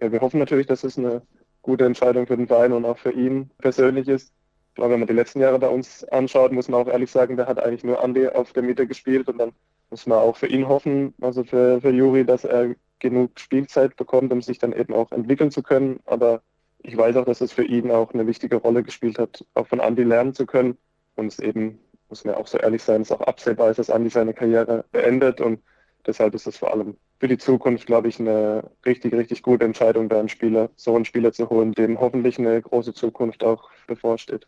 Ja, 0.00 0.12
wir 0.12 0.20
hoffen 0.20 0.38
natürlich, 0.38 0.66
dass 0.66 0.84
es 0.84 0.98
eine 0.98 1.22
gute 1.62 1.84
Entscheidung 1.84 2.26
für 2.26 2.36
den 2.36 2.46
Verein 2.46 2.72
und 2.72 2.84
auch 2.84 2.98
für 2.98 3.12
ihn 3.12 3.50
persönlich 3.58 4.08
ist 4.08 4.32
glaube, 4.78 4.92
wenn 4.92 5.00
man 5.00 5.08
die 5.08 5.14
letzten 5.14 5.40
Jahre 5.40 5.58
bei 5.58 5.68
uns 5.68 6.04
anschaut, 6.04 6.52
muss 6.52 6.68
man 6.68 6.80
auch 6.80 6.88
ehrlich 6.88 7.10
sagen, 7.10 7.36
der 7.36 7.46
hat 7.46 7.60
eigentlich 7.60 7.84
nur 7.84 8.02
Andi 8.02 8.28
auf 8.28 8.52
der 8.52 8.62
Mitte 8.62 8.86
gespielt 8.86 9.28
und 9.28 9.38
dann 9.38 9.52
muss 9.90 10.06
man 10.06 10.18
auch 10.18 10.36
für 10.36 10.46
ihn 10.46 10.68
hoffen, 10.68 11.14
also 11.20 11.44
für, 11.44 11.80
für 11.80 11.90
Juri, 11.90 12.24
dass 12.24 12.44
er 12.44 12.74
genug 13.00 13.38
Spielzeit 13.40 13.96
bekommt, 13.96 14.32
um 14.32 14.40
sich 14.40 14.58
dann 14.58 14.72
eben 14.72 14.94
auch 14.94 15.10
entwickeln 15.10 15.50
zu 15.50 15.62
können. 15.62 15.98
Aber 16.06 16.42
ich 16.82 16.96
weiß 16.96 17.16
auch, 17.16 17.24
dass 17.24 17.40
es 17.40 17.52
für 17.52 17.64
ihn 17.64 17.90
auch 17.90 18.14
eine 18.14 18.26
wichtige 18.26 18.56
Rolle 18.56 18.82
gespielt 18.84 19.18
hat, 19.18 19.44
auch 19.54 19.66
von 19.66 19.80
Andi 19.80 20.04
lernen 20.04 20.32
zu 20.32 20.46
können. 20.46 20.78
Und 21.16 21.26
es 21.26 21.40
eben, 21.40 21.80
muss 22.08 22.24
man 22.24 22.36
auch 22.36 22.46
so 22.46 22.58
ehrlich 22.58 22.82
sein, 22.82 23.02
es 23.02 23.10
auch 23.10 23.20
absehbar 23.22 23.70
ist, 23.70 23.78
dass 23.78 23.90
Andi 23.90 24.10
seine 24.10 24.32
Karriere 24.32 24.84
beendet. 24.92 25.40
Und 25.40 25.60
deshalb 26.06 26.34
ist 26.34 26.46
es 26.46 26.56
vor 26.56 26.72
allem 26.72 26.96
für 27.18 27.26
die 27.26 27.38
Zukunft, 27.38 27.86
glaube 27.86 28.06
ich, 28.06 28.20
eine 28.20 28.70
richtig, 28.86 29.12
richtig 29.12 29.42
gute 29.42 29.64
Entscheidung, 29.64 30.08
da 30.08 30.20
einen 30.20 30.28
Spieler, 30.28 30.70
so 30.76 30.94
einen 30.94 31.04
Spieler 31.04 31.32
zu 31.32 31.50
holen, 31.50 31.72
dem 31.72 31.98
hoffentlich 31.98 32.38
eine 32.38 32.62
große 32.62 32.94
Zukunft 32.94 33.42
auch 33.42 33.70
bevorsteht. 33.88 34.46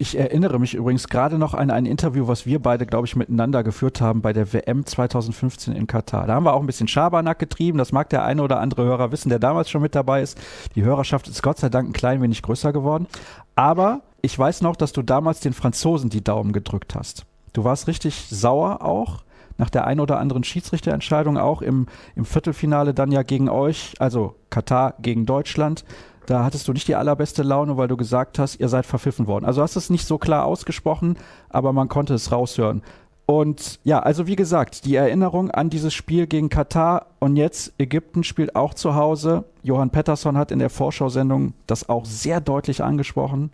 Ich 0.00 0.16
erinnere 0.16 0.60
mich 0.60 0.74
übrigens 0.74 1.08
gerade 1.08 1.38
noch 1.38 1.54
an 1.54 1.72
ein 1.72 1.84
Interview, 1.84 2.28
was 2.28 2.46
wir 2.46 2.62
beide, 2.62 2.86
glaube 2.86 3.08
ich, 3.08 3.16
miteinander 3.16 3.64
geführt 3.64 4.00
haben 4.00 4.22
bei 4.22 4.32
der 4.32 4.52
WM 4.52 4.86
2015 4.86 5.74
in 5.74 5.88
Katar. 5.88 6.28
Da 6.28 6.34
haben 6.34 6.44
wir 6.44 6.54
auch 6.54 6.60
ein 6.60 6.66
bisschen 6.66 6.86
Schabernack 6.86 7.40
getrieben. 7.40 7.78
Das 7.78 7.90
mag 7.90 8.08
der 8.10 8.24
eine 8.24 8.40
oder 8.44 8.60
andere 8.60 8.84
Hörer 8.84 9.10
wissen, 9.10 9.28
der 9.28 9.40
damals 9.40 9.68
schon 9.68 9.82
mit 9.82 9.96
dabei 9.96 10.22
ist. 10.22 10.38
Die 10.76 10.84
Hörerschaft 10.84 11.26
ist 11.26 11.42
Gott 11.42 11.58
sei 11.58 11.68
Dank 11.68 11.88
ein 11.88 11.92
klein 11.92 12.22
wenig 12.22 12.42
größer 12.42 12.72
geworden. 12.72 13.08
Aber 13.56 14.02
ich 14.22 14.38
weiß 14.38 14.60
noch, 14.60 14.76
dass 14.76 14.92
du 14.92 15.02
damals 15.02 15.40
den 15.40 15.52
Franzosen 15.52 16.10
die 16.10 16.22
Daumen 16.22 16.52
gedrückt 16.52 16.94
hast. 16.94 17.26
Du 17.52 17.64
warst 17.64 17.88
richtig 17.88 18.28
sauer 18.30 18.84
auch 18.84 19.24
nach 19.56 19.68
der 19.68 19.84
ein 19.84 19.98
oder 19.98 20.20
anderen 20.20 20.44
Schiedsrichterentscheidung 20.44 21.36
auch 21.38 21.60
im, 21.60 21.86
im 22.14 22.24
Viertelfinale 22.24 22.94
dann 22.94 23.10
ja 23.10 23.24
gegen 23.24 23.48
euch, 23.48 23.94
also 23.98 24.36
Katar 24.48 24.94
gegen 25.00 25.26
Deutschland. 25.26 25.84
Da 26.28 26.44
hattest 26.44 26.68
du 26.68 26.74
nicht 26.74 26.86
die 26.86 26.94
allerbeste 26.94 27.42
Laune, 27.42 27.78
weil 27.78 27.88
du 27.88 27.96
gesagt 27.96 28.38
hast, 28.38 28.60
ihr 28.60 28.68
seid 28.68 28.84
verpfiffen 28.84 29.26
worden. 29.26 29.46
Also 29.46 29.62
hast 29.62 29.76
es 29.76 29.88
nicht 29.88 30.06
so 30.06 30.18
klar 30.18 30.44
ausgesprochen, 30.44 31.16
aber 31.48 31.72
man 31.72 31.88
konnte 31.88 32.12
es 32.12 32.30
raushören. 32.30 32.82
Und 33.24 33.80
ja, 33.82 34.00
also 34.00 34.26
wie 34.26 34.36
gesagt, 34.36 34.84
die 34.84 34.94
Erinnerung 34.94 35.50
an 35.50 35.70
dieses 35.70 35.94
Spiel 35.94 36.26
gegen 36.26 36.50
Katar 36.50 37.06
und 37.18 37.36
jetzt 37.36 37.72
Ägypten 37.78 38.24
spielt 38.24 38.56
auch 38.56 38.74
zu 38.74 38.94
Hause. 38.94 39.44
Johann 39.62 39.88
Pettersson 39.88 40.36
hat 40.36 40.50
in 40.50 40.58
der 40.58 40.68
Vorschau-Sendung 40.68 41.54
das 41.66 41.88
auch 41.88 42.04
sehr 42.04 42.42
deutlich 42.42 42.82
angesprochen. 42.84 43.50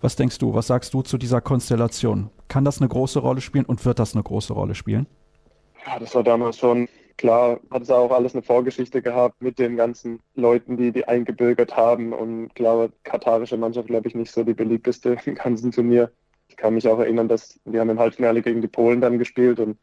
Was 0.00 0.16
denkst 0.16 0.38
du, 0.38 0.52
was 0.52 0.66
sagst 0.66 0.92
du 0.92 1.02
zu 1.02 1.16
dieser 1.16 1.40
Konstellation? 1.40 2.30
Kann 2.48 2.64
das 2.64 2.80
eine 2.80 2.88
große 2.88 3.20
Rolle 3.20 3.40
spielen 3.40 3.66
und 3.66 3.84
wird 3.84 4.00
das 4.00 4.14
eine 4.14 4.24
große 4.24 4.52
Rolle 4.52 4.74
spielen? 4.74 5.06
Ja, 5.86 6.00
das 6.00 6.12
war 6.16 6.24
damals 6.24 6.58
schon 6.58 6.88
Klar 7.20 7.60
hat 7.70 7.82
es 7.82 7.90
auch 7.90 8.10
alles 8.12 8.32
eine 8.32 8.42
Vorgeschichte 8.42 9.02
gehabt 9.02 9.42
mit 9.42 9.58
den 9.58 9.76
ganzen 9.76 10.20
Leuten, 10.36 10.78
die 10.78 10.90
die 10.90 11.06
eingebürgert 11.06 11.76
haben. 11.76 12.14
Und 12.14 12.54
klar, 12.54 12.88
katarische 13.02 13.58
Mannschaft, 13.58 13.88
glaube 13.88 14.08
ich, 14.08 14.14
nicht 14.14 14.32
so 14.32 14.42
die 14.42 14.54
beliebteste 14.54 15.18
im 15.26 15.34
ganzen 15.34 15.70
Turnier. 15.70 16.10
Ich 16.48 16.56
kann 16.56 16.72
mich 16.72 16.88
auch 16.88 16.98
erinnern, 16.98 17.28
dass 17.28 17.60
wir 17.66 17.80
haben 17.80 17.90
im 17.90 17.98
Halbfinale 17.98 18.40
gegen 18.40 18.62
die 18.62 18.68
Polen 18.68 19.02
dann 19.02 19.18
gespielt 19.18 19.60
und 19.60 19.76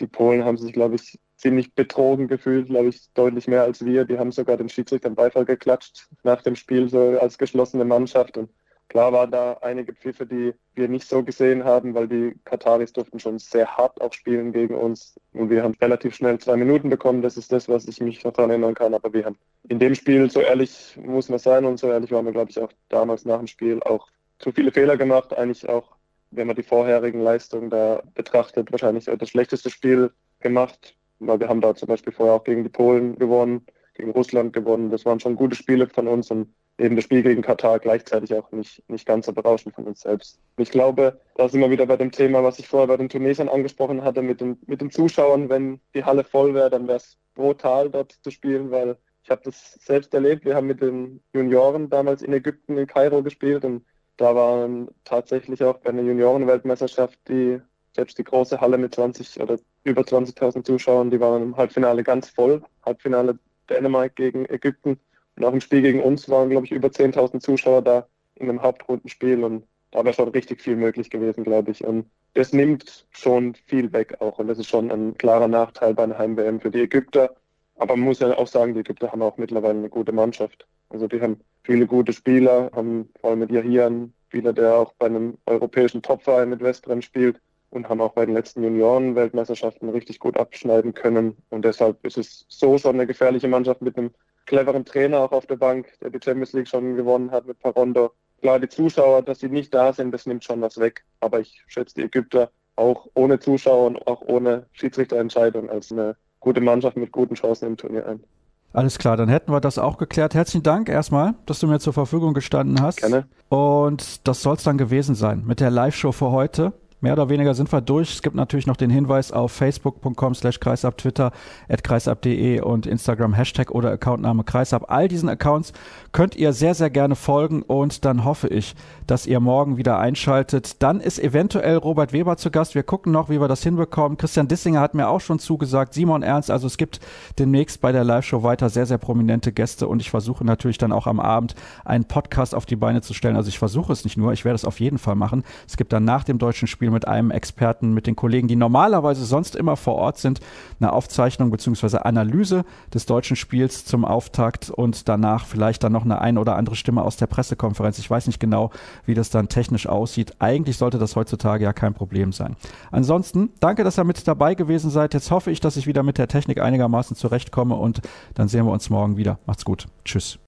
die 0.00 0.06
Polen 0.06 0.44
haben 0.44 0.58
sich, 0.58 0.74
glaube 0.74 0.96
ich, 0.96 1.18
ziemlich 1.36 1.74
betrogen 1.74 2.28
gefühlt, 2.28 2.66
glaube 2.66 2.88
ich, 2.88 3.10
deutlich 3.14 3.48
mehr 3.48 3.62
als 3.62 3.82
wir. 3.82 4.04
Die 4.04 4.18
haben 4.18 4.30
sogar 4.30 4.58
den 4.58 4.68
Schiedsrichtern 4.68 5.14
Beifall 5.14 5.46
geklatscht 5.46 6.10
nach 6.24 6.42
dem 6.42 6.56
Spiel, 6.56 6.90
so 6.90 7.18
als 7.18 7.38
geschlossene 7.38 7.86
Mannschaft. 7.86 8.36
Und 8.36 8.50
Klar 8.92 9.10
waren 9.14 9.30
da 9.30 9.56
einige 9.62 9.94
Pfiffe, 9.94 10.26
die 10.26 10.52
wir 10.74 10.86
nicht 10.86 11.08
so 11.08 11.22
gesehen 11.22 11.64
haben, 11.64 11.94
weil 11.94 12.06
die 12.06 12.34
Kataris 12.44 12.92
durften 12.92 13.18
schon 13.18 13.38
sehr 13.38 13.78
hart 13.78 13.98
auch 14.02 14.12
spielen 14.12 14.52
gegen 14.52 14.74
uns. 14.74 15.18
Und 15.32 15.48
wir 15.48 15.62
haben 15.62 15.74
relativ 15.80 16.14
schnell 16.14 16.38
zwei 16.38 16.56
Minuten 16.58 16.90
bekommen. 16.90 17.22
Das 17.22 17.38
ist 17.38 17.50
das, 17.52 17.70
was 17.70 17.88
ich 17.88 18.02
mich 18.02 18.22
noch 18.22 18.34
daran 18.34 18.50
erinnern 18.50 18.74
kann. 18.74 18.92
Aber 18.92 19.10
wir 19.14 19.24
haben 19.24 19.38
in 19.66 19.78
dem 19.78 19.94
Spiel, 19.94 20.30
so 20.30 20.40
ehrlich 20.40 20.94
muss 21.02 21.30
man 21.30 21.38
sein 21.38 21.64
und 21.64 21.78
so 21.78 21.88
ehrlich 21.88 22.10
waren 22.10 22.26
wir, 22.26 22.32
glaube 22.32 22.50
ich, 22.50 22.58
auch 22.58 22.70
damals 22.90 23.24
nach 23.24 23.38
dem 23.38 23.46
Spiel 23.46 23.82
auch 23.82 24.08
zu 24.40 24.52
viele 24.52 24.70
Fehler 24.70 24.98
gemacht. 24.98 25.32
Eigentlich 25.32 25.66
auch, 25.70 25.96
wenn 26.30 26.48
man 26.48 26.56
die 26.56 26.62
vorherigen 26.62 27.22
Leistungen 27.22 27.70
da 27.70 28.02
betrachtet, 28.12 28.72
wahrscheinlich 28.72 29.06
das 29.06 29.30
schlechteste 29.30 29.70
Spiel 29.70 30.10
gemacht. 30.40 30.94
Weil 31.18 31.40
wir 31.40 31.48
haben 31.48 31.62
da 31.62 31.74
zum 31.74 31.88
Beispiel 31.88 32.12
vorher 32.12 32.34
auch 32.34 32.44
gegen 32.44 32.62
die 32.62 32.68
Polen 32.68 33.18
gewonnen, 33.18 33.64
gegen 33.94 34.10
Russland 34.10 34.52
gewonnen. 34.52 34.90
Das 34.90 35.06
waren 35.06 35.18
schon 35.18 35.36
gute 35.36 35.56
Spiele 35.56 35.88
von 35.88 36.08
uns 36.08 36.30
und 36.30 36.52
eben 36.78 36.96
das 36.96 37.04
Spiel 37.04 37.22
gegen 37.22 37.42
Katar 37.42 37.78
gleichzeitig 37.78 38.34
auch 38.34 38.50
nicht, 38.52 38.82
nicht 38.88 39.06
ganz 39.06 39.26
so 39.26 39.32
berauschend 39.32 39.74
von 39.74 39.84
uns 39.84 40.00
selbst. 40.00 40.40
Ich 40.56 40.70
glaube, 40.70 41.20
da 41.36 41.48
sind 41.48 41.60
wir 41.60 41.70
wieder 41.70 41.86
bei 41.86 41.96
dem 41.96 42.10
Thema, 42.10 42.42
was 42.42 42.58
ich 42.58 42.68
vorher 42.68 42.88
bei 42.88 42.96
den 42.96 43.08
Tunesern 43.08 43.48
angesprochen 43.48 44.02
hatte, 44.02 44.22
mit 44.22 44.40
den, 44.40 44.58
mit 44.66 44.80
den 44.80 44.90
Zuschauern. 44.90 45.48
Wenn 45.48 45.80
die 45.94 46.04
Halle 46.04 46.24
voll 46.24 46.54
wäre, 46.54 46.70
dann 46.70 46.88
wäre 46.88 46.98
es 46.98 47.18
brutal, 47.34 47.90
dort 47.90 48.12
zu 48.22 48.30
spielen, 48.30 48.70
weil 48.70 48.96
ich 49.22 49.30
habe 49.30 49.42
das 49.44 49.78
selbst 49.80 50.12
erlebt. 50.14 50.44
Wir 50.44 50.56
haben 50.56 50.66
mit 50.66 50.80
den 50.80 51.22
Junioren 51.32 51.88
damals 51.90 52.22
in 52.22 52.32
Ägypten, 52.32 52.76
in 52.76 52.86
Kairo 52.86 53.22
gespielt 53.22 53.64
und 53.64 53.84
da 54.16 54.34
waren 54.34 54.88
tatsächlich 55.04 55.62
auch 55.62 55.78
bei 55.78 55.92
der 55.92 56.04
Juniorenweltmeisterschaft 56.04 57.18
die 57.28 57.60
selbst 57.94 58.18
die 58.18 58.24
große 58.24 58.60
Halle 58.60 58.78
mit 58.78 58.94
20 58.94 59.40
oder 59.40 59.58
über 59.84 60.02
20.000 60.02 60.64
Zuschauern, 60.64 61.10
die 61.10 61.20
waren 61.20 61.42
im 61.42 61.56
Halbfinale 61.56 62.02
ganz 62.02 62.30
voll. 62.30 62.62
Halbfinale 62.84 63.38
Dänemark 63.68 64.16
gegen 64.16 64.46
Ägypten. 64.46 64.98
Nach 65.36 65.50
dem 65.50 65.60
Spiel 65.60 65.82
gegen 65.82 66.02
uns 66.02 66.28
waren, 66.28 66.50
glaube 66.50 66.66
ich, 66.66 66.72
über 66.72 66.88
10.000 66.88 67.40
Zuschauer 67.40 67.82
da 67.82 68.06
in 68.34 68.48
einem 68.48 68.62
Hauptrundenspiel 68.62 69.42
und 69.44 69.64
da 69.90 70.04
wäre 70.04 70.14
schon 70.14 70.28
richtig 70.28 70.60
viel 70.60 70.76
möglich 70.76 71.10
gewesen, 71.10 71.44
glaube 71.44 71.70
ich. 71.70 71.84
Und 71.84 72.10
das 72.34 72.52
nimmt 72.52 73.06
schon 73.10 73.54
viel 73.66 73.92
weg 73.92 74.16
auch 74.20 74.38
und 74.38 74.48
das 74.48 74.58
ist 74.58 74.68
schon 74.68 74.90
ein 74.90 75.16
klarer 75.18 75.48
Nachteil 75.48 75.94
bei 75.94 76.04
einer 76.04 76.18
Heim-WM 76.18 76.60
für 76.60 76.70
die 76.70 76.80
Ägypter. 76.80 77.34
Aber 77.76 77.96
man 77.96 78.06
muss 78.06 78.20
ja 78.20 78.36
auch 78.36 78.46
sagen, 78.46 78.74
die 78.74 78.80
Ägypter 78.80 79.12
haben 79.12 79.22
auch 79.22 79.36
mittlerweile 79.38 79.78
eine 79.78 79.90
gute 79.90 80.12
Mannschaft. 80.12 80.66
Also 80.88 81.08
die 81.08 81.20
haben 81.20 81.40
viele 81.62 81.86
gute 81.86 82.12
Spieler, 82.12 82.70
haben 82.74 83.08
vor 83.20 83.30
allem 83.30 83.40
mit 83.40 83.50
Yahia 83.50 83.86
einen 83.86 84.14
Spieler, 84.28 84.52
der 84.52 84.76
auch 84.76 84.92
bei 84.94 85.06
einem 85.06 85.38
europäischen 85.46 86.02
Topverein 86.02 86.50
mit 86.50 86.60
Westbrem 86.60 87.02
spielt 87.02 87.40
und 87.70 87.88
haben 87.88 88.00
auch 88.00 88.12
bei 88.12 88.26
den 88.26 88.34
letzten 88.34 88.62
Junioren-Weltmeisterschaften 88.62 89.88
richtig 89.88 90.18
gut 90.20 90.36
abschneiden 90.36 90.94
können. 90.94 91.36
Und 91.50 91.64
deshalb 91.64 92.04
ist 92.04 92.18
es 92.18 92.44
so 92.48 92.76
schon 92.78 92.96
eine 92.96 93.06
gefährliche 93.06 93.48
Mannschaft 93.48 93.80
mit 93.82 93.96
einem 93.96 94.10
cleveren 94.46 94.84
Trainer 94.84 95.20
auch 95.20 95.32
auf 95.32 95.46
der 95.46 95.56
Bank, 95.56 95.86
der 96.00 96.10
die 96.10 96.20
Champions 96.22 96.52
League 96.52 96.68
schon 96.68 96.96
gewonnen 96.96 97.30
hat 97.30 97.46
mit 97.46 97.58
Parondo. 97.58 98.12
Klar, 98.40 98.58
die 98.58 98.68
Zuschauer, 98.68 99.22
dass 99.22 99.38
sie 99.38 99.48
nicht 99.48 99.72
da 99.72 99.92
sind, 99.92 100.12
das 100.12 100.26
nimmt 100.26 100.44
schon 100.44 100.60
was 100.60 100.78
weg. 100.78 101.04
Aber 101.20 101.40
ich 101.40 101.62
schätze 101.68 101.94
die 101.94 102.02
Ägypter 102.02 102.50
auch 102.76 103.06
ohne 103.14 103.38
Zuschauer 103.38 103.86
und 103.86 104.06
auch 104.06 104.22
ohne 104.22 104.66
Schiedsrichterentscheidung 104.72 105.70
als 105.70 105.92
eine 105.92 106.16
gute 106.40 106.60
Mannschaft 106.60 106.96
mit 106.96 107.12
guten 107.12 107.34
Chancen 107.34 107.66
im 107.68 107.76
Turnier 107.76 108.06
ein. 108.06 108.24
Alles 108.72 108.98
klar, 108.98 109.16
dann 109.18 109.28
hätten 109.28 109.52
wir 109.52 109.60
das 109.60 109.78
auch 109.78 109.98
geklärt. 109.98 110.34
Herzlichen 110.34 110.62
Dank 110.62 110.88
erstmal, 110.88 111.34
dass 111.44 111.60
du 111.60 111.66
mir 111.66 111.78
zur 111.78 111.92
Verfügung 111.92 112.32
gestanden 112.32 112.80
hast. 112.80 112.98
Gerne. 112.98 113.26
Und 113.50 114.26
das 114.26 114.42
soll 114.42 114.56
es 114.56 114.62
dann 114.62 114.78
gewesen 114.78 115.14
sein 115.14 115.44
mit 115.46 115.60
der 115.60 115.70
Live-Show 115.70 116.12
für 116.12 116.30
heute. 116.30 116.72
Mehr 117.02 117.12
oder 117.14 117.28
weniger 117.28 117.54
sind 117.54 117.70
wir 117.72 117.80
durch. 117.80 118.14
Es 118.14 118.22
gibt 118.22 118.36
natürlich 118.36 118.66
noch 118.66 118.76
den 118.76 118.90
Hinweis 118.90 119.32
auf 119.32 119.52
facebook.com 119.52 120.34
slash 120.34 120.60
kreisab, 120.60 120.96
Twitter 120.96 121.32
at 121.68 121.82
kreisab.de 121.82 122.60
und 122.60 122.86
Instagram 122.86 123.34
Hashtag 123.34 123.70
oder 123.72 123.90
Accountname 123.90 124.44
kreisab. 124.44 124.90
All 124.90 125.08
diesen 125.08 125.28
Accounts 125.28 125.72
könnt 126.12 126.36
ihr 126.36 126.52
sehr, 126.52 126.74
sehr 126.74 126.90
gerne 126.90 127.16
folgen 127.16 127.62
und 127.62 128.04
dann 128.04 128.24
hoffe 128.24 128.48
ich, 128.48 128.76
dass 129.06 129.26
ihr 129.26 129.40
morgen 129.40 129.76
wieder 129.76 129.98
einschaltet. 129.98 130.82
Dann 130.82 131.00
ist 131.00 131.18
eventuell 131.18 131.76
Robert 131.76 132.12
Weber 132.12 132.36
zu 132.36 132.50
Gast. 132.50 132.74
Wir 132.74 132.84
gucken 132.84 133.12
noch, 133.12 133.28
wie 133.28 133.40
wir 133.40 133.48
das 133.48 133.64
hinbekommen. 133.64 134.16
Christian 134.16 134.46
Dissinger 134.46 134.80
hat 134.80 134.94
mir 134.94 135.08
auch 135.08 135.20
schon 135.20 135.40
zugesagt, 135.40 135.94
Simon 135.94 136.22
Ernst. 136.22 136.50
Also 136.50 136.68
es 136.68 136.76
gibt 136.76 137.00
demnächst 137.38 137.80
bei 137.80 137.90
der 137.90 138.04
Live-Show 138.04 138.44
weiter 138.44 138.70
sehr, 138.70 138.86
sehr 138.86 138.98
prominente 138.98 139.52
Gäste 139.52 139.88
und 139.88 140.00
ich 140.00 140.10
versuche 140.10 140.44
natürlich 140.44 140.78
dann 140.78 140.92
auch 140.92 141.08
am 141.08 141.18
Abend 141.18 141.56
einen 141.84 142.04
Podcast 142.04 142.54
auf 142.54 142.64
die 142.64 142.76
Beine 142.76 143.02
zu 143.02 143.12
stellen. 143.12 143.34
Also 143.34 143.48
ich 143.48 143.58
versuche 143.58 143.92
es 143.92 144.04
nicht 144.04 144.16
nur, 144.16 144.32
ich 144.32 144.44
werde 144.44 144.54
es 144.54 144.64
auf 144.64 144.78
jeden 144.78 144.98
Fall 144.98 145.16
machen. 145.16 145.42
Es 145.66 145.76
gibt 145.76 145.92
dann 145.92 146.04
nach 146.04 146.22
dem 146.22 146.38
deutschen 146.38 146.68
Spiel 146.68 146.91
mit 146.92 147.08
einem 147.08 147.30
Experten, 147.30 147.92
mit 147.92 148.06
den 148.06 148.16
Kollegen, 148.16 148.48
die 148.48 148.56
normalerweise 148.56 149.24
sonst 149.24 149.56
immer 149.56 149.76
vor 149.76 149.94
Ort 149.94 150.18
sind, 150.18 150.40
eine 150.80 150.92
Aufzeichnung 150.92 151.50
bzw. 151.50 151.98
Analyse 151.98 152.64
des 152.92 153.06
deutschen 153.06 153.36
Spiels 153.36 153.84
zum 153.84 154.04
Auftakt 154.04 154.70
und 154.70 155.08
danach 155.08 155.46
vielleicht 155.46 155.82
dann 155.84 155.92
noch 155.92 156.04
eine 156.04 156.20
ein 156.20 156.38
oder 156.38 156.56
andere 156.56 156.76
Stimme 156.76 157.02
aus 157.02 157.16
der 157.16 157.26
Pressekonferenz. 157.26 157.98
Ich 157.98 158.10
weiß 158.10 158.26
nicht 158.26 158.40
genau, 158.40 158.70
wie 159.06 159.14
das 159.14 159.30
dann 159.30 159.48
technisch 159.48 159.86
aussieht. 159.86 160.34
Eigentlich 160.38 160.76
sollte 160.76 160.98
das 160.98 161.16
heutzutage 161.16 161.64
ja 161.64 161.72
kein 161.72 161.94
Problem 161.94 162.32
sein. 162.32 162.56
Ansonsten, 162.90 163.50
danke, 163.60 163.84
dass 163.84 163.98
ihr 163.98 164.04
mit 164.04 164.26
dabei 164.26 164.54
gewesen 164.54 164.90
seid. 164.90 165.14
Jetzt 165.14 165.30
hoffe 165.30 165.50
ich, 165.50 165.60
dass 165.60 165.76
ich 165.76 165.86
wieder 165.86 166.02
mit 166.02 166.18
der 166.18 166.28
Technik 166.28 166.60
einigermaßen 166.60 167.16
zurechtkomme 167.16 167.74
und 167.74 168.02
dann 168.34 168.48
sehen 168.48 168.66
wir 168.66 168.72
uns 168.72 168.90
morgen 168.90 169.16
wieder. 169.16 169.38
Macht's 169.46 169.64
gut. 169.64 169.86
Tschüss. 170.04 170.38